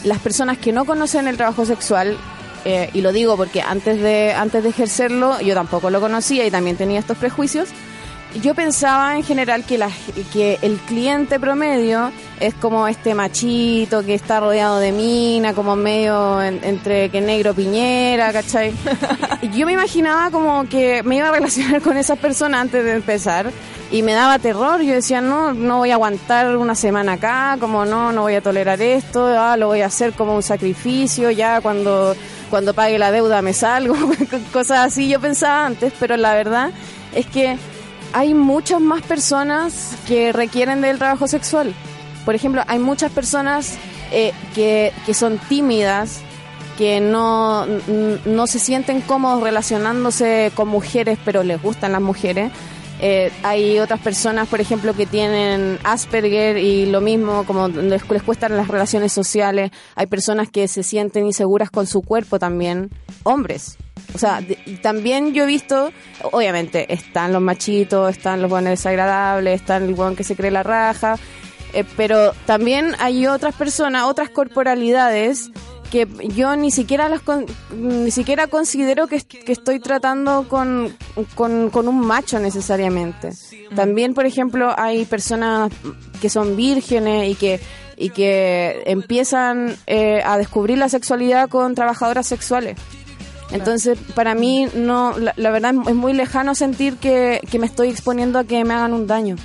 las 0.04 0.18
personas 0.18 0.58
que 0.58 0.72
no 0.72 0.84
conocen 0.84 1.26
el 1.28 1.38
trabajo 1.38 1.64
sexual 1.64 2.18
eh, 2.64 2.90
y 2.92 3.00
lo 3.00 3.12
digo 3.12 3.36
porque 3.36 3.60
antes 3.62 4.00
de 4.00 4.32
antes 4.32 4.62
de 4.62 4.68
ejercerlo 4.70 5.40
yo 5.40 5.54
tampoco 5.54 5.90
lo 5.90 6.00
conocía 6.00 6.46
y 6.46 6.50
también 6.50 6.76
tenía 6.76 6.98
estos 7.00 7.16
prejuicios 7.18 7.68
yo 8.42 8.52
pensaba 8.56 9.14
en 9.14 9.22
general 9.22 9.62
que 9.64 9.78
la, 9.78 9.88
que 10.32 10.58
el 10.62 10.76
cliente 10.78 11.38
promedio 11.38 12.10
es 12.40 12.52
como 12.54 12.88
este 12.88 13.14
machito 13.14 14.04
que 14.04 14.14
está 14.14 14.40
rodeado 14.40 14.80
de 14.80 14.90
mina, 14.90 15.54
como 15.54 15.76
medio 15.76 16.42
en- 16.42 16.58
entre 16.64 17.10
que 17.10 17.20
negro 17.20 17.54
piñera, 17.54 18.32
¿cachai? 18.32 18.74
Y 19.40 19.50
yo 19.56 19.66
me 19.66 19.74
imaginaba 19.74 20.32
como 20.32 20.68
que 20.68 21.04
me 21.04 21.14
iba 21.18 21.28
a 21.28 21.30
relacionar 21.30 21.80
con 21.80 21.96
esas 21.96 22.18
personas 22.18 22.62
antes 22.62 22.84
de 22.84 22.94
empezar 22.94 23.52
y 23.92 24.02
me 24.02 24.14
daba 24.14 24.40
terror. 24.40 24.82
Yo 24.82 24.94
decía, 24.94 25.20
no, 25.20 25.54
no 25.54 25.78
voy 25.78 25.92
a 25.92 25.94
aguantar 25.94 26.56
una 26.56 26.74
semana 26.74 27.12
acá, 27.12 27.56
como 27.60 27.84
no, 27.84 28.10
no 28.10 28.22
voy 28.22 28.34
a 28.34 28.40
tolerar 28.40 28.82
esto, 28.82 29.26
ah, 29.28 29.56
lo 29.56 29.68
voy 29.68 29.82
a 29.82 29.86
hacer 29.86 30.12
como 30.12 30.34
un 30.34 30.42
sacrificio, 30.42 31.30
ya 31.30 31.60
cuando, 31.60 32.16
cuando 32.54 32.72
pague 32.72 33.00
la 33.00 33.10
deuda 33.10 33.42
me 33.42 33.52
salgo, 33.52 33.96
cosas 34.52 34.78
así 34.86 35.08
yo 35.08 35.18
pensaba 35.18 35.66
antes, 35.66 35.92
pero 35.98 36.16
la 36.16 36.34
verdad 36.34 36.70
es 37.12 37.26
que 37.26 37.58
hay 38.12 38.32
muchas 38.32 38.80
más 38.80 39.02
personas 39.02 39.96
que 40.06 40.32
requieren 40.32 40.80
del 40.80 40.98
trabajo 40.98 41.26
sexual. 41.26 41.74
Por 42.24 42.36
ejemplo, 42.36 42.62
hay 42.68 42.78
muchas 42.78 43.10
personas 43.10 43.74
eh, 44.12 44.32
que, 44.54 44.92
que 45.04 45.14
son 45.14 45.38
tímidas, 45.48 46.20
que 46.78 47.00
no, 47.00 47.66
no 48.24 48.46
se 48.46 48.60
sienten 48.60 49.00
cómodos 49.00 49.42
relacionándose 49.42 50.52
con 50.54 50.68
mujeres, 50.68 51.18
pero 51.24 51.42
les 51.42 51.60
gustan 51.60 51.90
las 51.90 52.02
mujeres. 52.02 52.52
Eh, 53.00 53.32
hay 53.42 53.78
otras 53.80 54.00
personas, 54.00 54.48
por 54.48 54.60
ejemplo, 54.60 54.94
que 54.94 55.06
tienen 55.06 55.78
Asperger 55.82 56.56
y 56.58 56.86
lo 56.86 57.00
mismo, 57.00 57.44
como 57.44 57.68
les, 57.68 58.02
cuestan 58.04 58.56
las 58.56 58.68
relaciones 58.68 59.12
sociales. 59.12 59.70
Hay 59.94 60.06
personas 60.06 60.48
que 60.48 60.68
se 60.68 60.82
sienten 60.82 61.26
inseguras 61.26 61.70
con 61.70 61.86
su 61.86 62.02
cuerpo 62.02 62.38
también. 62.38 62.90
Hombres. 63.24 63.76
O 64.14 64.18
sea, 64.18 64.40
también 64.82 65.34
yo 65.34 65.42
he 65.42 65.46
visto, 65.46 65.90
obviamente, 66.30 66.92
están 66.92 67.32
los 67.32 67.42
machitos, 67.42 68.10
están 68.10 68.40
los 68.40 68.50
buenos 68.50 68.70
desagradables, 68.70 69.60
están 69.60 69.84
el 69.84 69.94
buen 69.94 70.14
que 70.14 70.22
se 70.22 70.36
cree 70.36 70.52
la 70.52 70.62
raja, 70.62 71.16
eh, 71.72 71.84
pero 71.96 72.32
también 72.46 72.94
hay 73.00 73.26
otras 73.26 73.54
personas, 73.56 74.04
otras 74.04 74.30
corporalidades 74.30 75.50
que 75.94 76.08
yo 76.34 76.56
ni 76.56 76.72
siquiera 76.72 77.08
las 77.08 77.20
con- 77.20 77.46
ni 77.78 78.10
siquiera 78.10 78.48
considero 78.48 79.06
que, 79.06 79.20
que 79.22 79.52
estoy 79.52 79.78
tratando 79.78 80.48
con, 80.48 80.92
con, 81.36 81.70
con 81.70 81.86
un 81.86 82.00
macho 82.04 82.40
necesariamente. 82.40 83.30
También, 83.76 84.12
por 84.12 84.26
ejemplo, 84.26 84.74
hay 84.76 85.04
personas 85.04 85.70
que 86.20 86.28
son 86.28 86.56
vírgenes 86.56 87.30
y 87.30 87.34
que 87.36 87.60
y 87.96 88.10
que 88.10 88.82
empiezan 88.86 89.76
eh, 89.86 90.20
a 90.24 90.36
descubrir 90.36 90.78
la 90.78 90.88
sexualidad 90.88 91.48
con 91.48 91.76
trabajadoras 91.76 92.26
sexuales. 92.26 92.76
Entonces, 93.52 93.96
para 94.16 94.34
mí, 94.34 94.66
no, 94.74 95.16
la, 95.16 95.32
la 95.36 95.50
verdad 95.52 95.72
es 95.86 95.94
muy 95.94 96.12
lejano 96.12 96.56
sentir 96.56 96.96
que, 96.96 97.40
que 97.48 97.60
me 97.60 97.66
estoy 97.66 97.90
exponiendo 97.90 98.40
a 98.40 98.44
que 98.44 98.64
me 98.64 98.74
hagan 98.74 98.94
un 98.94 99.06
daño. 99.06 99.36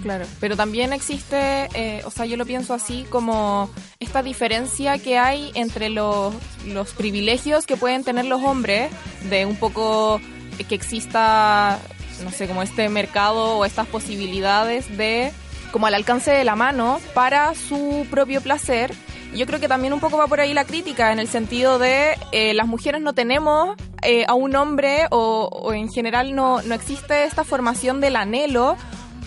Claro, 0.00 0.24
pero 0.40 0.56
también 0.56 0.92
existe, 0.92 1.68
eh, 1.74 2.02
o 2.04 2.10
sea, 2.10 2.24
yo 2.24 2.36
lo 2.36 2.46
pienso 2.46 2.72
así 2.72 3.04
como 3.10 3.68
esta 4.00 4.22
diferencia 4.22 4.98
que 4.98 5.18
hay 5.18 5.50
entre 5.54 5.90
los, 5.90 6.34
los 6.66 6.92
privilegios 6.92 7.66
que 7.66 7.76
pueden 7.76 8.02
tener 8.02 8.24
los 8.24 8.42
hombres 8.42 8.90
de 9.28 9.44
un 9.44 9.56
poco 9.56 10.20
que 10.68 10.74
exista, 10.74 11.78
no 12.24 12.30
sé, 12.30 12.46
como 12.48 12.62
este 12.62 12.88
mercado 12.88 13.58
o 13.58 13.64
estas 13.64 13.86
posibilidades 13.86 14.96
de 14.96 15.32
como 15.72 15.86
al 15.86 15.94
alcance 15.94 16.30
de 16.30 16.44
la 16.44 16.54
mano 16.54 17.00
para 17.14 17.54
su 17.54 18.06
propio 18.10 18.40
placer. 18.40 18.92
Yo 19.34 19.46
creo 19.46 19.58
que 19.58 19.68
también 19.68 19.94
un 19.94 20.00
poco 20.00 20.18
va 20.18 20.26
por 20.26 20.40
ahí 20.40 20.52
la 20.52 20.66
crítica, 20.66 21.10
en 21.10 21.18
el 21.18 21.26
sentido 21.26 21.78
de 21.78 22.18
eh, 22.32 22.52
las 22.52 22.66
mujeres 22.66 23.00
no 23.00 23.14
tenemos 23.14 23.76
eh, 24.02 24.24
a 24.28 24.34
un 24.34 24.54
hombre 24.56 25.06
o, 25.10 25.48
o 25.50 25.72
en 25.72 25.90
general 25.90 26.34
no, 26.34 26.60
no 26.62 26.74
existe 26.74 27.24
esta 27.24 27.42
formación 27.42 28.00
del 28.00 28.16
anhelo 28.16 28.76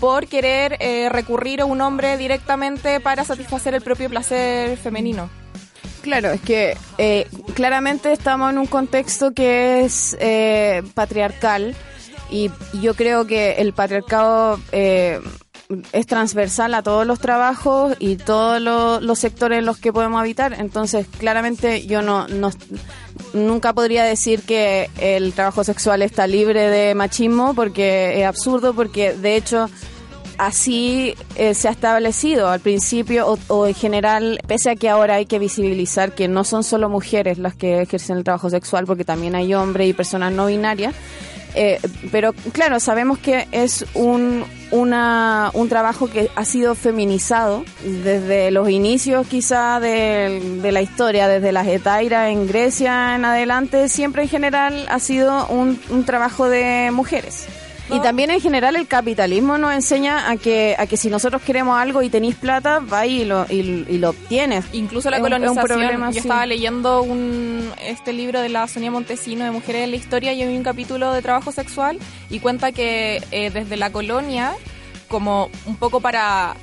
por 0.00 0.26
querer 0.26 0.76
eh, 0.80 1.08
recurrir 1.10 1.60
a 1.60 1.64
un 1.64 1.80
hombre 1.80 2.16
directamente 2.16 3.00
para 3.00 3.24
satisfacer 3.24 3.74
el 3.74 3.82
propio 3.82 4.08
placer 4.10 4.76
femenino. 4.76 5.28
Claro, 6.02 6.30
es 6.30 6.40
que 6.40 6.76
eh, 6.98 7.26
claramente 7.54 8.12
estamos 8.12 8.50
en 8.52 8.58
un 8.58 8.66
contexto 8.66 9.32
que 9.32 9.84
es 9.84 10.16
eh, 10.20 10.82
patriarcal 10.94 11.74
y 12.30 12.50
yo 12.80 12.94
creo 12.94 13.26
que 13.26 13.52
el 13.54 13.72
patriarcado 13.72 14.60
eh, 14.70 15.20
es 15.92 16.06
transversal 16.06 16.74
a 16.74 16.82
todos 16.84 17.04
los 17.08 17.18
trabajos 17.18 17.96
y 17.98 18.16
todos 18.16 18.60
lo- 18.60 19.00
los 19.00 19.18
sectores 19.18 19.58
en 19.58 19.66
los 19.66 19.78
que 19.78 19.92
podemos 19.92 20.20
habitar. 20.20 20.52
Entonces, 20.60 21.08
claramente 21.18 21.86
yo 21.86 22.02
no, 22.02 22.28
no 22.28 22.50
nunca 23.32 23.72
podría 23.72 24.04
decir 24.04 24.42
que 24.42 24.90
el 24.98 25.32
trabajo 25.32 25.64
sexual 25.64 26.02
está 26.02 26.26
libre 26.26 26.68
de 26.68 26.94
machismo 26.94 27.54
porque 27.54 28.20
es 28.20 28.26
absurdo, 28.26 28.74
porque 28.74 29.12
de 29.12 29.36
hecho 29.36 29.68
así 30.38 31.14
eh, 31.36 31.54
se 31.54 31.68
ha 31.68 31.70
establecido 31.70 32.48
al 32.48 32.60
principio 32.60 33.26
o, 33.26 33.38
o 33.48 33.66
en 33.66 33.74
general, 33.74 34.38
pese 34.46 34.70
a 34.70 34.76
que 34.76 34.88
ahora 34.88 35.14
hay 35.14 35.26
que 35.26 35.38
visibilizar 35.38 36.14
que 36.14 36.28
no 36.28 36.44
son 36.44 36.62
solo 36.62 36.88
mujeres 36.88 37.38
las 37.38 37.54
que 37.54 37.82
ejercen 37.82 38.18
el 38.18 38.24
trabajo 38.24 38.50
sexual, 38.50 38.84
porque 38.84 39.04
también 39.04 39.34
hay 39.34 39.54
hombres 39.54 39.88
y 39.88 39.92
personas 39.92 40.32
no 40.32 40.46
binarias. 40.46 40.94
eh, 41.54 41.80
pero 42.12 42.34
claro, 42.52 42.80
sabemos 42.80 43.18
que 43.18 43.48
es 43.50 43.86
un, 43.94 44.44
una, 44.70 45.50
un 45.54 45.68
trabajo 45.68 46.08
que 46.08 46.30
ha 46.34 46.44
sido 46.44 46.74
feminizado 46.74 47.64
desde 47.82 48.50
los 48.50 48.68
inicios 48.68 49.26
quizá 49.26 49.80
de, 49.80 50.58
de 50.62 50.72
la 50.72 50.82
historia, 50.82 51.28
desde 51.28 51.52
las 51.52 51.66
etairas 51.66 52.30
en 52.30 52.46
Grecia 52.46 53.14
en 53.14 53.24
adelante, 53.24 53.88
siempre 53.88 54.22
en 54.22 54.28
general 54.28 54.86
ha 54.88 54.98
sido 54.98 55.46
un, 55.48 55.80
un 55.90 56.04
trabajo 56.04 56.48
de 56.48 56.90
mujeres. 56.92 57.46
Y 57.88 58.00
también 58.00 58.30
en 58.30 58.40
general 58.40 58.74
el 58.74 58.88
capitalismo 58.88 59.58
nos 59.58 59.72
enseña 59.72 60.28
a 60.28 60.36
que, 60.36 60.74
a 60.76 60.86
que 60.86 60.96
si 60.96 61.08
nosotros 61.08 61.40
queremos 61.42 61.78
algo 61.78 62.02
y 62.02 62.08
tenéis 62.08 62.34
plata, 62.34 62.80
va 62.80 63.06
y 63.06 63.24
lo, 63.24 63.46
y, 63.48 63.84
y 63.88 63.98
lo 63.98 64.10
obtienes. 64.10 64.64
Incluso 64.72 65.08
la 65.08 65.18
Es 65.18 65.22
un 65.22 65.28
colonización. 65.28 65.64
problema, 65.66 66.06
Yo 66.08 66.12
sí. 66.14 66.18
estaba 66.18 66.46
leyendo 66.46 67.02
un, 67.02 67.70
este 67.80 68.12
libro 68.12 68.40
de 68.40 68.48
la 68.48 68.66
Sonia 68.66 68.90
Montesino 68.90 69.44
de 69.44 69.52
Mujeres 69.52 69.84
en 69.84 69.90
la 69.90 69.96
Historia 69.96 70.32
y 70.32 70.42
hay 70.42 70.56
un 70.56 70.64
capítulo 70.64 71.12
de 71.12 71.22
trabajo 71.22 71.52
sexual 71.52 71.98
y 72.28 72.40
cuenta 72.40 72.72
que 72.72 73.22
eh, 73.30 73.50
desde 73.50 73.76
la 73.76 73.90
colonia, 73.92 74.52
como 75.06 75.48
un 75.66 75.76
poco 75.76 76.00
para 76.00 76.56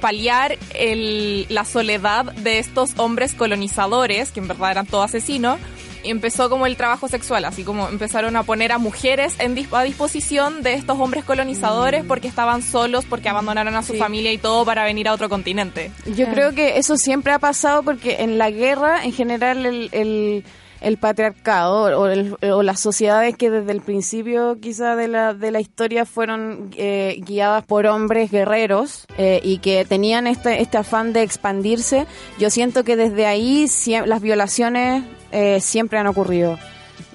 paliar 0.00 0.56
el- 0.74 1.46
la 1.48 1.64
soledad 1.64 2.24
de 2.32 2.58
estos 2.58 2.92
hombres 2.98 3.34
colonizadores, 3.34 4.30
que 4.32 4.40
en 4.40 4.48
verdad 4.48 4.72
eran 4.72 4.86
todos 4.86 5.04
asesinos, 5.04 5.58
empezó 6.04 6.48
como 6.50 6.66
el 6.66 6.76
trabajo 6.76 7.08
sexual, 7.08 7.44
así 7.44 7.64
como 7.64 7.88
empezaron 7.88 8.36
a 8.36 8.42
poner 8.42 8.72
a 8.72 8.78
mujeres 8.78 9.34
en 9.38 9.54
dis- 9.56 9.68
a 9.72 9.82
disposición 9.82 10.62
de 10.62 10.74
estos 10.74 10.98
hombres 10.98 11.24
colonizadores 11.24 12.04
porque 12.04 12.28
estaban 12.28 12.62
solos, 12.62 13.04
porque 13.04 13.28
abandonaron 13.28 13.74
a 13.76 13.82
su 13.82 13.92
Sí. 13.94 13.98
familia 13.98 14.32
y 14.32 14.38
todo 14.38 14.64
para 14.64 14.84
venir 14.84 15.08
a 15.08 15.12
otro 15.12 15.28
continente. 15.28 15.90
Yo 16.06 16.26
creo 16.28 16.52
que 16.52 16.78
eso 16.78 16.96
siempre 16.96 17.32
ha 17.32 17.38
pasado 17.38 17.82
porque 17.82 18.16
en 18.20 18.38
la 18.38 18.50
guerra, 18.50 19.04
en 19.04 19.12
general, 19.12 19.66
el, 19.66 19.88
el, 19.92 20.44
el 20.80 20.96
patriarcado 20.96 21.98
o, 22.00 22.06
el- 22.06 22.36
o 22.50 22.62
las 22.62 22.80
sociedades 22.80 23.36
que 23.36 23.50
desde 23.50 23.72
el 23.72 23.80
principio 23.80 24.58
quizá 24.60 24.94
de 24.96 25.08
la, 25.08 25.34
de 25.34 25.50
la 25.50 25.60
historia 25.60 26.04
fueron 26.06 26.70
eh, 26.76 27.20
guiadas 27.26 27.64
por 27.64 27.86
hombres 27.86 28.30
guerreros 28.30 29.06
eh, 29.18 29.40
y 29.42 29.58
que 29.58 29.84
tenían 29.84 30.26
este, 30.26 30.60
este 30.62 30.78
afán 30.78 31.12
de 31.12 31.22
expandirse, 31.22 32.06
yo 32.38 32.50
siento 32.50 32.84
que 32.84 32.96
desde 32.96 33.26
ahí 33.26 33.66
las 34.06 34.20
violaciones 34.20 35.02
eh, 35.32 35.60
siempre 35.60 35.98
han 35.98 36.06
ocurrido. 36.06 36.58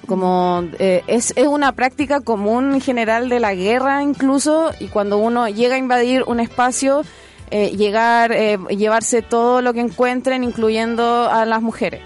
Como 0.06 0.64
eh, 0.78 1.02
es, 1.06 1.32
es 1.36 1.46
una 1.46 1.72
práctica 1.72 2.20
común 2.20 2.74
en 2.74 2.80
general 2.82 3.30
de 3.30 3.40
la 3.40 3.54
guerra 3.54 4.02
incluso 4.02 4.70
y 4.78 4.88
cuando 4.88 5.16
uno 5.16 5.48
llega 5.48 5.76
a 5.76 5.78
invadir 5.78 6.24
un 6.26 6.40
espacio 6.40 7.02
eh, 7.50 7.70
llegar, 7.70 8.32
llevarse 8.68 9.22
todo 9.22 9.62
lo 9.62 9.72
que 9.72 9.80
encuentren, 9.80 10.44
incluyendo 10.44 11.28
a 11.30 11.46
las 11.46 11.62
mujeres. 11.62 12.00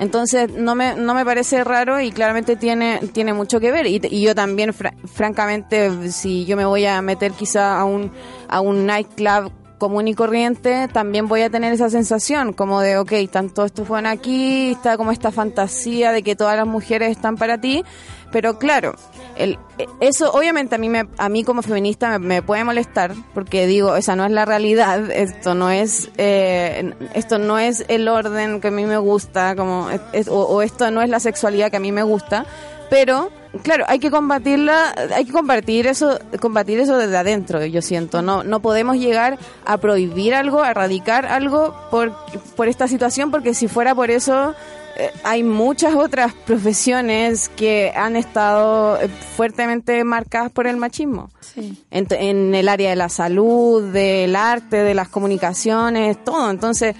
Entonces 0.00 0.50
no 0.52 0.74
me, 0.74 0.94
no 0.96 1.14
me 1.14 1.24
parece 1.24 1.62
raro 1.62 2.00
y 2.00 2.10
claramente 2.10 2.56
tiene, 2.56 2.98
tiene 3.12 3.32
mucho 3.34 3.60
que 3.60 3.70
ver. 3.70 3.86
Y, 3.86 4.00
y 4.10 4.22
yo 4.22 4.34
también, 4.34 4.72
fra- 4.74 4.94
francamente, 5.04 6.10
si 6.10 6.46
yo 6.46 6.56
me 6.56 6.64
voy 6.64 6.86
a 6.86 7.00
meter 7.02 7.32
quizá 7.32 7.78
a 7.78 7.84
un, 7.84 8.10
a 8.48 8.60
un 8.60 8.86
nightclub 8.86 9.52
común 9.80 10.06
y 10.06 10.14
corriente, 10.14 10.86
también 10.92 11.26
voy 11.26 11.40
a 11.42 11.50
tener 11.50 11.72
esa 11.72 11.90
sensación 11.90 12.52
como 12.52 12.80
de, 12.80 12.98
ok, 12.98 13.12
están 13.12 13.50
todos 13.50 13.66
estos 13.66 13.88
fueron 13.88 14.06
aquí, 14.06 14.72
está 14.72 14.96
como 14.96 15.10
esta 15.10 15.32
fantasía 15.32 16.12
de 16.12 16.22
que 16.22 16.36
todas 16.36 16.56
las 16.56 16.66
mujeres 16.66 17.10
están 17.10 17.36
para 17.36 17.60
ti, 17.60 17.82
pero 18.30 18.58
claro, 18.58 18.94
el, 19.36 19.58
eso 20.00 20.30
obviamente 20.32 20.74
a 20.74 20.78
mí, 20.78 20.88
me, 20.88 21.08
a 21.16 21.28
mí 21.28 21.42
como 21.42 21.62
feminista 21.62 22.18
me, 22.18 22.42
puede 22.42 22.62
molestar 22.62 23.14
porque 23.34 23.66
digo, 23.66 23.96
esa 23.96 24.14
no 24.14 24.24
es 24.26 24.30
la 24.30 24.44
realidad, 24.44 25.10
esto 25.10 25.54
no 25.54 25.70
es, 25.70 26.10
eh, 26.18 26.92
esto 27.14 27.38
no 27.38 27.58
es 27.58 27.84
el 27.88 28.06
orden 28.06 28.60
que 28.60 28.68
a 28.68 28.70
mí 28.70 28.84
me 28.84 28.98
gusta, 28.98 29.56
como 29.56 29.88
o 30.28 30.62
esto 30.62 30.90
no 30.90 31.02
es 31.02 31.08
la 31.08 31.20
sexualidad 31.20 31.70
que 31.70 31.78
a 31.78 31.80
mí 31.80 31.90
me 31.90 32.02
gusta, 32.02 32.44
pero 32.90 33.30
claro, 33.62 33.84
hay 33.88 33.98
que 33.98 34.10
combatirla, 34.10 34.94
hay 35.14 35.24
que 35.24 35.32
combatir 35.32 35.86
eso, 35.86 36.18
combatir 36.40 36.80
eso 36.80 36.98
desde 36.98 37.16
adentro, 37.16 37.64
yo 37.64 37.80
siento, 37.82 38.20
no, 38.20 38.42
no 38.44 38.60
podemos 38.60 38.96
llegar 38.96 39.38
a 39.64 39.78
prohibir 39.78 40.34
algo, 40.34 40.62
a 40.62 40.72
erradicar 40.72 41.24
algo 41.26 41.74
por, 41.90 42.12
por 42.56 42.68
esta 42.68 42.88
situación, 42.88 43.30
porque 43.30 43.54
si 43.54 43.68
fuera 43.68 43.94
por 43.94 44.10
eso, 44.10 44.54
eh, 44.96 45.10
hay 45.24 45.42
muchas 45.42 45.94
otras 45.94 46.34
profesiones 46.34 47.48
que 47.48 47.92
han 47.94 48.16
estado 48.16 49.00
eh, 49.00 49.08
fuertemente 49.36 50.02
marcadas 50.04 50.50
por 50.50 50.66
el 50.66 50.76
machismo. 50.76 51.30
Sí. 51.40 51.82
En, 51.90 52.06
en 52.10 52.54
el 52.54 52.68
área 52.68 52.90
de 52.90 52.96
la 52.96 53.08
salud, 53.08 53.92
del 53.92 54.36
arte, 54.36 54.78
de 54.78 54.94
las 54.94 55.08
comunicaciones, 55.08 56.22
todo. 56.24 56.50
Entonces, 56.50 56.96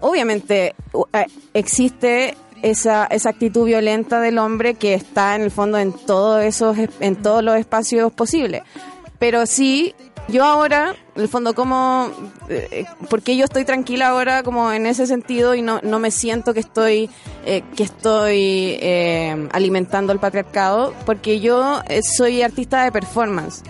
obviamente 0.00 0.74
eh, 1.12 1.26
existe 1.54 2.36
esa, 2.62 3.06
esa 3.06 3.30
actitud 3.30 3.64
violenta 3.66 4.20
del 4.20 4.38
hombre 4.38 4.74
que 4.74 4.94
está 4.94 5.34
en 5.36 5.42
el 5.42 5.50
fondo 5.50 5.78
en 5.78 5.92
todos 5.92 6.42
esos 6.42 6.76
es- 6.78 6.90
en 7.00 7.16
todos 7.16 7.42
los 7.42 7.56
espacios 7.56 8.12
posibles. 8.12 8.62
Pero 9.18 9.46
sí, 9.46 9.94
yo 10.28 10.44
ahora, 10.44 10.94
en 11.16 11.22
el 11.22 11.28
fondo, 11.28 11.54
como, 11.54 12.10
eh, 12.48 12.84
porque 13.08 13.36
yo 13.36 13.44
estoy 13.46 13.64
tranquila 13.64 14.08
ahora 14.08 14.42
como 14.42 14.70
en 14.72 14.86
ese 14.86 15.06
sentido 15.06 15.54
y 15.54 15.62
no, 15.62 15.80
no 15.82 15.98
me 15.98 16.10
siento 16.10 16.52
que 16.54 16.60
estoy, 16.60 17.08
eh, 17.46 17.62
que 17.76 17.82
estoy 17.82 18.76
eh, 18.80 19.48
alimentando 19.52 20.12
el 20.12 20.18
patriarcado, 20.18 20.92
porque 21.06 21.40
yo 21.40 21.80
eh, 21.88 22.02
soy 22.02 22.42
artista 22.42 22.84
de 22.84 22.92
performance 22.92 23.62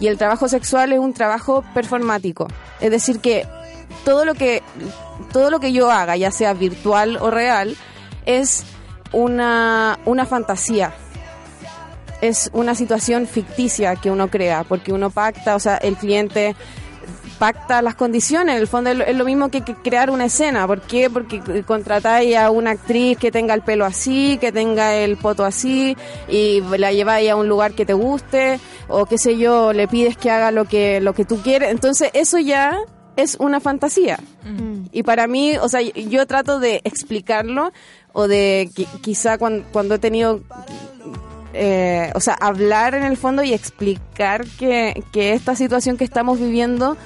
y 0.00 0.06
el 0.06 0.16
trabajo 0.16 0.48
sexual 0.48 0.92
es 0.92 0.98
un 1.00 1.12
trabajo 1.12 1.64
performático. 1.74 2.46
Es 2.80 2.90
decir, 2.90 3.18
que 3.20 3.46
todo 4.04 4.24
lo 4.24 4.34
que, 4.34 4.62
todo 5.32 5.50
lo 5.50 5.60
que 5.60 5.72
yo 5.72 5.90
haga, 5.90 6.16
ya 6.16 6.30
sea 6.30 6.54
virtual 6.54 7.18
o 7.20 7.30
real, 7.30 7.76
es 8.26 8.64
una, 9.12 9.98
una 10.04 10.26
fantasía 10.26 10.94
es 12.20 12.50
una 12.54 12.74
situación 12.74 13.26
ficticia 13.26 13.96
que 13.96 14.10
uno 14.10 14.28
crea, 14.28 14.64
porque 14.64 14.92
uno 14.92 15.10
pacta, 15.10 15.56
o 15.56 15.58
sea, 15.58 15.76
el 15.76 15.96
cliente 15.96 16.56
pacta 17.38 17.82
las 17.82 17.96
condiciones, 17.96 18.54
en 18.54 18.60
el 18.60 18.66
fondo 18.66 18.90
es 18.90 19.16
lo, 19.16 19.24
mismo 19.24 19.50
que, 19.50 19.62
que 19.62 19.74
crear 19.74 20.10
una 20.10 20.26
escena, 20.26 20.66
¿por 20.66 20.80
qué? 20.80 21.10
Porque 21.10 21.62
contratáis 21.66 22.36
a 22.36 22.50
una 22.50 22.70
actriz 22.70 23.18
que 23.18 23.30
tenga 23.30 23.52
el 23.52 23.62
pelo 23.62 23.84
así, 23.84 24.38
que 24.40 24.52
tenga 24.52 24.94
el 24.94 25.16
poto 25.16 25.44
así, 25.44 25.96
y 26.28 26.62
la 26.78 26.92
lleváis 26.92 27.30
a 27.30 27.36
un 27.36 27.48
lugar 27.48 27.72
que 27.72 27.84
te 27.84 27.92
guste, 27.92 28.58
o 28.88 29.04
qué 29.04 29.18
sé 29.18 29.36
yo, 29.36 29.72
le 29.72 29.88
pides 29.88 30.16
que 30.16 30.30
haga 30.30 30.50
lo 30.50 30.64
que, 30.64 31.00
lo 31.00 31.12
que 31.12 31.24
tú 31.24 31.42
quieres, 31.42 31.70
entonces 31.70 32.10
eso 32.14 32.38
ya 32.38 32.78
es 33.16 33.36
una 33.38 33.60
fantasía. 33.60 34.18
Y 34.92 35.02
para 35.02 35.26
mí, 35.26 35.56
o 35.56 35.68
sea, 35.68 35.80
yo 35.80 36.26
trato 36.26 36.60
de 36.60 36.80
explicarlo, 36.84 37.72
o 38.14 38.26
de 38.26 38.70
qui- 38.74 38.88
quizá 39.02 39.36
cuando, 39.36 39.94
he 39.94 39.98
tenido 39.98 40.40
eh, 41.52 42.10
o 42.14 42.20
sea, 42.20 42.34
hablar 42.34 42.94
en 42.94 43.04
el 43.04 43.16
fondo 43.16 43.42
y 43.42 43.52
explicar 43.52 44.44
que, 44.58 45.04
que 45.12 45.34
esta 45.34 45.54
situación 45.54 45.96
que 45.96 46.04
estamos 46.04 46.38
viviendo 46.40 46.96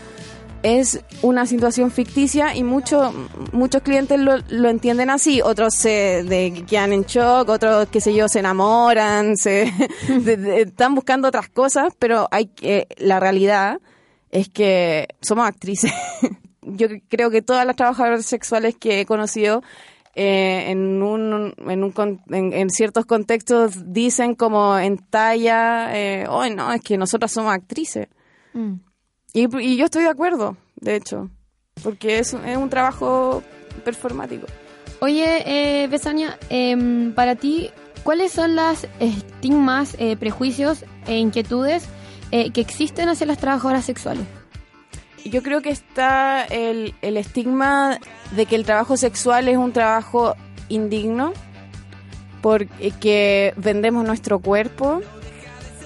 es 0.62 1.00
una 1.22 1.46
situación 1.46 1.90
ficticia 1.90 2.54
y 2.56 2.62
mucho, 2.64 3.12
muchos 3.52 3.82
clientes 3.82 4.18
lo, 4.18 4.38
lo 4.48 4.68
entienden 4.68 5.08
así, 5.10 5.40
otros 5.40 5.74
se 5.74 6.24
de, 6.24 6.64
quedan 6.68 6.92
en 6.92 7.04
shock, 7.04 7.48
otros, 7.48 7.88
qué 7.92 8.00
sé 8.00 8.14
yo, 8.14 8.28
se 8.28 8.40
enamoran, 8.40 9.36
se 9.36 9.72
están 10.56 10.94
buscando 10.94 11.28
otras 11.28 11.48
cosas, 11.48 11.92
pero 11.98 12.28
hay 12.30 12.46
que, 12.46 12.88
la 12.96 13.20
realidad 13.20 13.80
es 14.30 14.48
que 14.48 15.08
somos 15.20 15.46
actrices. 15.46 15.92
Yo 16.70 16.88
creo 17.08 17.30
que 17.30 17.40
todas 17.40 17.64
las 17.64 17.76
trabajadoras 17.76 18.26
sexuales 18.26 18.74
que 18.78 19.00
he 19.00 19.06
conocido 19.06 19.62
eh, 20.20 20.70
en, 20.70 21.00
un, 21.02 21.54
en, 21.68 21.84
un, 21.84 22.20
en, 22.30 22.52
en 22.52 22.70
ciertos 22.70 23.06
contextos 23.06 23.92
dicen 23.92 24.34
como 24.34 24.76
en 24.78 24.98
talla, 24.98 25.96
eh, 25.96 26.26
"Ay, 26.28 26.54
no, 26.54 26.72
es 26.72 26.80
que 26.82 26.98
nosotras 26.98 27.30
somos 27.30 27.52
actrices. 27.52 28.08
Y, 29.32 29.46
y 29.64 29.76
yo 29.76 29.84
estoy 29.84 30.02
de 30.02 30.08
acuerdo, 30.08 30.56
de 30.76 30.96
hecho, 30.96 31.30
porque 31.84 32.18
es, 32.18 32.34
es 32.34 32.56
un 32.56 32.68
trabajo 32.68 33.42
performático. 33.84 34.46
Oye, 35.00 35.44
eh, 35.46 35.86
Besania, 35.86 36.36
em, 36.50 37.12
para 37.14 37.36
ti, 37.36 37.70
¿cuáles 38.02 38.32
son 38.32 38.56
las 38.56 38.88
estigmas, 38.98 39.94
eh, 40.00 40.16
prejuicios 40.16 40.84
e 41.06 41.18
inquietudes 41.18 41.84
eh, 42.32 42.50
que 42.50 42.60
existen 42.60 43.08
hacia 43.08 43.26
las 43.26 43.38
trabajadoras 43.38 43.84
sexuales? 43.84 44.24
Yo 45.30 45.42
creo 45.42 45.60
que 45.62 45.70
está 45.70 46.44
el, 46.44 46.94
el 47.02 47.16
estigma 47.16 47.98
de 48.32 48.46
que 48.46 48.56
el 48.56 48.64
trabajo 48.64 48.96
sexual 48.96 49.48
es 49.48 49.56
un 49.56 49.72
trabajo 49.72 50.34
indigno, 50.68 51.32
porque 52.42 53.52
vendemos 53.56 54.04
nuestro 54.04 54.38
cuerpo, 54.38 55.00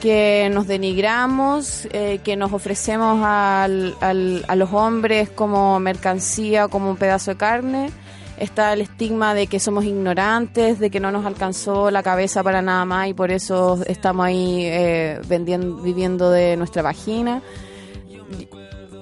que 0.01 0.51
nos 0.53 0.67
denigramos, 0.67 1.87
eh, 1.93 2.21
que 2.25 2.35
nos 2.37 2.53
ofrecemos 2.53 3.21
al, 3.25 3.95
al- 4.01 4.45
a 4.49 4.57
los 4.57 4.73
hombres 4.73 5.31
como 5.31 5.79
mercancía 5.79 6.65
o 6.67 6.69
como 6.69 6.91
un 6.91 6.97
pedazo 6.97 7.31
de 7.33 7.37
carne. 7.37 7.91
Está 8.37 8.73
el 8.73 8.81
estigma 8.81 9.35
de 9.35 9.47
que 9.47 9.61
somos 9.61 9.85
ignorantes, 9.85 10.81
de 10.81 10.91
que 10.91 10.99
no 10.99 11.13
nos 11.13 11.25
alcanzó 11.25 11.93
la 11.93 12.03
cabeza 12.03 12.43
para 12.43 12.61
nada 12.63 12.85
más 12.85 13.07
y 13.09 13.15
por 13.15 13.31
eso 13.31 13.79
estamos 13.87 14.27
ahí 14.27 14.65
eh, 14.65 15.21
vendiendo, 15.29 15.77
viviendo 15.77 16.31
de 16.31 16.57
nuestra 16.57 16.83
vagina. 16.83 17.41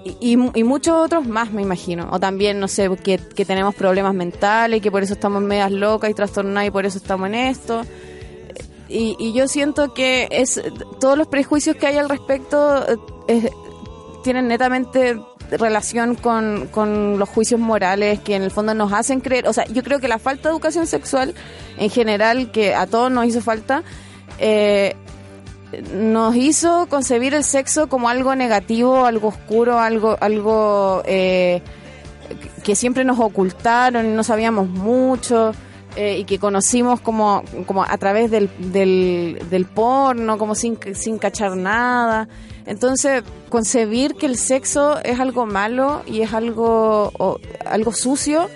Y, 0.05 0.39
y- 0.55 0.65
muchos 0.65 0.95
otros 1.05 1.27
más, 1.27 1.53
me 1.53 1.61
imagino. 1.63 2.09
O 2.11 2.19
también, 2.19 2.59
no 2.59 2.69
sé, 2.69 2.89
que, 3.03 3.19
que 3.19 3.45
tenemos 3.45 3.75
problemas 3.75 4.15
mentales 4.15 4.81
que 4.81 4.91
por 4.91 5.03
eso 5.03 5.13
estamos 5.13 5.43
medias 5.43 5.71
locas 5.73 6.11
y 6.11 6.15
trastornadas 6.15 6.69
y 6.69 6.71
por 6.71 6.87
eso 6.87 6.97
estamos 6.99 7.29
en 7.29 7.35
esto. 7.35 7.83
Y, 8.89 9.15
y 9.19 9.33
yo 9.35 9.47
siento 9.47 9.93
que 9.95 10.27
es 10.31 10.61
todos 11.01 11.17
los 11.19 11.29
prejuicios 11.29 11.77
que 11.77 11.87
hay 11.87 11.97
al 11.99 12.09
respecto 12.09 12.85
eh, 12.89 12.97
es- 13.29 13.51
tienen 14.25 14.49
netamente 14.49 15.19
relación 15.51 16.15
con, 16.15 16.69
con 16.71 17.19
los 17.19 17.29
juicios 17.29 17.59
morales 17.61 18.21
que 18.21 18.37
en 18.37 18.43
el 18.43 18.51
fondo 18.51 18.73
nos 18.75 18.93
hacen 18.93 19.21
creer. 19.21 19.49
O 19.49 19.53
sea, 19.53 19.65
yo 19.67 19.83
creo 19.83 19.99
que 20.01 20.09
la 20.09 20.19
falta 20.19 20.49
de 20.49 20.53
educación 20.55 20.87
sexual 20.87 21.35
en 21.79 21.91
general, 21.91 22.51
que 22.53 22.75
a 22.75 22.87
todos 22.87 23.11
nos 23.11 23.27
hizo 23.27 23.41
falta, 23.41 23.83
eh, 24.39 24.95
nos 25.95 26.35
hizo 26.37 26.87
concebir 26.89 27.35
el 27.35 27.45
sexo 27.45 27.89
como 27.89 28.09
algo 28.09 28.35
negativo, 28.35 29.05
algo 29.07 29.29
oscuro, 29.29 29.79
algo, 29.79 30.17
algo 30.21 31.03
eh, 31.07 31.63
que 32.65 32.75
siempre 32.75 33.05
nos 33.05 33.19
ocultaron 33.21 34.07
y 34.07 34.09
no 34.11 34.23
sabíamos 34.25 34.69
mucho 34.69 35.53
eh, 35.97 36.19
y 36.19 36.25
que 36.25 36.39
conocimos 36.39 37.01
como, 37.01 37.43
como 37.67 37.85
a 37.85 37.99
través 37.99 38.31
del, 38.31 38.49
del, 38.73 39.41
del 39.51 39.65
porno, 39.65 40.39
como 40.39 40.55
sin, 40.55 40.79
sin 40.95 41.19
cachar 41.19 41.57
nada. 41.57 42.29
Entonces, 42.67 43.25
concebir 43.49 44.15
que 44.15 44.27
el 44.27 44.37
sexo 44.37 44.99
es 45.03 45.19
algo 45.19 45.47
malo 45.47 46.03
y 46.07 46.21
es 46.21 46.33
algo, 46.33 47.11
o- 47.19 47.39
algo 47.67 47.93
sucio, 47.93 48.49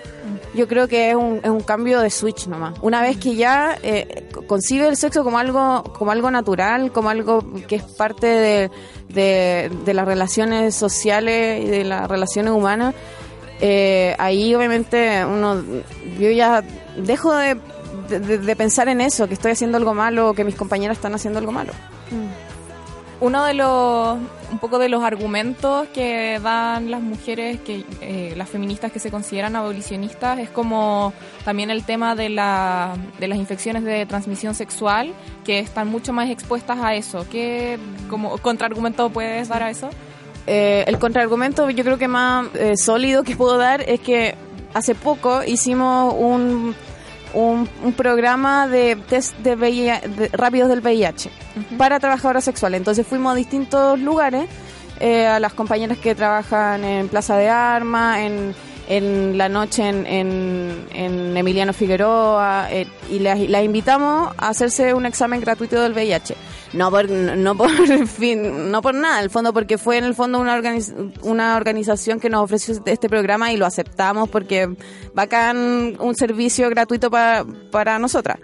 yo 0.55 0.67
creo 0.67 0.87
que 0.87 1.09
es 1.11 1.15
un, 1.15 1.39
es 1.43 1.49
un 1.49 1.61
cambio 1.61 1.99
de 1.99 2.09
switch 2.09 2.47
nomás. 2.47 2.77
Una 2.81 3.01
vez 3.01 3.17
que 3.17 3.35
ya 3.35 3.77
eh, 3.83 4.27
concibe 4.47 4.87
el 4.87 4.97
sexo 4.97 5.23
como 5.23 5.37
algo, 5.37 5.83
como 5.97 6.11
algo 6.11 6.31
natural, 6.31 6.91
como 6.91 7.09
algo 7.09 7.43
que 7.67 7.75
es 7.75 7.83
parte 7.83 8.27
de, 8.27 8.71
de, 9.09 9.71
de 9.85 9.93
las 9.93 10.05
relaciones 10.05 10.73
sociales 10.75 11.63
y 11.63 11.67
de 11.67 11.83
las 11.83 12.07
relaciones 12.09 12.51
humanas, 12.53 12.95
eh, 13.61 14.15
ahí 14.19 14.53
obviamente 14.55 15.23
uno, 15.25 15.63
yo 16.19 16.29
ya 16.31 16.63
dejo 16.97 17.33
de, 17.35 17.55
de- 18.09 18.37
de 18.37 18.55
pensar 18.55 18.87
en 18.89 19.01
eso, 19.01 19.27
que 19.27 19.33
estoy 19.33 19.51
haciendo 19.51 19.77
algo 19.77 19.93
malo 19.93 20.29
o 20.29 20.33
que 20.33 20.43
mis 20.43 20.55
compañeras 20.55 20.97
están 20.97 21.15
haciendo 21.15 21.39
algo 21.39 21.51
malo. 21.51 21.71
Uno 23.21 23.45
de 23.45 23.53
los, 23.53 24.17
un 24.51 24.59
poco 24.59 24.77
de 24.77 24.89
los 24.89 25.03
argumentos 25.03 25.87
que 25.93 26.39
dan 26.43 26.91
las 26.91 27.01
mujeres, 27.01 27.61
que 27.61 27.85
eh, 28.01 28.33
las 28.35 28.49
feministas 28.49 28.91
que 28.91 28.99
se 28.99 29.09
consideran 29.09 29.55
abolicionistas, 29.55 30.37
es 30.39 30.49
como 30.49 31.13
también 31.45 31.69
el 31.69 31.85
tema 31.85 32.15
de, 32.15 32.29
la, 32.29 32.97
de 33.19 33.27
las 33.29 33.37
infecciones 33.37 33.83
de 33.83 34.05
transmisión 34.05 34.53
sexual, 34.53 35.13
que 35.45 35.59
están 35.59 35.87
mucho 35.87 36.11
más 36.11 36.29
expuestas 36.29 36.79
a 36.79 36.93
eso. 36.93 37.25
¿Qué 37.31 37.79
como 38.09 38.37
contraargumento 38.39 39.09
puedes 39.09 39.47
dar 39.47 39.63
a 39.63 39.69
eso? 39.69 39.89
Eh, 40.47 40.83
el 40.87 40.99
contraargumento 40.99 41.69
yo 41.69 41.83
creo 41.83 41.97
que 41.97 42.07
más 42.07 42.47
eh, 42.53 42.77
sólido 42.77 43.23
que 43.23 43.35
puedo 43.35 43.57
dar 43.57 43.81
es 43.81 43.99
que 43.99 44.35
hace 44.73 44.93
poco 44.93 45.41
hicimos 45.43 46.13
un, 46.17 46.75
un, 47.35 47.69
un 47.83 47.93
programa 47.93 48.67
de 48.67 48.95
test 48.95 49.37
de, 49.39 49.55
VIH 49.55 50.07
de- 50.09 50.29
rápidos 50.29 50.69
del 50.69 50.79
VIH 50.81 51.29
para 51.77 51.99
trabajadoras 51.99 52.43
sexuales. 52.43 52.79
Entonces 52.79 53.05
fuimos 53.05 53.33
a 53.33 53.35
distintos 53.35 53.99
lugares, 53.99 54.47
eh, 54.99 55.27
a 55.27 55.39
las 55.39 55.53
compañeras 55.53 55.97
que 55.97 56.15
trabajan 56.15 56.83
en 56.83 57.07
Plaza 57.09 57.35
de 57.37 57.49
Armas, 57.49 58.19
en, 58.19 58.55
en 58.87 59.37
la 59.37 59.49
noche 59.49 59.87
en, 59.87 60.05
en, 60.07 60.85
en 60.93 61.35
Emiliano 61.37 61.73
Figueroa, 61.73 62.67
eh, 62.71 62.87
y 63.11 63.19
las, 63.19 63.39
las 63.39 63.63
invitamos 63.63 64.33
a 64.37 64.49
hacerse 64.49 64.93
un 64.93 65.05
examen 65.05 65.41
gratuito 65.41 65.81
del 65.81 65.91
VIH. 65.93 66.35
No 66.73 66.89
por, 66.91 67.09
no 67.09 67.55
por 67.55 67.69
fin, 68.07 68.71
no 68.71 68.81
por 68.81 68.93
nada, 68.95 69.19
en 69.19 69.23
el 69.25 69.29
fondo 69.29 69.53
porque 69.53 69.77
fue 69.77 69.97
en 69.97 70.03
el 70.03 70.15
fondo 70.15 70.39
una, 70.39 70.61
una 71.21 71.55
organización 71.55 72.19
que 72.19 72.29
nos 72.29 72.43
ofreció 72.43 72.73
este- 72.85 73.09
programa 73.09 73.51
y 73.53 73.57
lo 73.57 73.65
aceptamos 73.65 74.29
porque 74.29 74.75
bacán 75.13 75.95
un 75.99 76.15
servicio 76.15 76.69
gratuito 76.69 77.09
para, 77.11 77.45
para 77.71 77.99
nosotras. 77.99 78.39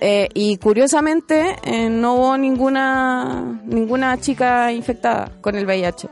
Eh, 0.00 0.28
y 0.32 0.56
curiosamente 0.56 1.56
eh, 1.62 1.90
no 1.90 2.14
hubo 2.14 2.38
ninguna 2.38 3.60
ninguna 3.66 4.18
chica 4.18 4.72
infectada 4.72 5.30
con 5.42 5.56
el 5.56 5.66
VIH. 5.66 6.08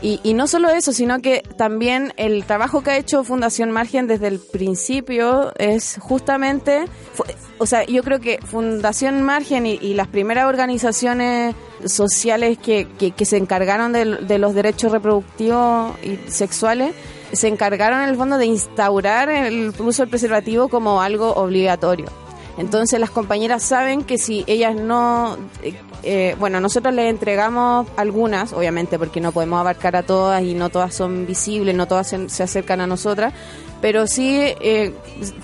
Y, 0.00 0.20
y 0.22 0.34
no 0.34 0.46
solo 0.46 0.68
eso, 0.70 0.92
sino 0.92 1.20
que 1.20 1.42
también 1.56 2.12
el 2.16 2.44
trabajo 2.44 2.82
que 2.84 2.90
ha 2.92 2.96
hecho 2.96 3.24
Fundación 3.24 3.72
Margen 3.72 4.06
desde 4.06 4.28
el 4.28 4.38
principio 4.38 5.52
es 5.58 5.96
justamente, 6.00 6.84
o 7.58 7.66
sea, 7.66 7.84
yo 7.84 8.04
creo 8.04 8.20
que 8.20 8.38
Fundación 8.44 9.22
Margen 9.22 9.66
y, 9.66 9.94
las 9.94 10.06
primeras 10.06 10.46
organizaciones 10.46 11.56
sociales 11.84 12.58
que, 12.58 12.86
que, 12.98 13.10
que 13.10 13.24
se 13.24 13.38
encargaron 13.38 13.92
del- 13.92 14.26
de, 14.28 14.38
los 14.38 14.54
derechos 14.54 14.92
reproductivos 14.92 15.96
y 16.04 16.16
sexuales, 16.30 16.94
se 17.32 17.48
encargaron 17.48 18.00
en 18.00 18.08
el 18.08 18.16
fondo 18.16 18.38
de 18.38 18.46
instaurar 18.46 19.28
el 19.30 19.72
uso 19.80 20.02
del 20.02 20.10
preservativo 20.10 20.68
como 20.68 21.02
algo 21.02 21.32
obligatorio. 21.34 22.06
Entonces 22.58 22.98
las 22.98 23.10
compañeras 23.10 23.62
saben 23.62 24.02
que 24.02 24.18
si 24.18 24.44
ellas 24.48 24.74
no, 24.74 25.38
eh, 25.62 25.74
eh, 26.02 26.36
bueno, 26.38 26.60
nosotros 26.60 26.94
les 26.94 27.08
entregamos 27.10 27.86
algunas, 27.96 28.52
obviamente 28.52 28.98
porque 28.98 29.20
no 29.20 29.32
podemos 29.32 29.60
abarcar 29.60 29.96
a 29.96 30.02
todas 30.02 30.42
y 30.42 30.54
no 30.54 30.68
todas 30.68 30.94
son 30.94 31.26
visibles, 31.26 31.74
no 31.74 31.86
todas 31.86 32.14
se, 32.28 32.42
acercan 32.42 32.80
a 32.80 32.86
nosotras, 32.86 33.32
pero 33.80 34.06
sí 34.06 34.38
eh, 34.60 34.92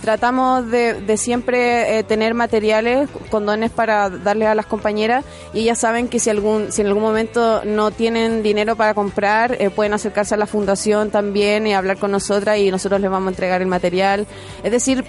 tratamos 0.01 0.69
de, 0.71 1.17
siempre 1.17 1.99
eh, 1.99 2.03
tener 2.03 2.35
materiales, 2.35 3.09
condones 3.31 3.71
para 3.71 4.11
darles 4.11 4.49
a 4.49 4.55
las 4.55 4.67
compañeras 4.67 5.25
y 5.53 5.61
ellas 5.61 5.79
saben 5.79 6.09
que 6.09 6.19
si 6.19 6.31
algún 6.31 6.73
si 6.73 6.83
en 6.83 6.89
algún 6.89 7.03
momento 7.03 7.63
no 7.65 7.91
tienen 7.93 8.43
dinero 8.43 8.75
para 8.75 8.95
comprar, 8.95 9.57
pueden 9.75 9.93
acercarse 9.93 10.35
a 10.35 10.39
la 10.39 10.47
fundación 10.47 11.11
también 11.11 11.67
y 11.67 11.75
hablar 11.75 11.99
con 11.99 12.11
nosotras 12.11 12.59
y 12.59 12.71
nosotros 12.73 13.01
les 13.01 13.11
vamos 13.11 13.29
a 13.29 13.31
entregar 13.31 13.63
el 13.63 13.69
material. 13.69 14.27
Es 14.63 14.73
decir, 14.73 15.05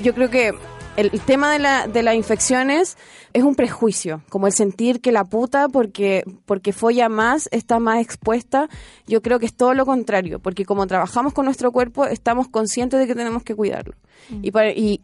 yo 0.00 0.14
creo 0.14 0.30
que 0.30 0.54
el, 0.96 1.10
el 1.12 1.20
tema 1.20 1.50
de, 1.52 1.58
la, 1.58 1.86
de 1.86 2.02
las 2.02 2.14
infecciones 2.14 2.96
es 3.32 3.42
un 3.44 3.54
prejuicio, 3.54 4.22
como 4.28 4.46
el 4.46 4.52
sentir 4.52 5.00
que 5.00 5.10
la 5.10 5.24
puta, 5.24 5.68
porque, 5.68 6.22
porque 6.44 6.72
folla 6.72 7.08
más, 7.08 7.48
está 7.50 7.78
más 7.78 8.00
expuesta. 8.02 8.68
Yo 9.06 9.22
creo 9.22 9.38
que 9.38 9.46
es 9.46 9.54
todo 9.54 9.72
lo 9.72 9.86
contrario, 9.86 10.38
porque 10.38 10.64
como 10.66 10.86
trabajamos 10.86 11.32
con 11.32 11.46
nuestro 11.46 11.72
cuerpo, 11.72 12.04
estamos 12.04 12.48
conscientes 12.48 13.00
de 13.00 13.06
que 13.06 13.14
tenemos 13.14 13.42
que 13.42 13.54
cuidarlo. 13.54 13.94
Y, 14.42 14.50
para- 14.50 14.70
y, 14.72 15.00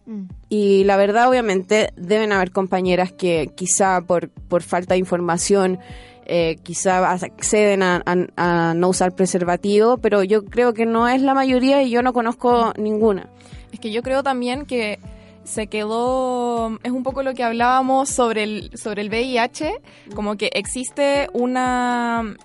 y 0.50 0.84
la 0.84 0.96
verdad, 0.96 1.28
obviamente, 1.28 1.90
deben 1.96 2.32
haber 2.32 2.50
compañeras 2.52 3.10
que 3.12 3.50
quizá 3.56 4.02
por, 4.02 4.28
por 4.28 4.62
falta 4.62 4.94
de 4.94 4.98
información, 5.00 5.78
eh, 6.26 6.56
quizá 6.62 7.10
acceden 7.12 7.82
a, 7.82 8.02
a- 8.04 8.70
a 8.70 8.74
no 8.74 8.90
usar 8.90 9.14
preservativo, 9.14 9.96
pero 9.96 10.22
yo 10.22 10.44
creo 10.44 10.74
que 10.74 10.84
no 10.84 11.08
es 11.08 11.22
la 11.22 11.32
mayoría 11.32 11.82
y 11.82 11.88
yo 11.90 12.02
no 12.02 12.12
conozco 12.12 12.74
ninguna. 12.76 13.30
Es 13.72 13.80
que 13.80 13.90
yo 13.90 14.02
creo 14.02 14.22
también 14.22 14.66
que 14.66 14.98
se 15.48 15.66
quedó, 15.66 16.78
es 16.82 16.92
un 16.92 17.02
poco 17.02 17.22
lo 17.22 17.34
que 17.34 17.42
hablábamos 17.42 18.10
sobre 18.10 18.42
el, 18.44 18.70
sobre 18.76 19.02
el 19.02 19.08
VIH, 19.08 19.80
como 20.14 20.36
que 20.36 20.50
existe 20.52 21.28
una, 21.32 22.36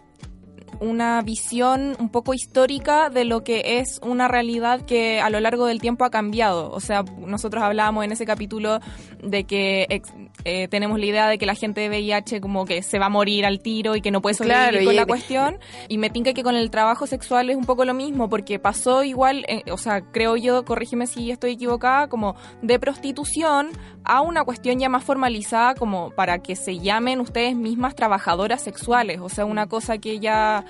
una 0.79 1.21
visión 1.21 1.95
un 1.99 2.09
poco 2.09 2.33
histórica 2.33 3.09
de 3.09 3.25
lo 3.25 3.43
que 3.43 3.79
es 3.79 3.99
una 4.03 4.27
realidad 4.27 4.81
que 4.81 5.19
a 5.21 5.29
lo 5.29 5.39
largo 5.39 5.65
del 5.65 5.79
tiempo 5.81 6.05
ha 6.05 6.09
cambiado. 6.09 6.71
O 6.71 6.79
sea, 6.79 7.03
nosotros 7.19 7.63
hablábamos 7.63 8.03
en 8.05 8.11
ese 8.11 8.25
capítulo 8.25 8.79
de 9.23 9.43
que 9.45 10.01
eh, 10.45 10.67
tenemos 10.67 10.99
la 10.99 11.05
idea 11.05 11.27
de 11.27 11.37
que 11.37 11.45
la 11.45 11.55
gente 11.55 11.81
de 11.81 11.89
VIH 11.89 12.41
como 12.41 12.65
que 12.65 12.81
se 12.83 12.99
va 12.99 13.05
a 13.05 13.09
morir 13.09 13.45
al 13.45 13.59
tiro 13.61 13.95
y 13.95 14.01
que 14.01 14.11
no 14.11 14.21
puede 14.21 14.33
sobrevivir 14.35 14.69
Claro, 14.71 14.85
con 14.85 14.93
y- 14.93 14.97
la 14.97 15.05
cuestión. 15.05 15.59
Y 15.87 15.97
me 15.97 16.09
tinca 16.09 16.33
que 16.33 16.43
con 16.43 16.55
el 16.55 16.69
trabajo 16.69 17.07
sexual 17.07 17.49
es 17.49 17.55
un 17.55 17.65
poco 17.65 17.85
lo 17.85 17.93
mismo, 17.93 18.29
porque 18.29 18.59
pasó 18.59 19.03
igual, 19.03 19.45
eh, 19.47 19.63
o 19.71 19.77
sea, 19.77 20.01
creo 20.01 20.35
yo, 20.35 20.65
corrígeme 20.65 21.07
si 21.07 21.31
estoy 21.31 21.51
equivocada, 21.53 22.07
como 22.07 22.35
de 22.61 22.79
prostitución 22.79 23.69
a 24.05 24.21
una 24.21 24.43
cuestión 24.43 24.79
ya 24.79 24.89
más 24.89 25.03
formalizada 25.03 25.75
como 25.75 26.11
para 26.11 26.39
que 26.39 26.55
se 26.55 26.79
llamen 26.79 27.19
ustedes 27.19 27.55
mismas 27.55 27.95
trabajadoras 27.95 28.61
sexuales. 28.61 29.19
O 29.21 29.29
sea, 29.29 29.45
una 29.45 29.67
cosa 29.67 29.97
que 29.97 30.19
ya... 30.19 30.65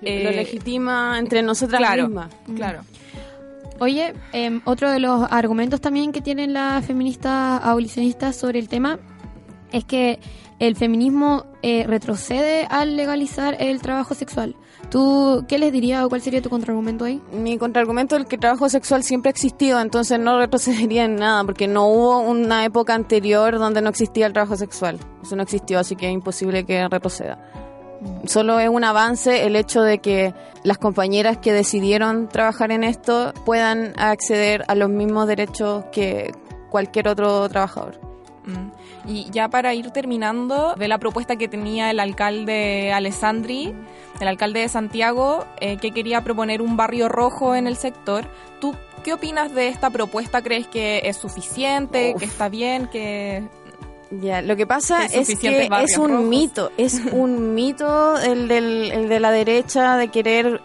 lo 0.00 0.08
eh, 0.08 0.32
legitima 0.34 1.18
entre 1.18 1.42
nosotras 1.42 1.80
claro, 1.80 2.08
mismas. 2.08 2.34
Claro. 2.54 2.80
Oye, 3.78 4.14
em, 4.32 4.62
otro 4.64 4.90
de 4.90 5.00
los 5.00 5.26
argumentos 5.30 5.80
también 5.80 6.12
que 6.12 6.22
tienen 6.22 6.54
las 6.54 6.84
feministas 6.86 7.62
abolicionistas 7.62 8.34
sobre 8.36 8.58
el 8.58 8.68
tema 8.68 8.98
es 9.72 9.84
que 9.84 10.18
el 10.58 10.76
feminismo 10.76 11.44
eh, 11.62 11.84
retrocede 11.86 12.66
al 12.70 12.96
legalizar 12.96 13.56
el 13.60 13.82
trabajo 13.82 14.14
sexual. 14.14 14.56
¿Tú 14.90 15.44
qué 15.48 15.58
les 15.58 15.72
dirías 15.72 16.04
o 16.04 16.08
cuál 16.08 16.20
sería 16.20 16.40
tu 16.40 16.48
contraargumento 16.48 17.04
ahí? 17.04 17.20
Mi 17.32 17.58
contraargumento 17.58 18.16
es 18.16 18.24
que 18.26 18.36
el 18.36 18.40
trabajo 18.40 18.68
sexual 18.68 19.02
siempre 19.02 19.30
ha 19.30 19.32
existido, 19.32 19.80
entonces 19.80 20.18
no 20.18 20.38
retrocedería 20.38 21.04
en 21.04 21.16
nada, 21.16 21.42
porque 21.44 21.66
no 21.66 21.88
hubo 21.88 22.20
una 22.20 22.64
época 22.64 22.94
anterior 22.94 23.58
donde 23.58 23.82
no 23.82 23.90
existía 23.90 24.26
el 24.26 24.32
trabajo 24.32 24.56
sexual. 24.56 24.98
Eso 25.22 25.34
no 25.34 25.42
existió, 25.42 25.80
así 25.80 25.96
que 25.96 26.06
es 26.06 26.12
imposible 26.12 26.64
que 26.64 26.86
retroceda. 26.88 27.38
Solo 28.26 28.60
es 28.60 28.68
un 28.68 28.84
avance 28.84 29.46
el 29.46 29.56
hecho 29.56 29.82
de 29.82 29.98
que 29.98 30.34
las 30.62 30.78
compañeras 30.78 31.38
que 31.38 31.52
decidieron 31.52 32.28
trabajar 32.28 32.70
en 32.70 32.84
esto 32.84 33.32
puedan 33.44 33.92
acceder 33.98 34.64
a 34.68 34.74
los 34.74 34.90
mismos 34.90 35.26
derechos 35.26 35.84
que 35.92 36.32
cualquier 36.70 37.08
otro 37.08 37.48
trabajador. 37.48 37.98
Mm. 38.46 39.08
Y 39.08 39.30
ya 39.30 39.48
para 39.48 39.74
ir 39.74 39.90
terminando, 39.90 40.74
de 40.76 40.88
la 40.88 40.98
propuesta 40.98 41.36
que 41.36 41.48
tenía 41.48 41.90
el 41.90 42.00
alcalde 42.00 42.92
Alessandri, 42.92 43.74
el 44.20 44.28
alcalde 44.28 44.60
de 44.60 44.68
Santiago, 44.68 45.44
eh, 45.60 45.76
que 45.76 45.90
quería 45.90 46.22
proponer 46.22 46.62
un 46.62 46.76
barrio 46.76 47.08
rojo 47.08 47.54
en 47.54 47.66
el 47.66 47.76
sector, 47.76 48.26
¿tú 48.60 48.74
qué 49.04 49.12
opinas 49.12 49.54
de 49.54 49.68
esta 49.68 49.90
propuesta? 49.90 50.42
¿Crees 50.42 50.66
que 50.66 51.02
es 51.04 51.16
suficiente, 51.16 52.14
que 52.18 52.24
está 52.24 52.48
bien, 52.48 52.86
que 52.86 53.44
ya, 54.10 54.40
lo 54.40 54.56
que 54.56 54.66
pasa 54.66 55.04
es, 55.06 55.36
que 55.38 55.68
es 55.82 55.98
un 55.98 56.28
mito, 56.28 56.70
es 56.76 57.00
un 57.12 57.54
mito 57.54 58.18
el, 58.18 58.46
del, 58.46 58.92
el 58.92 59.08
de 59.08 59.20
la 59.20 59.32
derecha 59.32 59.96
de 59.96 60.08
querer 60.08 60.60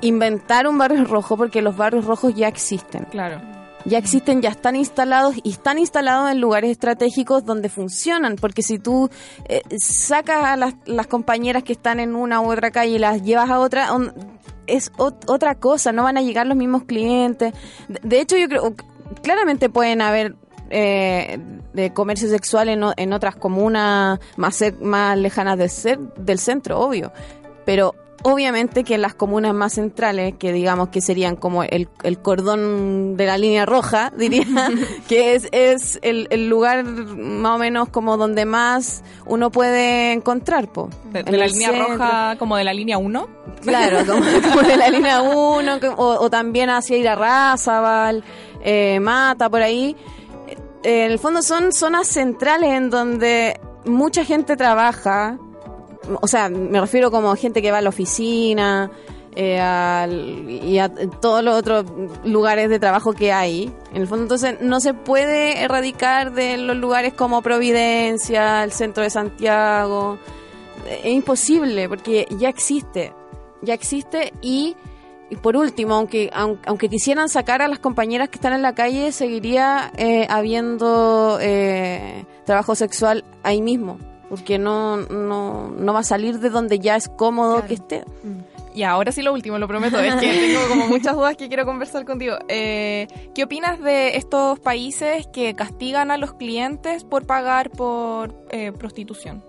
inventar 0.00 0.66
un 0.66 0.78
barrio 0.78 1.04
rojo 1.04 1.36
porque 1.36 1.62
los 1.62 1.76
barrios 1.76 2.04
rojos 2.04 2.34
ya 2.34 2.48
existen. 2.48 3.04
Claro. 3.10 3.40
Ya 3.86 3.98
existen, 3.98 4.42
ya 4.42 4.50
están 4.50 4.74
instalados 4.74 5.36
y 5.44 5.50
están 5.50 5.78
instalados 5.78 6.30
en 6.30 6.40
lugares 6.40 6.70
estratégicos 6.70 7.44
donde 7.44 7.68
funcionan, 7.68 8.34
porque 8.36 8.62
si 8.62 8.78
tú 8.80 9.08
eh, 9.48 9.62
sacas 9.78 10.44
a 10.44 10.56
las, 10.56 10.74
las, 10.86 11.06
compañeras 11.06 11.62
que 11.62 11.72
están 11.72 12.00
en 12.00 12.16
una 12.16 12.40
u 12.40 12.50
otra 12.50 12.72
calle 12.72 12.96
y 12.96 12.98
las 12.98 13.22
llevas 13.22 13.48
a 13.48 13.60
otra, 13.60 13.88
es 14.66 14.90
otra 14.98 15.54
cosa, 15.54 15.92
no 15.92 16.02
van 16.02 16.18
a 16.18 16.22
llegar 16.22 16.48
los 16.48 16.56
mismos 16.56 16.82
clientes. 16.82 17.54
de 17.88 18.20
hecho, 18.20 18.36
yo 18.36 18.48
creo, 18.48 18.74
claramente 19.22 19.68
pueden 19.68 20.02
haber 20.02 20.34
eh, 20.70 21.38
de 21.72 21.92
comercio 21.92 22.28
sexual 22.28 22.68
en, 22.68 23.12
otras 23.12 23.36
comunas 23.36 24.18
más, 24.36 24.64
más 24.80 25.16
lejanas 25.16 25.58
del, 25.58 26.08
del 26.16 26.38
centro, 26.38 26.80
obvio. 26.80 27.12
Pero 27.64 27.94
obviamente 28.28 28.82
que 28.82 28.96
en 28.96 29.02
las 29.02 29.14
comunas 29.14 29.54
más 29.54 29.74
centrales, 29.74 30.34
que 30.36 30.52
digamos 30.52 30.88
que 30.88 31.00
serían 31.00 31.36
como 31.36 31.62
el, 31.62 31.88
el 32.02 32.18
cordón 32.18 33.16
de 33.16 33.24
la 33.24 33.38
línea 33.38 33.64
roja, 33.66 34.12
diría, 34.18 34.44
que 35.08 35.36
es, 35.36 35.48
es 35.52 36.00
el, 36.02 36.26
el, 36.30 36.48
lugar 36.48 36.82
más 36.84 37.54
o 37.54 37.58
menos 37.58 37.88
como 37.88 38.16
donde 38.16 38.44
más 38.44 39.04
uno 39.26 39.52
puede 39.52 40.12
encontrar. 40.12 40.72
Po. 40.72 40.90
¿De, 41.12 41.22
la 41.22 41.46
línea 41.46 41.70
roja 41.70 42.36
como 42.36 42.56
de 42.56 42.64
la 42.64 42.74
línea 42.74 42.98
1? 42.98 43.28
Claro, 43.62 43.98
como, 44.52 44.62
de 44.62 44.76
la 44.76 44.90
línea 44.90 45.22
1, 45.22 45.78
o, 45.96 46.04
o, 46.04 46.30
también 46.30 46.68
hacia 46.68 46.96
ir 46.96 47.08
a 47.08 47.14
Razabal, 47.14 48.24
eh, 48.64 48.98
Mata, 48.98 49.48
por 49.48 49.62
ahí 49.62 49.94
en 50.82 51.12
el 51.12 51.18
fondo 51.20 51.42
son 51.42 51.72
zonas 51.72 52.08
centrales 52.08 52.70
en 52.70 52.90
donde 52.90 53.60
mucha 53.84 54.24
gente 54.24 54.56
trabaja, 54.56 55.38
o 56.20 56.26
sea, 56.26 56.48
me 56.48 56.80
refiero 56.80 57.10
como 57.10 57.34
gente 57.36 57.62
que 57.62 57.70
va 57.70 57.78
a 57.78 57.82
la 57.82 57.88
oficina 57.88 58.90
eh, 59.34 59.60
y 60.62 60.78
a 60.78 60.88
todos 61.20 61.44
los 61.44 61.56
otros 61.56 61.84
lugares 62.24 62.70
de 62.70 62.78
trabajo 62.78 63.12
que 63.12 63.32
hay. 63.32 63.72
En 63.92 64.02
el 64.02 64.08
fondo, 64.08 64.24
entonces, 64.24 64.56
no 64.60 64.80
se 64.80 64.94
puede 64.94 65.62
erradicar 65.62 66.32
de 66.32 66.56
los 66.56 66.76
lugares 66.76 67.12
como 67.12 67.42
Providencia, 67.42 68.64
el 68.64 68.72
centro 68.72 69.02
de 69.02 69.10
Santiago. 69.10 70.18
Es 70.88 71.12
imposible 71.12 71.88
porque 71.88 72.26
ya 72.38 72.48
existe, 72.48 73.12
ya 73.62 73.74
existe 73.74 74.32
y 74.40 74.76
y 75.28 75.36
por 75.36 75.56
último, 75.56 75.94
aunque, 75.94 76.30
aunque 76.32 76.88
quisieran 76.88 77.28
sacar 77.28 77.60
a 77.60 77.66
las 77.66 77.80
compañeras 77.80 78.28
que 78.28 78.36
están 78.36 78.52
en 78.52 78.62
la 78.62 78.74
calle, 78.74 79.10
seguiría 79.10 79.90
eh, 79.96 80.26
habiendo 80.30 81.38
eh, 81.40 82.24
trabajo 82.44 82.76
sexual 82.76 83.24
ahí 83.42 83.60
mismo, 83.60 83.98
porque 84.28 84.58
no, 84.58 84.96
no, 84.96 85.68
no 85.68 85.92
va 85.92 86.00
a 86.00 86.04
salir 86.04 86.38
de 86.40 86.50
donde 86.50 86.78
ya 86.78 86.96
es 86.96 87.08
cómodo 87.08 87.64
que 87.66 87.74
esté. 87.74 88.04
Y 88.74 88.82
ahora 88.82 89.10
sí 89.12 89.22
lo 89.22 89.32
último, 89.32 89.58
lo 89.58 89.68
prometo, 89.68 89.98
es 89.98 90.14
que 90.16 90.26
tengo 90.54 90.68
como 90.68 90.88
muchas 90.88 91.14
dudas 91.14 91.36
que 91.36 91.48
quiero 91.48 91.64
conversar 91.64 92.04
contigo. 92.04 92.36
Eh, 92.48 93.08
¿Qué 93.34 93.44
opinas 93.44 93.80
de 93.80 94.16
estos 94.16 94.58
países 94.60 95.26
que 95.28 95.54
castigan 95.54 96.10
a 96.10 96.18
los 96.18 96.34
clientes 96.34 97.04
por 97.04 97.26
pagar 97.26 97.70
por 97.70 98.34
prostitución? 98.78 99.42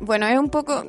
bueno, 0.00 0.26
es 0.26 0.38
un 0.38 0.50
poco... 0.50 0.84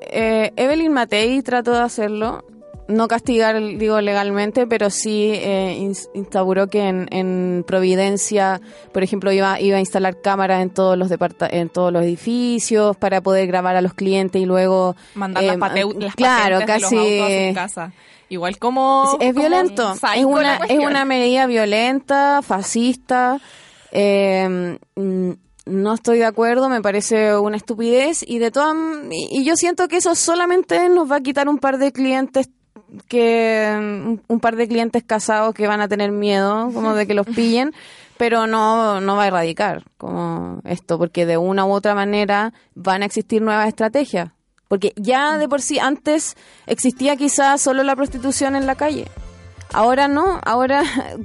Evelyn 0.00 0.92
Matei 0.92 1.42
trató 1.42 1.72
de 1.72 1.80
hacerlo 1.80 2.44
no 2.86 3.08
castigar, 3.08 3.60
digo, 3.60 4.00
legalmente, 4.00 4.66
pero 4.66 4.90
sí 4.90 5.30
eh, 5.32 5.90
instauró 6.14 6.68
que 6.68 6.86
en, 6.88 7.64
Providencia, 7.66 8.60
por 8.92 9.02
ejemplo, 9.02 9.32
iba, 9.32 9.60
iba 9.60 9.78
a 9.78 9.80
instalar 9.80 10.20
cámaras 10.20 10.62
en 10.62 10.70
todos 10.70 10.98
los 10.98 11.10
en 11.50 11.68
todos 11.68 11.92
los 11.92 12.02
edificios 12.02 12.96
para 12.96 13.20
poder 13.20 13.46
grabar 13.46 13.76
a 13.76 13.80
los 13.80 13.94
clientes 13.94 14.40
y 14.40 14.44
luego 14.44 14.96
mandar 15.14 15.44
las, 15.44 15.76
eh, 15.76 15.86
claro, 16.14 16.60
casi 16.66 16.96
en 16.96 17.54
casa. 17.54 17.92
Igual 18.28 18.58
como 18.58 19.16
es 19.20 19.34
violento, 19.34 19.94
es 20.14 20.24
una 20.24 20.56
es 20.56 20.78
una 20.78 21.04
medida 21.04 21.46
violenta, 21.46 22.40
fascista. 22.42 23.40
Eh, 23.92 24.78
no 25.66 25.94
estoy 25.94 26.18
de 26.18 26.24
acuerdo, 26.26 26.68
me 26.68 26.82
parece 26.82 27.36
una 27.38 27.56
estupidez 27.56 28.24
y 28.26 28.38
de 28.38 28.50
todas 28.50 28.76
y 29.10 29.44
yo 29.44 29.56
siento 29.56 29.88
que 29.88 29.98
eso 29.98 30.14
solamente 30.14 30.88
nos 30.90 31.10
va 31.10 31.16
a 31.16 31.20
quitar 31.20 31.48
un 31.48 31.58
par 31.58 31.78
de 31.78 31.92
clientes 31.92 32.50
que 33.08 34.18
un, 34.28 34.40
par 34.40 34.56
de 34.56 34.68
clientes 34.68 35.02
casados 35.02 35.54
que 35.54 35.66
van 35.66 35.80
a 35.80 35.88
tener 35.88 36.12
miedo 36.12 36.70
como 36.72 36.94
de 36.94 37.06
que 37.06 37.14
los 37.14 37.26
pillen, 37.26 37.72
pero 38.16 38.46
no, 38.46 39.00
no 39.00 39.16
va 39.16 39.24
a 39.24 39.26
erradicar 39.28 39.84
como 39.96 40.60
esto, 40.64 40.98
porque 40.98 41.26
de 41.26 41.36
una 41.36 41.64
u 41.64 41.72
otra 41.72 41.94
manera 41.94 42.52
van 42.74 43.02
a 43.02 43.06
existir 43.06 43.42
nuevas 43.42 43.68
estrategias. 43.68 44.30
Porque 44.68 44.92
ya 44.96 45.38
de 45.38 45.48
por 45.48 45.60
sí 45.60 45.78
antes 45.78 46.36
existía 46.66 47.16
quizás 47.16 47.60
solo 47.60 47.82
la 47.82 47.96
prostitución 47.96 48.56
en 48.56 48.66
la 48.66 48.74
calle. 48.74 49.08
Ahora 49.72 50.08
no, 50.08 50.40
ahora 50.44 50.82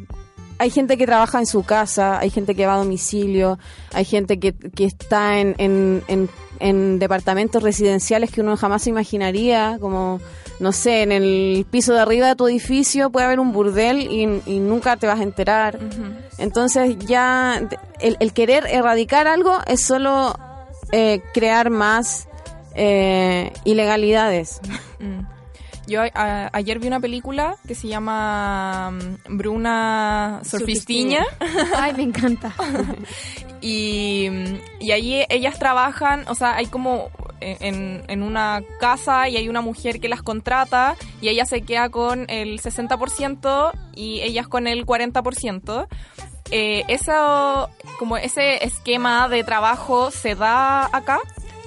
hay 0.59 0.69
gente 0.69 0.97
que 0.97 1.05
trabaja 1.05 1.39
en 1.39 1.45
su 1.45 1.63
casa, 1.63 2.19
hay 2.19 2.29
gente 2.29 2.53
que 2.53 2.65
va 2.65 2.75
a 2.75 2.79
domicilio, 2.79 3.59
hay 3.93 4.05
gente 4.05 4.39
que, 4.39 4.53
que 4.53 4.85
está 4.85 5.39
en, 5.39 5.55
en, 5.57 6.29
en 6.59 6.99
departamentos 6.99 7.63
residenciales 7.63 8.31
que 8.31 8.41
uno 8.41 8.57
jamás 8.57 8.87
imaginaría, 8.87 9.77
como 9.79 10.19
no 10.59 10.71
sé, 10.73 11.03
en 11.03 11.11
el 11.11 11.65
piso 11.69 11.93
de 11.93 12.01
arriba 12.01 12.27
de 12.27 12.35
tu 12.35 12.47
edificio 12.47 13.09
puede 13.09 13.25
haber 13.25 13.39
un 13.39 13.53
burdel 13.53 14.01
y, 14.01 14.59
nunca 14.59 14.97
te 14.97 15.07
vas 15.07 15.19
a 15.19 15.23
enterar. 15.23 15.79
Entonces 16.37 16.97
ya 16.99 17.61
el, 17.99 18.33
querer 18.33 18.65
erradicar 18.67 19.27
algo 19.27 19.57
es 19.67 19.85
solo 19.85 20.37
eh, 20.91 21.21
crear 21.33 21.69
más 21.69 22.27
eh, 22.75 23.53
ilegalidades. 23.63 24.59
Mm. 24.99 25.21
Yo 25.87 26.01
ayer 26.13 26.77
vi 26.77 26.87
una 26.87 26.99
película 26.99 27.55
que 27.67 27.73
se 27.73 27.87
llama 27.87 28.91
mm, 28.91 29.37
Bruna 29.37 30.41
Surfistiña. 30.43 31.25
Ay, 31.77 31.93
me 31.93 32.03
encanta. 32.03 32.53
y, 33.61 34.27
y 34.79 34.91
ahí 34.91 35.25
ellas 35.29 35.57
trabajan, 35.57 36.25
o 36.27 36.35
sea, 36.35 36.55
hay 36.55 36.67
como 36.67 37.09
en, 37.41 38.03
en, 38.07 38.23
una 38.23 38.61
casa 38.79 39.29
y 39.29 39.37
hay 39.37 39.49
una 39.49 39.61
mujer 39.61 39.99
que 39.99 40.09
las 40.09 40.21
contrata 40.21 40.95
y 41.21 41.29
ella 41.29 41.45
se 41.45 41.61
queda 41.61 41.89
con 41.89 42.25
el 42.29 42.61
60% 42.61 43.71
y 43.95 44.21
ellas 44.21 44.47
con 44.47 44.67
el 44.67 44.85
40%. 44.85 45.87
Eh, 46.51 46.83
eso, 46.87 47.69
como 47.99 48.17
ese 48.17 48.63
esquema 48.63 49.29
de 49.29 49.43
trabajo 49.43 50.11
se 50.11 50.35
da 50.35 50.85
acá. 50.95 51.19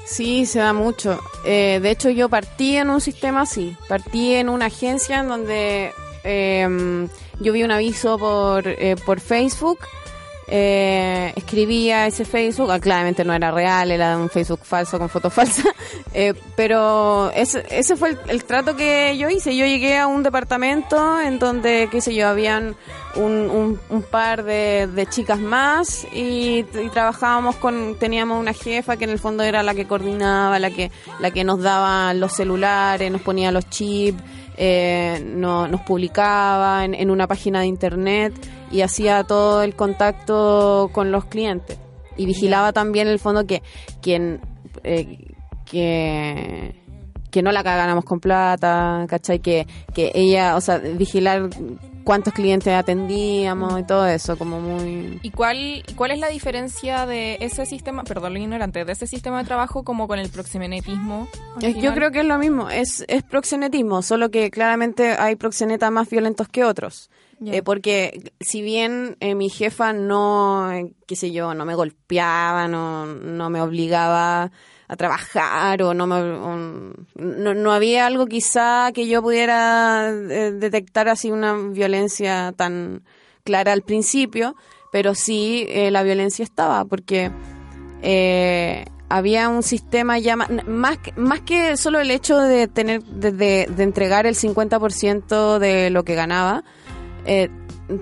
Sí, 0.04 0.46
se 0.46 0.58
da 0.58 0.72
mucho. 0.72 1.20
Eh, 1.44 1.78
de 1.80 1.90
hecho, 1.90 2.10
yo 2.10 2.28
partí 2.28 2.76
en 2.76 2.90
un 2.90 3.00
sistema 3.00 3.42
así. 3.42 3.76
Partí 3.88 4.34
en 4.34 4.48
una 4.48 4.66
agencia 4.66 5.20
en 5.20 5.28
donde 5.28 5.92
eh, 6.24 7.08
yo 7.40 7.52
vi 7.52 7.62
un 7.62 7.70
aviso 7.70 8.18
por, 8.18 8.66
eh, 8.66 8.96
por 9.04 9.20
Facebook 9.20 9.78
eh, 10.48 11.32
escribía 11.36 12.06
ese 12.06 12.24
Facebook, 12.24 12.70
ah, 12.70 12.80
claramente 12.80 13.24
no 13.24 13.32
era 13.32 13.50
real, 13.50 13.90
era 13.90 14.18
un 14.18 14.28
Facebook 14.28 14.60
falso 14.64 14.98
con 14.98 15.08
fotos 15.08 15.32
falsas, 15.34 15.66
eh, 16.12 16.34
pero 16.56 17.30
ese, 17.30 17.64
ese 17.70 17.96
fue 17.96 18.16
el, 18.28 18.44
trato 18.44 18.76
que 18.76 19.16
yo 19.16 19.30
hice. 19.30 19.56
Yo 19.56 19.64
llegué 19.66 19.98
a 19.98 20.06
un 20.06 20.22
departamento 20.22 21.20
en 21.20 21.38
donde, 21.38 21.88
qué 21.90 22.00
sé 22.00 22.14
yo, 22.14 22.28
habían 22.28 22.76
un, 23.14 23.78
un, 23.88 24.02
par 24.02 24.42
de, 24.42 24.88
de, 24.92 25.06
chicas 25.06 25.38
más 25.38 26.06
y, 26.12 26.64
trabajábamos 26.92 27.56
con, 27.56 27.96
teníamos 27.98 28.38
una 28.40 28.52
jefa 28.52 28.96
que 28.96 29.04
en 29.04 29.10
el 29.10 29.18
fondo 29.18 29.42
era 29.42 29.62
la 29.62 29.74
que 29.74 29.86
coordinaba, 29.86 30.58
la 30.58 30.70
que, 30.70 30.90
la 31.20 31.30
que 31.30 31.44
nos 31.44 31.60
daba 31.60 32.12
los 32.14 32.32
celulares, 32.32 33.10
nos 33.12 33.20
ponía 33.22 33.52
los 33.52 33.68
chips. 33.68 34.20
eh, 34.56 35.22
no- 35.24 35.66
nos 35.68 35.80
publicaba 35.82 36.84
en, 36.84 36.94
en 36.94 37.10
una 37.10 37.26
página 37.26 37.60
de 37.60 37.66
internet 37.66 38.32
y 38.72 38.80
hacía 38.80 39.22
todo 39.24 39.62
el 39.62 39.76
contacto 39.76 40.90
con 40.92 41.12
los 41.12 41.26
clientes. 41.26 41.78
Y 42.16 42.26
vigilaba 42.26 42.72
también 42.72 43.08
el 43.08 43.18
fondo 43.18 43.46
que 43.46 43.62
quien 44.00 44.40
eh, 44.82 45.34
que 45.64 46.81
que 47.32 47.42
no 47.42 47.50
la 47.50 47.64
cagáramos 47.64 48.04
con 48.04 48.20
plata, 48.20 49.06
¿cachai? 49.08 49.40
Que, 49.40 49.66
que 49.92 50.12
ella, 50.14 50.54
o 50.54 50.60
sea, 50.60 50.78
vigilar 50.78 51.48
cuántos 52.04 52.34
clientes 52.34 52.72
atendíamos 52.72 53.80
y 53.80 53.84
todo 53.84 54.06
eso, 54.06 54.36
como 54.36 54.60
muy... 54.60 55.18
¿Y 55.22 55.30
cuál, 55.30 55.82
cuál 55.96 56.10
es 56.10 56.18
la 56.18 56.28
diferencia 56.28 57.06
de 57.06 57.38
ese 57.40 57.64
sistema, 57.64 58.04
perdón 58.04 58.34
lo 58.34 58.38
ignorante, 58.38 58.84
de 58.84 58.92
ese 58.92 59.06
sistema 59.06 59.38
de 59.38 59.44
trabajo 59.44 59.82
como 59.82 60.06
con 60.06 60.18
el 60.18 60.28
proxenetismo? 60.28 61.26
Yo 61.60 61.94
creo 61.94 62.10
que 62.10 62.20
es 62.20 62.26
lo 62.26 62.38
mismo, 62.38 62.68
es, 62.68 63.04
es 63.08 63.22
proxenetismo, 63.22 64.02
solo 64.02 64.30
que 64.30 64.50
claramente 64.50 65.12
hay 65.18 65.36
proxenetas 65.36 65.90
más 65.90 66.08
violentos 66.08 66.48
que 66.48 66.64
otros. 66.64 67.10
Eh, 67.44 67.62
porque 67.62 68.32
si 68.38 68.62
bien 68.62 69.16
eh, 69.18 69.34
mi 69.34 69.48
jefa 69.48 69.92
no, 69.92 70.70
eh, 70.70 70.92
qué 71.08 71.16
sé 71.16 71.32
yo, 71.32 71.54
no 71.54 71.64
me 71.64 71.74
golpeaba, 71.74 72.68
no, 72.68 73.06
no 73.06 73.50
me 73.50 73.60
obligaba 73.60 74.52
a 74.88 74.96
trabajar 74.96 75.82
o 75.82 75.94
no 75.94 76.06
me 76.06 76.94
no, 77.16 77.54
no 77.54 77.72
había 77.72 78.06
algo 78.06 78.26
quizá 78.26 78.90
que 78.92 79.06
yo 79.06 79.22
pudiera 79.22 80.08
eh, 80.10 80.52
detectar 80.52 81.08
así 81.08 81.30
una 81.30 81.54
violencia 81.54 82.52
tan 82.56 83.02
clara 83.44 83.72
al 83.72 83.82
principio, 83.82 84.54
pero 84.92 85.14
sí 85.14 85.66
eh, 85.68 85.90
la 85.90 86.02
violencia 86.02 86.42
estaba 86.42 86.84
porque 86.84 87.30
eh, 88.02 88.84
había 89.08 89.48
un 89.48 89.62
sistema 89.62 90.18
ya 90.18 90.36
más 90.36 90.48
más 91.16 91.40
que 91.40 91.76
solo 91.76 92.00
el 92.00 92.10
hecho 92.10 92.38
de 92.38 92.66
tener 92.68 93.02
de, 93.02 93.32
de- 93.32 93.66
de 93.74 93.82
entregar 93.82 94.26
el 94.26 94.34
50% 94.34 95.58
de 95.58 95.90
lo 95.90 96.04
que 96.04 96.14
ganaba 96.14 96.64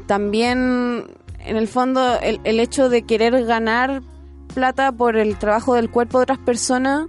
también 0.06 1.06
en 1.38 1.56
el 1.56 1.68
fondo 1.68 2.18
el, 2.20 2.40
el 2.44 2.60
hecho 2.60 2.88
de 2.88 3.02
querer 3.02 3.44
ganar 3.44 4.02
plata 4.50 4.92
por 4.92 5.16
el 5.16 5.38
trabajo 5.38 5.74
del 5.74 5.90
cuerpo 5.90 6.18
de 6.18 6.22
otras 6.24 6.38
personas 6.38 7.06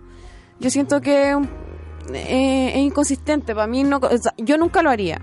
yo 0.60 0.70
siento 0.70 1.02
que 1.02 1.32
es 1.32 1.38
eh, 2.14 2.72
es 2.76 2.78
inconsistente. 2.78 3.54
Para 3.54 3.68
mí 3.68 3.84
no 3.84 3.98
o 3.98 4.18
sea, 4.18 4.34
yo 4.38 4.58
nunca 4.58 4.82
lo 4.82 4.90
haría. 4.90 5.22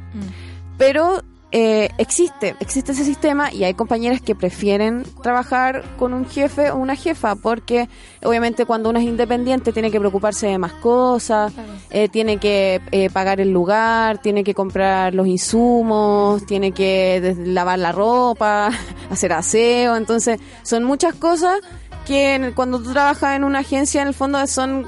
Pero 0.77 1.23
eh, 1.51 1.89
existe, 1.97 2.57
existe 2.61 2.93
ese 2.93 3.05
sistema 3.05 3.51
y 3.51 3.65
hay 3.65 3.73
compañeras 3.73 4.21
que 4.21 4.35
prefieren 4.35 5.05
trabajar 5.23 5.83
con 5.97 6.13
un 6.13 6.27
jefe 6.27 6.71
o 6.71 6.77
una 6.77 6.95
jefa 6.95 7.37
porque 7.37 7.89
obviamente 8.23 8.67
cuando 8.67 8.91
uno 8.91 8.99
es 8.99 9.07
independiente 9.07 9.73
tiene 9.73 9.91
que 9.91 9.99
preocuparse 9.99 10.47
de 10.47 10.59
más 10.59 10.75
cosas, 10.75 11.55
eh, 11.89 12.11
tiene 12.11 12.37
que 12.37 12.83
eh, 12.91 13.09
pagar 13.09 13.41
el 13.41 13.51
lugar, 13.51 14.19
tiene 14.19 14.45
que 14.45 14.53
comprar 14.53 15.15
los 15.15 15.27
insumos, 15.27 16.45
tiene 16.45 16.73
que 16.73 17.35
lavar 17.47 17.79
la 17.79 17.93
ropa, 17.93 18.71
hacer 19.11 19.33
aseo, 19.33 19.97
entonces 19.97 20.39
son 20.63 20.85
muchas 20.85 21.15
cosas 21.15 21.61
que 22.09 22.53
cuando 22.57 22.81
tú 22.81 22.93
trabajas 22.93 23.37
en 23.37 23.45
una 23.45 23.59
agencia 23.61 24.03
en 24.03 24.09
el 24.09 24.15
fondo 24.15 24.45
son 24.47 24.85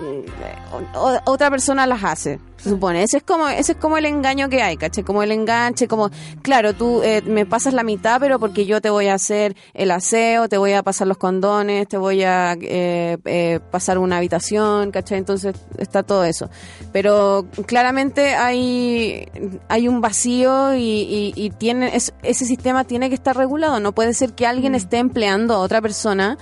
o- 0.94 1.18
otra 1.26 1.50
persona 1.50 1.86
las 1.86 2.02
hace 2.02 2.40
se 2.56 2.68
supone 2.70 3.02
ese 3.02 3.18
es 3.18 3.22
como 3.22 3.48
ese 3.48 3.72
es 3.72 3.78
como 3.78 3.96
el 3.96 4.04
engaño 4.04 4.48
que 4.50 4.62
hay 4.62 4.76
¿cachai? 4.76 5.02
como 5.04 5.22
el 5.22 5.32
enganche 5.32 5.88
como 5.88 6.10
claro 6.42 6.74
tú 6.74 7.02
eh, 7.02 7.22
me 7.24 7.46
pasas 7.46 7.72
la 7.72 7.82
mitad 7.84 8.20
pero 8.20 8.38
porque 8.38 8.66
yo 8.66 8.80
te 8.82 8.90
voy 8.90 9.08
a 9.08 9.14
hacer 9.14 9.56
el 9.72 9.90
aseo 9.90 10.48
te 10.48 10.58
voy 10.58 10.72
a 10.72 10.82
pasar 10.82 11.06
los 11.06 11.16
condones 11.16 11.88
te 11.88 11.96
voy 11.96 12.22
a 12.22 12.54
eh, 12.60 13.16
eh, 13.24 13.60
pasar 13.70 13.96
una 13.98 14.18
habitación 14.18 14.90
¿cachai? 14.90 15.18
entonces 15.18 15.54
está 15.78 16.02
todo 16.02 16.24
eso 16.24 16.50
pero 16.92 17.46
claramente 17.66 18.34
hay 18.34 19.26
hay 19.68 19.88
un 19.88 20.00
vacío 20.00 20.74
y, 20.74 20.80
y, 20.82 21.32
y 21.36 21.50
tiene 21.50 21.96
es- 21.96 22.12
ese 22.22 22.44
sistema 22.44 22.84
tiene 22.84 23.08
que 23.08 23.14
estar 23.14 23.36
regulado 23.36 23.80
no 23.80 23.92
puede 23.92 24.12
ser 24.14 24.34
que 24.34 24.46
alguien 24.46 24.74
esté 24.74 24.98
empleando 24.98 25.54
a 25.54 25.58
otra 25.60 25.80
persona 25.80 26.36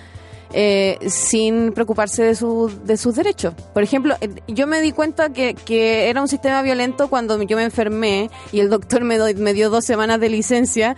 eh, 0.52 0.98
sin 1.08 1.72
preocuparse 1.72 2.22
de, 2.22 2.34
su, 2.34 2.70
de 2.84 2.96
sus 2.96 3.14
derechos. 3.14 3.54
Por 3.74 3.82
ejemplo, 3.82 4.14
eh, 4.20 4.30
yo 4.48 4.66
me 4.66 4.80
di 4.80 4.92
cuenta 4.92 5.30
que, 5.32 5.54
que 5.54 6.08
era 6.08 6.20
un 6.22 6.28
sistema 6.28 6.62
violento 6.62 7.08
cuando 7.08 7.40
yo 7.42 7.56
me 7.56 7.64
enfermé 7.64 8.30
y 8.52 8.60
el 8.60 8.70
doctor 8.70 9.02
me, 9.04 9.18
do- 9.18 9.26
me 9.36 9.52
dio 9.54 9.70
dos 9.70 9.84
semanas 9.84 10.20
de 10.20 10.28
licencia 10.30 10.96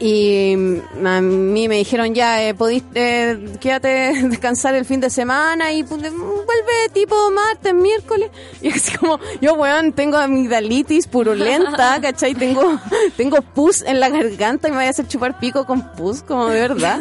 y 0.00 0.54
mm, 0.56 1.06
a 1.06 1.20
mí 1.20 1.68
me 1.68 1.76
dijeron 1.76 2.14
ya, 2.14 2.42
eh, 2.46 2.54
podís, 2.54 2.82
eh, 2.94 3.54
quédate 3.60 4.12
descansar 4.28 4.74
el 4.74 4.84
fin 4.84 5.00
de 5.00 5.10
semana 5.10 5.72
y 5.72 5.82
pues, 5.84 6.00
vuelve 6.02 6.88
tipo 6.92 7.14
martes, 7.30 7.74
miércoles. 7.74 8.30
Y 8.60 8.70
así 8.70 8.96
como, 8.96 9.20
yo 9.40 9.54
weón, 9.54 9.92
tengo 9.92 10.16
amigdalitis 10.16 11.06
purulenta, 11.06 11.98
¿cachai? 12.02 12.34
Tengo, 12.34 12.78
tengo 13.16 13.40
pus 13.42 13.82
en 13.82 14.00
la 14.00 14.08
garganta 14.08 14.68
y 14.68 14.70
me 14.72 14.78
voy 14.78 14.86
a 14.86 14.90
hacer 14.90 15.06
chupar 15.06 15.38
pico 15.38 15.64
con 15.66 15.92
pus, 15.92 16.22
como 16.22 16.48
de 16.48 16.60
verdad. 16.60 17.00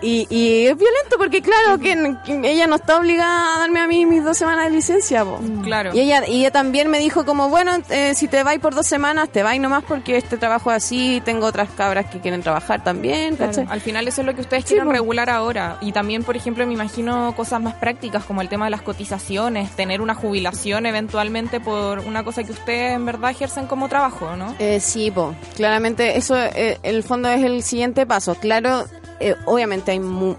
Y, 0.00 0.26
y 0.30 0.66
es 0.66 0.76
violento 0.76 1.16
porque 1.18 1.42
claro 1.42 1.78
que, 1.78 2.14
que 2.24 2.50
ella 2.50 2.66
no 2.66 2.76
está 2.76 2.98
obligada 2.98 3.56
a 3.56 3.58
darme 3.58 3.80
a 3.80 3.86
mí 3.86 4.06
mis 4.06 4.22
dos 4.24 4.36
semanas 4.38 4.66
de 4.66 4.70
licencia, 4.70 5.24
po. 5.24 5.40
Claro. 5.64 5.94
Y 5.94 6.00
ella, 6.00 6.26
y 6.26 6.40
ella 6.40 6.50
también 6.52 6.88
me 6.88 6.98
dijo 6.98 7.24
como, 7.24 7.48
bueno, 7.48 7.72
eh, 7.90 8.14
si 8.14 8.28
te 8.28 8.42
vais 8.44 8.60
por 8.60 8.74
dos 8.74 8.86
semanas, 8.86 9.28
te 9.30 9.42
vais 9.42 9.60
nomás 9.60 9.82
porque 9.84 10.16
este 10.16 10.36
trabajo 10.38 10.70
es 10.70 10.76
así, 10.78 11.20
tengo 11.24 11.46
otras 11.46 11.68
cabras 11.70 12.06
que 12.06 12.20
quieren 12.20 12.42
trabajar 12.42 12.84
también. 12.84 13.36
Al 13.68 13.80
final 13.80 14.06
eso 14.06 14.20
es 14.20 14.26
lo 14.26 14.34
que 14.34 14.42
ustedes 14.42 14.64
Sí, 14.64 14.68
quieren 14.70 14.86
po. 14.86 14.92
regular 14.92 15.30
ahora. 15.30 15.78
Y 15.80 15.92
también, 15.92 16.22
por 16.22 16.36
ejemplo, 16.36 16.66
me 16.66 16.74
imagino 16.74 17.34
cosas 17.36 17.60
más 17.60 17.74
prácticas 17.74 18.24
como 18.24 18.40
el 18.40 18.48
tema 18.48 18.66
de 18.66 18.70
las 18.70 18.82
cotizaciones, 18.82 19.70
tener 19.72 20.00
una 20.00 20.14
jubilación 20.14 20.86
eventualmente 20.86 21.60
por 21.60 21.98
una 22.00 22.22
cosa 22.24 22.44
que 22.44 22.52
ustedes 22.52 22.92
en 22.94 23.04
verdad 23.04 23.30
ejercen 23.30 23.66
como 23.66 23.88
trabajo, 23.88 24.36
¿no? 24.36 24.54
Eh, 24.58 24.78
sí, 24.80 25.10
po. 25.10 25.34
claramente 25.56 26.16
eso 26.16 26.36
eh, 26.36 26.78
el 26.82 27.02
fondo 27.02 27.28
es 27.28 27.42
el 27.42 27.62
siguiente 27.62 28.06
paso. 28.06 28.34
Claro, 28.36 28.84
eh, 29.20 29.34
obviamente 29.46 29.92
hay 29.92 30.00
mu 30.00 30.34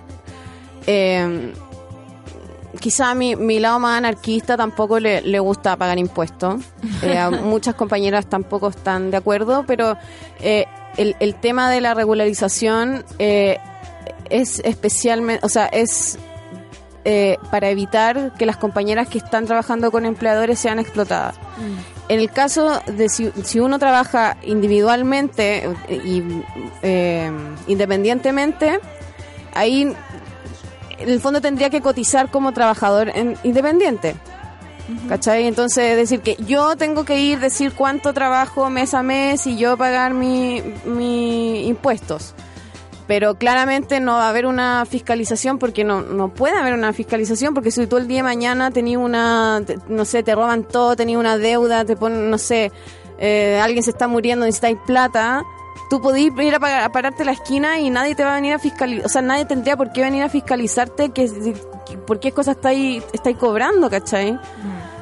eh, 0.87 1.53
quizá 2.79 3.11
a 3.11 3.15
mi, 3.15 3.35
mi 3.35 3.59
lado 3.59 3.79
más 3.79 3.97
anarquista 3.97 4.57
tampoco 4.57 4.99
le, 4.99 5.21
le 5.21 5.39
gusta 5.39 5.75
pagar 5.77 5.97
impuestos. 5.97 6.61
Eh, 7.01 7.17
a 7.17 7.29
muchas 7.29 7.75
compañeras 7.75 8.25
tampoco 8.25 8.67
están 8.67 9.09
de 9.09 9.15
acuerdo, 9.15 9.63
pero 9.65 9.95
eh, 10.41 10.65
el, 10.97 11.15
el 11.21 11.33
tema 11.35 11.71
de 11.71 11.79
la 11.79 11.93
regularización 11.93 13.05
eh, 13.19 13.57
es 14.29 14.59
especialmente, 14.65 15.45
o 15.45 15.49
sea, 15.49 15.67
es 15.67 16.19
eh, 17.05 17.37
para 17.51 17.69
evitar 17.69 18.33
que 18.37 18.45
las 18.45 18.57
compañeras 18.57 19.07
que 19.07 19.17
están 19.19 19.45
trabajando 19.45 19.91
con 19.91 20.05
empleadores 20.05 20.59
sean 20.59 20.79
explotadas. 20.79 21.35
En 22.09 22.19
el 22.19 22.29
caso 22.31 22.81
de 22.87 23.07
si, 23.09 23.31
si 23.43 23.59
uno 23.59 23.77
trabaja 23.79 24.37
individualmente 24.43 25.69
y 25.89 26.23
eh, 26.81 27.31
independientemente, 27.67 28.79
ahí 29.53 29.81
en 29.83 31.09
el 31.09 31.19
fondo 31.21 31.39
tendría 31.41 31.69
que 31.69 31.81
cotizar 31.81 32.29
como 32.29 32.51
trabajador 32.51 33.09
en- 33.09 33.37
independiente. 33.43 34.15
¿Cachai? 35.07 35.45
Entonces, 35.45 35.95
decir 35.95 36.21
que 36.21 36.35
yo 36.47 36.75
tengo 36.75 37.05
que 37.05 37.19
ir, 37.19 37.39
decir 37.39 37.73
cuánto 37.73 38.11
trabajo 38.11 38.71
mes 38.71 38.95
a 38.95 39.03
mes 39.03 39.45
y 39.45 39.55
yo 39.55 39.77
pagar 39.77 40.15
mi, 40.15 40.63
mi 40.83 41.67
impuestos. 41.67 42.33
Pero 43.09 43.33
claramente 43.39 43.99
no 43.99 44.13
va 44.13 44.27
a 44.27 44.29
haber 44.29 44.45
una 44.45 44.85
fiscalización 44.85 45.57
porque 45.57 45.83
no, 45.83 46.01
no 46.03 46.29
puede 46.29 46.55
haber 46.59 46.75
una 46.75 46.93
fiscalización 46.93 47.55
porque 47.55 47.71
si 47.71 47.87
tú 47.87 47.97
el 47.97 48.07
día 48.07 48.17
de 48.17 48.23
mañana 48.23 48.69
tenías 48.69 49.01
una, 49.01 49.63
no 49.87 50.05
sé, 50.05 50.21
te 50.21 50.35
roban 50.35 50.63
todo, 50.63 50.95
tenías 50.95 51.19
una 51.19 51.35
deuda, 51.39 51.83
te 51.85 51.95
ponen, 51.95 52.29
no 52.29 52.37
sé, 52.37 52.71
eh, 53.17 53.59
alguien 53.63 53.81
se 53.81 53.89
está 53.89 54.07
muriendo, 54.07 54.45
necesitáis 54.45 54.77
plata, 54.85 55.43
tú 55.89 55.99
podís 56.03 56.31
ir 56.39 56.53
a, 56.53 56.59
pagar- 56.59 56.83
a 56.83 56.91
pararte 56.91 57.23
a 57.23 57.25
la 57.25 57.31
esquina 57.31 57.79
y 57.79 57.89
nadie 57.89 58.13
te 58.13 58.23
va 58.23 58.33
a 58.33 58.35
venir 58.35 58.53
a 58.53 58.59
fiscalizar, 58.59 59.07
o 59.07 59.09
sea, 59.09 59.23
nadie 59.23 59.45
tendría 59.45 59.75
por 59.75 59.91
qué 59.91 60.01
venir 60.01 60.21
a 60.21 60.29
fiscalizarte 60.29 61.09
que, 61.09 61.25
que- 61.87 61.97
por 61.97 62.19
qué 62.19 62.31
cosas 62.31 62.57
estáis, 62.57 63.03
estáis 63.11 63.37
cobrando, 63.37 63.89
¿cachai? 63.89 64.39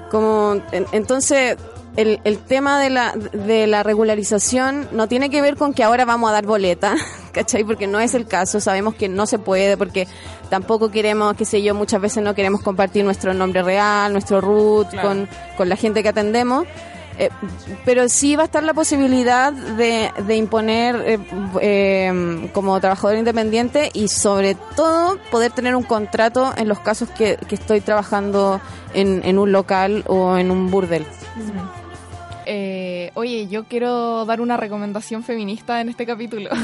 Como, 0.10 0.56
en- 0.72 0.86
entonces, 0.94 1.58
el, 1.98 2.22
el 2.24 2.38
tema 2.38 2.80
de 2.80 2.90
la, 2.90 3.12
de 3.12 3.68
la 3.68 3.84
regularización 3.84 4.88
no 4.92 5.08
tiene 5.08 5.30
que 5.30 5.42
ver 5.42 5.58
con 5.58 5.74
que 5.74 5.84
ahora 5.84 6.06
vamos 6.06 6.30
a 6.30 6.34
dar 6.34 6.46
boleta, 6.46 6.96
¿cachai? 7.34 7.64
Porque 7.64 7.88
no 7.88 8.00
es 8.00 8.14
el 8.14 8.28
caso, 8.28 8.62
sabemos 8.62 8.96
que 8.96 9.10
no 9.10 9.26
se 9.26 9.40
puede, 9.40 9.76
porque 9.78 10.08
tampoco 10.50 10.90
queremos, 10.90 11.36
qué 11.36 11.44
sé 11.44 11.62
yo, 11.62 11.76
muchas 11.76 12.00
veces 12.00 12.24
no 12.24 12.34
queremos 12.36 12.62
compartir 12.62 13.04
nuestro 13.04 13.34
nombre 13.34 13.64
real, 13.64 14.14
nuestro 14.14 14.40
root 14.40 14.90
Claro. 14.92 15.08
con, 15.10 15.30
con 15.58 15.70
la 15.70 15.76
gente 15.76 16.02
que 16.04 16.10
atendemos. 16.10 16.66
Eh, 17.20 17.32
pero 17.84 18.08
sí 18.10 18.36
va 18.36 18.44
a 18.44 18.46
estar 18.46 18.62
la 18.62 18.76
posibilidad 18.76 19.52
de, 19.52 20.12
de 20.28 20.36
imponer 20.36 20.96
eh, 21.04 21.20
eh, 21.62 22.50
como 22.54 22.80
trabajador 22.80 23.18
independiente 23.18 23.90
y 23.92 24.08
sobre 24.08 24.54
todo 24.76 25.18
poder 25.32 25.52
tener 25.52 25.76
un 25.76 25.82
contrato 25.82 26.54
en 26.58 26.68
los 26.68 26.80
casos 26.80 27.10
que, 27.10 27.38
que 27.48 27.56
estoy 27.56 27.82
trabajando 27.82 28.62
en, 28.94 29.22
en 29.26 29.40
un 29.40 29.52
local 29.52 30.04
o 30.06 30.38
en 30.38 30.52
un 30.52 30.70
burdel. 30.70 31.08
Eh, 32.50 33.12
oye, 33.16 33.48
yo 33.48 33.66
quiero 33.66 34.24
dar 34.24 34.40
una 34.40 34.56
recomendación 34.56 35.22
feminista 35.22 35.82
en 35.82 35.90
este 35.90 36.06
capítulo. 36.06 36.50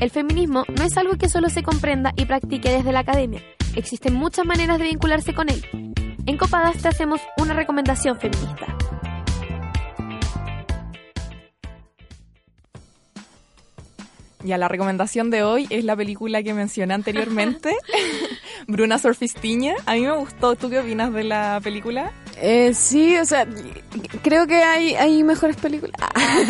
El 0.00 0.10
feminismo 0.10 0.64
no 0.76 0.82
es 0.82 0.96
algo 0.96 1.14
que 1.14 1.28
solo 1.28 1.48
se 1.48 1.62
comprenda 1.62 2.12
y 2.16 2.24
practique 2.24 2.68
desde 2.68 2.90
la 2.90 2.98
academia. 2.98 3.40
Existen 3.76 4.14
muchas 4.14 4.44
maneras 4.44 4.80
de 4.80 4.86
vincularse 4.86 5.34
con 5.34 5.48
él. 5.48 5.64
En 6.26 6.36
Copadas 6.36 6.82
te 6.82 6.88
hacemos 6.88 7.20
una 7.38 7.54
recomendación 7.54 8.18
feminista. 8.18 8.66
Ya, 14.42 14.58
la 14.58 14.66
recomendación 14.66 15.30
de 15.30 15.44
hoy 15.44 15.68
es 15.70 15.84
la 15.84 15.94
película 15.94 16.42
que 16.42 16.54
mencioné 16.54 16.92
anteriormente, 16.92 17.76
Bruna 18.66 18.98
Surfistiña. 18.98 19.74
A 19.86 19.94
mí 19.94 20.00
me 20.00 20.16
gustó. 20.16 20.56
¿Tú 20.56 20.70
qué 20.70 20.80
opinas 20.80 21.12
de 21.12 21.22
la 21.22 21.60
película? 21.62 22.12
Eh, 22.40 22.74
sí, 22.74 23.16
o 23.16 23.24
sea, 23.24 23.46
creo 24.22 24.46
que 24.46 24.56
hay, 24.56 24.94
hay 24.94 25.22
mejores 25.22 25.56
películas. 25.56 25.94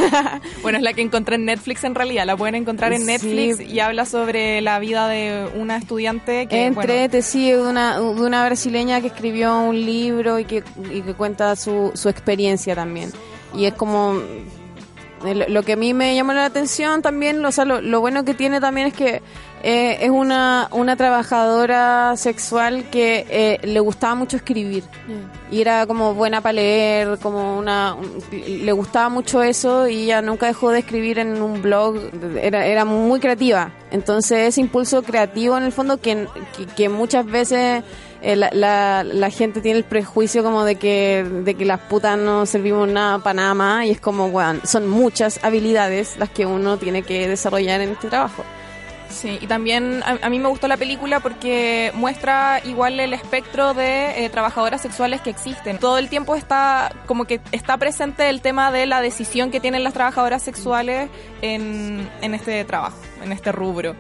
bueno, 0.62 0.78
es 0.78 0.84
la 0.84 0.92
que 0.92 1.02
encontré 1.02 1.36
en 1.36 1.44
Netflix 1.44 1.84
en 1.84 1.94
realidad. 1.94 2.24
La 2.26 2.36
pueden 2.36 2.54
encontrar 2.54 2.92
en 2.92 3.06
Netflix 3.06 3.60
y 3.60 3.80
habla 3.80 4.06
sobre 4.06 4.60
la 4.60 4.78
vida 4.78 5.08
de 5.08 5.48
una 5.54 5.76
estudiante 5.76 6.46
que. 6.46 6.66
Entre, 6.66 7.08
te 7.08 7.22
sigue 7.22 7.56
de 7.56 7.62
una, 7.62 7.98
de 7.98 8.02
una 8.02 8.44
brasileña 8.46 9.00
que 9.00 9.08
escribió 9.08 9.58
un 9.60 9.84
libro 9.84 10.38
y 10.38 10.44
que, 10.44 10.64
y 10.90 11.02
que 11.02 11.14
cuenta 11.14 11.54
su, 11.56 11.92
su 11.94 12.08
experiencia 12.08 12.74
también. 12.74 13.10
Y 13.54 13.66
es 13.66 13.74
como 13.74 14.20
lo 15.32 15.62
que 15.62 15.72
a 15.72 15.76
mí 15.76 15.94
me 15.94 16.14
llamó 16.14 16.32
la 16.32 16.44
atención 16.44 17.02
también, 17.02 17.44
o 17.44 17.52
sea, 17.52 17.64
lo, 17.64 18.00
bueno 18.00 18.24
que 18.24 18.34
tiene 18.34 18.60
también 18.60 18.88
es 18.88 18.94
que 18.94 19.22
eh, 19.62 19.98
es 20.02 20.10
una, 20.10 20.68
una 20.72 20.94
trabajadora 20.96 22.14
sexual 22.16 22.90
que 22.90 23.26
eh, 23.30 23.66
le 23.66 23.80
gustaba 23.80 24.14
mucho 24.14 24.36
escribir. 24.36 24.84
Y 25.50 25.60
era 25.62 25.86
como 25.86 26.12
buena 26.14 26.42
para 26.42 26.54
leer, 26.54 27.18
como 27.18 27.56
una... 27.58 27.96
Le 28.30 28.72
gustaba 28.72 29.08
mucho 29.08 29.42
eso 29.42 29.88
y 29.88 30.04
ella 30.04 30.20
nunca 30.20 30.46
dejó 30.46 30.70
de 30.70 30.80
escribir 30.80 31.18
en 31.18 31.40
un 31.40 31.62
blog. 31.62 31.96
Era, 32.40 32.66
era 32.66 32.84
muy 32.84 33.20
creativa. 33.20 33.72
Entonces 33.90 34.48
ese 34.48 34.60
impulso 34.60 35.02
creativo 35.02 35.56
en 35.56 35.62
el 35.62 35.72
fondo 35.72 35.98
que, 35.98 36.26
que 36.76 36.88
muchas 36.90 37.24
veces 37.24 37.84
eh, 38.24 38.36
la, 38.36 39.04
la, 39.04 39.30
gente 39.30 39.60
tiene 39.60 39.78
el 39.78 39.84
prejuicio 39.84 40.42
como 40.42 40.64
de 40.64 40.76
que, 40.76 41.26
de 41.44 41.54
que 41.54 41.66
las 41.66 41.78
putas 41.80 42.16
no 42.16 42.46
servimos 42.46 42.88
nada 42.88 43.18
para 43.18 43.34
nada 43.34 43.52
más 43.52 43.84
y 43.84 43.90
es 43.90 44.00
como, 44.00 44.30
bueno, 44.30 44.60
son 44.64 44.88
muchas 44.88 45.44
habilidades 45.44 46.16
las 46.16 46.30
que 46.30 46.46
uno 46.46 46.78
tiene 46.78 47.02
que 47.02 47.28
desarrollar 47.28 47.82
en 47.82 47.90
este 47.90 48.08
trabajo. 48.08 48.42
Sí, 49.10 49.38
y 49.42 49.46
también 49.46 50.02
a, 50.02 50.30
mí 50.30 50.38
me 50.38 50.48
gustó 50.48 50.68
la 50.68 50.78
película 50.78 51.20
porque 51.20 51.92
muestra 51.94 52.62
igual 52.64 52.98
el 52.98 53.12
espectro 53.12 53.74
de 53.74 54.24
eh, 54.24 54.30
trabajadoras 54.30 54.80
sexuales 54.80 55.20
que 55.20 55.28
existen. 55.28 55.78
Todo 55.78 55.98
el 55.98 56.08
tiempo 56.08 56.34
está 56.34 56.92
como 57.04 57.26
que 57.26 57.42
está 57.52 57.76
presente 57.76 58.30
el 58.30 58.40
tema 58.40 58.72
de 58.72 58.86
la 58.86 59.02
decisión 59.02 59.50
que 59.50 59.60
tienen 59.60 59.84
las 59.84 59.92
trabajadoras 59.92 60.42
sexuales 60.42 61.10
en, 61.42 62.10
en 62.22 62.34
este 62.34 62.64
trabajo, 62.64 62.96
en 63.22 63.32
este 63.32 63.52
rubro. 63.52 63.94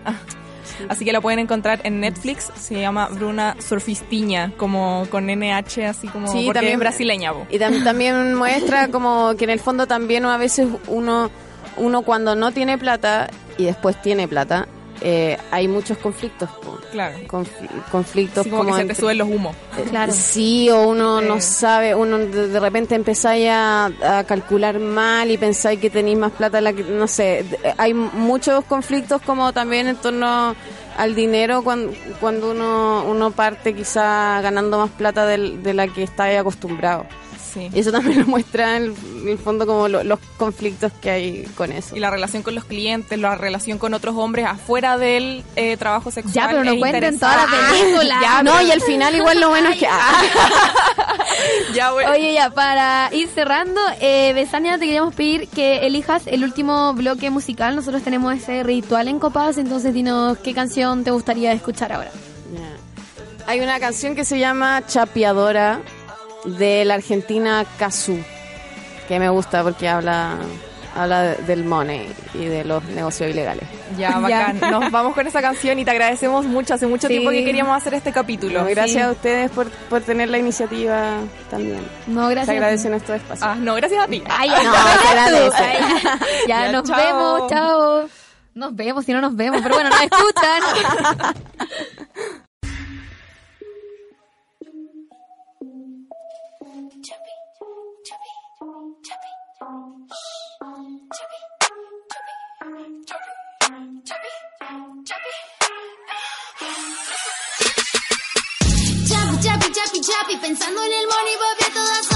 Así 0.88 1.04
que 1.04 1.12
la 1.12 1.20
pueden 1.20 1.38
encontrar 1.38 1.80
en 1.84 2.00
Netflix. 2.00 2.50
Se 2.56 2.80
llama 2.80 3.08
Bruna 3.08 3.56
Surfistiña, 3.58 4.52
como 4.56 5.06
con 5.10 5.26
NH, 5.26 5.86
así 5.86 6.08
como 6.08 6.26
porque 6.26 6.52
también, 6.52 6.74
es 6.74 6.78
brasileña. 6.78 7.32
Y 7.50 7.58
también 7.58 8.34
muestra 8.34 8.88
como 8.88 9.34
que 9.36 9.44
en 9.44 9.50
el 9.50 9.60
fondo 9.60 9.86
también 9.86 10.24
a 10.24 10.36
veces 10.36 10.68
uno, 10.88 11.30
uno 11.76 12.02
cuando 12.02 12.34
no 12.34 12.52
tiene 12.52 12.78
plata 12.78 13.30
y 13.56 13.64
después 13.64 14.00
tiene 14.02 14.28
plata, 14.28 14.68
eh, 15.00 15.36
hay 15.50 15.68
muchos 15.68 15.98
conflictos. 15.98 16.48
Claro. 16.92 17.16
conflictos 17.90 18.46
como, 18.46 18.64
que 18.66 18.82
se 18.82 18.84
te 18.84 18.94
suben 18.94 19.18
los 19.18 19.28
humos. 19.28 19.56
Eh, 19.76 19.84
claro. 19.90 20.12
Sí, 20.12 20.70
o 20.70 20.88
uno 20.88 21.20
no 21.20 21.40
sabe, 21.40 21.94
uno 21.94 22.18
de, 22.18 22.60
repente 22.60 22.94
empezáis 22.94 23.48
a, 23.50 23.86
a, 23.86 24.24
calcular 24.24 24.78
mal 24.78 25.30
y 25.30 25.38
pensáis 25.38 25.80
que 25.80 25.90
tenéis 25.90 26.18
más 26.18 26.32
plata, 26.32 26.60
la 26.60 26.72
que, 26.72 26.84
no 26.84 27.08
sé, 27.08 27.44
hay 27.76 27.94
muchos 27.94 28.64
conflictos 28.64 29.20
como 29.22 29.52
también 29.52 29.88
en 29.88 29.96
torno 29.96 30.54
al 30.96 31.14
dinero 31.14 31.62
cuando, 31.62 31.92
cuando 32.20 32.52
uno, 32.52 33.04
uno 33.08 33.30
parte 33.32 33.74
quizá 33.74 34.40
ganando 34.40 34.78
más 34.78 34.90
plata 34.90 35.26
de, 35.26 35.58
de 35.58 35.74
la 35.74 35.88
que 35.88 36.04
está 36.04 36.38
acostumbrado. 36.38 37.06
Y 37.56 37.78
eso 37.78 37.92
también 37.92 38.20
lo 38.20 38.26
muestra 38.26 38.76
en 38.76 38.94
el, 39.26 39.38
fondo 39.38 39.66
como 39.66 39.88
los 39.88 40.18
conflictos 40.36 40.92
que 41.00 41.10
hay 41.10 41.42
con 41.54 41.72
eso. 41.72 41.96
Y 41.96 42.00
la 42.00 42.10
relación 42.10 42.42
con 42.42 42.54
los 42.54 42.64
clientes, 42.64 43.18
la 43.18 43.34
relación 43.36 43.78
con 43.78 43.94
otros 43.94 44.14
hombres 44.16 44.46
afuera 44.46 44.98
del 44.98 45.44
eh, 45.56 45.76
trabajo 45.76 46.10
sexual. 46.10 46.34
Ya, 46.34 46.48
pero 46.48 46.64
no 46.64 46.76
cuenten 46.78 47.18
toda 47.18 47.36
la 47.36 47.46
película. 47.46 48.42
no, 48.42 48.60
y 48.62 48.70
al 48.70 48.80
final 48.80 49.14
igual 49.16 49.40
lo 49.40 49.48
bueno 49.48 49.70
es 49.70 49.78
que... 49.78 49.86
ya, 51.74 51.92
bueno. 51.92 52.12
Oye, 52.12 52.34
ya, 52.34 52.50
para 52.50 53.10
ir 53.12 53.28
cerrando, 53.28 53.80
eh, 54.00 54.32
Besania, 54.34 54.78
te 54.78 54.86
queríamos 54.86 55.14
pedir 55.14 55.48
que 55.48 55.86
elijas 55.86 56.22
el 56.26 56.44
último 56.44 56.94
bloque 56.94 57.30
musical. 57.30 57.76
Nosotros 57.76 58.02
tenemos 58.02 58.34
ese 58.34 58.62
ritual 58.62 59.08
en 59.08 59.18
Copas, 59.18 59.58
entonces 59.58 59.94
dinos 59.94 60.38
qué 60.38 60.54
canción 60.54 61.04
te 61.04 61.10
gustaría 61.10 61.52
escuchar 61.52 61.92
ahora. 61.92 62.10
Hay 63.46 63.60
una 63.60 63.78
canción 63.78 64.14
que 64.14 64.24
se 64.24 64.38
llama 64.38 64.82
Chapeadora 64.86 65.82
de 66.44 66.84
la 66.84 66.94
Argentina 66.94 67.64
Cazú, 67.78 68.18
que 69.08 69.18
me 69.18 69.28
gusta 69.28 69.62
porque 69.62 69.88
habla 69.88 70.38
habla 70.94 71.34
del 71.34 71.64
money 71.64 72.06
y 72.34 72.44
de 72.44 72.64
los 72.64 72.82
negocios 72.84 73.30
ilegales. 73.30 73.64
Ya, 73.98 74.18
bacán. 74.20 74.60
Nos 74.60 74.90
vamos 74.90 75.14
con 75.14 75.26
esa 75.26 75.40
canción 75.42 75.78
y 75.78 75.84
te 75.84 75.90
agradecemos 75.90 76.44
mucho. 76.46 76.74
Hace 76.74 76.86
mucho 76.86 77.08
tiempo 77.08 77.30
que 77.30 77.44
queríamos 77.44 77.76
hacer 77.76 77.94
este 77.94 78.12
capítulo. 78.12 78.64
gracias 78.64 79.04
a 79.04 79.10
ustedes 79.10 79.50
por, 79.50 79.68
por, 79.70 80.02
tener 80.02 80.30
la 80.30 80.38
iniciativa 80.38 81.18
también. 81.50 81.80
No, 82.06 82.28
gracias. 82.28 82.46
Se 82.46 82.52
agradecen 82.52 82.94
estos 82.94 83.16
espacios. 83.16 83.48
Ah, 83.48 83.56
no, 83.56 83.74
gracias 83.74 84.04
a 84.04 84.06
ti. 84.08 84.22
Ay, 84.28 84.50
no, 84.64 84.74
agradece. 85.10 85.78
Ya, 86.48 86.72
nos 86.72 86.88
vemos, 86.88 87.50
chao. 87.50 88.08
Nos 88.54 88.76
vemos 88.76 89.04
si 89.04 89.12
no 89.12 89.20
nos 89.20 89.34
vemos, 89.34 89.60
pero 89.62 89.74
bueno, 89.74 89.90
nos 89.90 90.00
escuchan. 90.00 90.62
chapi, 110.24 110.36
pensando 110.36 110.80
en 110.82 110.92
el 110.92 111.06
money, 111.06 111.34
papi, 111.38 111.70
a 111.70 111.74
todas 111.74 112.13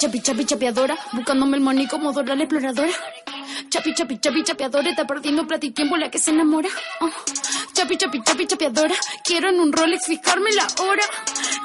Chapi, 0.00 0.22
chapi, 0.22 0.46
chapeadora, 0.46 0.96
buscándome 1.12 1.58
el 1.58 1.62
money 1.62 1.86
como 1.86 2.10
Dora 2.10 2.34
la 2.34 2.44
exploradora. 2.44 2.90
Chapi, 3.68 3.92
chapi, 3.92 4.18
chapi, 4.18 4.42
chapeadora, 4.42 4.88
está 4.88 5.06
perdiendo 5.06 5.46
plata 5.46 5.66
y 5.66 5.72
tiempo 5.72 5.94
la 5.98 6.10
que 6.10 6.18
se 6.18 6.30
enamora. 6.30 6.70
Uh. 7.02 7.10
Chapi, 7.74 7.98
chapi, 7.98 8.22
chapi, 8.22 8.46
chapeadora, 8.46 8.94
quiero 9.22 9.50
en 9.50 9.60
un 9.60 9.70
Rolex 9.70 10.06
fijarme 10.06 10.52
la 10.52 10.66
hora. 10.82 11.02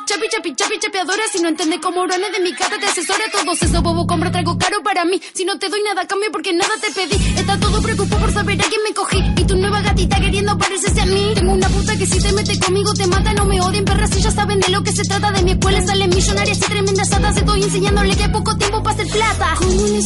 Chapi, 0.06 0.28
chapi, 0.30 0.54
chapi, 0.54 0.78
chapeadora, 0.78 1.24
si 1.32 1.42
no 1.42 1.50
entiendes 1.50 1.80
cómo 1.82 2.02
orones 2.02 2.32
de 2.32 2.40
mi 2.40 2.54
cara 2.54 2.78
te 2.78 2.86
asesora. 2.86 3.26
Todos 3.32 3.60
esos 3.64 3.82
bobo 3.82 4.06
compra 4.06 4.32
traigo 4.32 4.56
caro 4.56 4.84
para 4.84 5.04
mí. 5.04 5.20
Si 5.34 5.44
no 5.46 5.58
te 5.58 5.68
doy 5.68 5.82
nada 5.82 6.06
cambio 6.06 6.32
porque 6.32 6.54
nada 6.54 6.74
te 6.80 6.92
pedí. 6.92 7.16
Está 7.36 7.60
todo 7.60 7.82
preocupado 7.82 8.22
por 8.22 8.32
saber 8.32 8.62
a 8.62 8.66
quién 8.66 8.84
me 8.84 8.94
cogí. 8.94 9.18
Y 9.36 9.44
tu 9.46 9.56
nueva 9.56 9.82
gatita 9.82 10.20
queriendo 10.20 10.56
parecerse 10.60 11.02
a 11.02 11.06
mí. 11.08 11.32
Tengo 11.34 11.54
una 11.54 11.68
puta 11.70 11.98
que 11.98 12.06
si 12.06 12.20
te 12.20 12.32
mete 12.34 12.60
conmigo 12.60 12.94
te 12.94 13.08
mata, 13.08 13.34
no 13.34 13.46
me 13.46 13.60
odien 13.62 13.84
perras 13.84 14.12
si 14.12 14.22
ya 14.22 14.30
saben 14.30 14.60
de 14.60 14.70
lo 14.70 14.84
que 14.84 14.92
se 14.92 15.04
trata. 15.06 15.32
De 15.32 15.42
mi 15.42 15.52
escuela 15.52 15.82
salen 15.82 16.10
millonarias 16.12 16.58
y 16.58 16.62
tremendas 16.62 17.10
satas. 17.10 17.38
Estoy 17.38 17.64
enseñándole 17.64 18.16
que 18.16 18.30
poco 18.30 18.56
tiempo 18.58 18.84
para 18.84 18.96
hacer 18.96 19.08
plata. 19.12 19.56
Cadena 19.60 19.98
de 19.98 20.02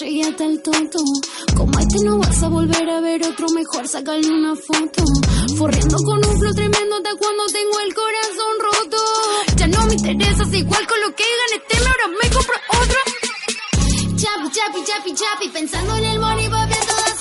llegue 0.00 0.24
hasta 0.24 0.44
el 0.44 0.62
tonto. 0.62 0.98
Como 1.56 1.78
este 1.78 2.04
no 2.04 2.18
vas 2.18 2.42
a 2.42 2.48
volver 2.48 2.90
a 2.90 3.00
ver 3.00 3.22
otro 3.24 3.48
mejor, 3.50 3.88
sacarle 3.88 4.28
una 4.28 4.54
foto. 4.54 5.02
Forriendo 5.56 5.96
con 5.98 6.18
un 6.18 6.38
flow 6.38 6.54
tremendo 6.54 6.96
hasta 6.96 7.14
cuando 7.16 7.46
tengo 7.46 7.80
el 7.80 7.94
corazón 7.94 8.54
roto. 8.60 8.96
Ya 9.56 9.66
no 9.68 9.86
me 9.86 9.94
interesa 9.94 10.44
si 10.44 10.58
igual 10.58 10.86
con 10.86 11.00
lo 11.00 11.14
que 11.14 11.24
gane 11.24 11.64
tema, 11.68 11.90
ahora 11.90 12.18
me 12.22 12.30
compro 12.30 12.56
otro. 12.82 12.98
Chapi, 14.16 14.50
chapi, 14.50 14.84
chapi, 14.84 15.14
chapi, 15.14 15.48
pensando 15.48 15.96
en 15.96 16.04
el 16.04 16.20
money, 16.20 16.48
papi, 16.48 16.74
a 16.74 16.86
todas 16.86 17.15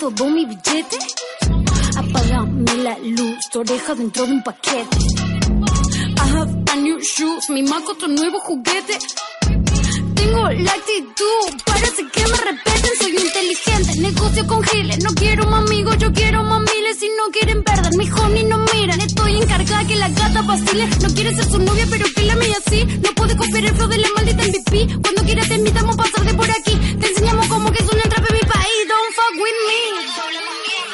todo 0.00 0.30
mi 0.30 0.46
billete. 0.46 0.98
Apagame 1.94 2.74
la 2.82 2.96
luz, 3.16 3.38
tu 3.52 3.60
oreja 3.60 3.94
dentro 3.94 4.24
de 4.26 4.32
un 4.32 4.42
paquete. 4.42 4.96
I 6.16 6.26
have 6.36 6.50
a 6.72 6.76
new 6.76 6.98
shoes, 7.00 7.50
mi 7.50 7.62
maco 7.62 7.92
otro 7.92 8.08
nuevo 8.08 8.40
juguete. 8.40 8.96
Tengo 10.14 10.48
la 10.48 10.72
actitud, 10.72 11.48
parece 11.66 12.02
que 12.12 12.22
me 12.22 12.38
respeten, 12.48 12.92
soy 12.98 13.16
inteligente, 13.16 14.00
negocio 14.00 14.46
con 14.46 14.62
giles, 14.62 15.04
no 15.04 15.10
quiero 15.12 15.46
más 15.46 15.66
amigos, 15.66 15.96
yo 15.98 16.12
quiero 16.12 16.44
más 16.44 16.60
miles, 16.60 16.98
si 16.98 17.08
no 17.18 17.30
quieren 17.30 17.62
perder, 17.62 17.92
mi 17.96 18.08
honey 18.10 18.44
no 18.44 18.58
miran, 18.72 19.00
estoy 19.00 19.36
encargada 19.36 19.86
que 19.86 19.96
la 19.96 20.08
gata 20.08 20.42
vacile, 20.42 20.88
no 21.02 21.08
quiere 21.14 21.34
ser 21.34 21.44
su 21.44 21.58
novia, 21.58 21.86
pero 21.90 22.06
que 22.14 22.22
la 22.22 22.36
mía 22.36 22.56
no 23.02 23.12
puede 23.14 23.36
confiar 23.36 23.64
el 23.64 23.74
flow 23.74 23.88
de 23.88 23.98
la 23.98 24.08
maldita 24.14 24.42
MVP, 24.44 25.00
cuando 25.02 25.22
quieras 25.24 25.48
te 25.48 25.54
invitamos 25.56 25.94
a 25.94 26.02
pasar 26.02 26.24
de 26.24 26.34
por 26.34 26.50
aquí, 26.50 26.76
te 27.00 27.08
enseñamos 27.08 27.49
don't 28.90 29.12
fuck 29.14 29.34
with 29.44 29.58
me. 29.68 29.80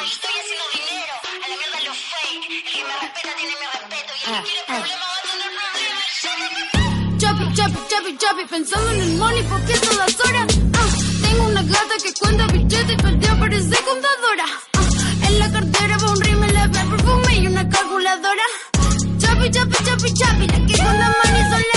Estoy 0.05 0.35
haciendo 0.41 0.65
dinero, 0.77 1.13
a 1.17 1.47
la 1.49 1.55
mierda 1.57 1.79
los 1.87 1.97
fake, 1.97 2.45
el 2.45 2.61
que 2.69 2.81
me 2.87 2.93
respeta 3.01 3.31
tiene 3.37 3.53
mi 3.57 3.65
respeto, 3.73 4.11
y 4.13 4.29
el 4.29 4.45
que 4.45 4.53
quiere 4.53 4.61
problemas 4.67 5.57
va 5.57 5.67
a 5.67 5.73
tener 5.81 5.97
problemas. 5.97 7.17
Chapi, 7.21 7.45
chapi, 7.57 7.79
chapi, 7.89 8.11
chapi, 8.21 8.43
pensando 8.53 8.89
en 8.91 8.99
el 9.01 9.13
money 9.17 9.43
porque 9.49 9.73
todas 9.87 10.13
horas. 10.25 10.47
Ah, 10.79 10.89
tengo 11.23 11.43
una 11.51 11.63
gata 11.63 11.95
que 12.03 12.11
cuenta 12.21 12.43
billetes 12.53 12.93
y 12.93 12.97
todo 12.97 13.09
el 13.09 13.19
día 13.19 13.33
parece 13.39 13.75
contadora. 13.89 14.47
Ah, 14.77 15.27
en 15.27 15.39
la 15.39 15.47
cartera 15.51 15.97
va 15.97 16.07
un 16.11 16.21
rímel, 16.21 16.53
la 16.53 16.65
perfume 16.69 17.33
y 17.41 17.47
una 17.47 17.63
calculadora. 17.67 18.47
Chapi, 19.21 19.49
chapi, 19.55 19.77
chapi, 19.85 20.09
chapi, 20.19 20.45
la 20.53 20.59
que 20.67 20.73
cuenta 20.83 21.05
money 21.17 21.43
son 21.51 21.63
las 21.73 21.76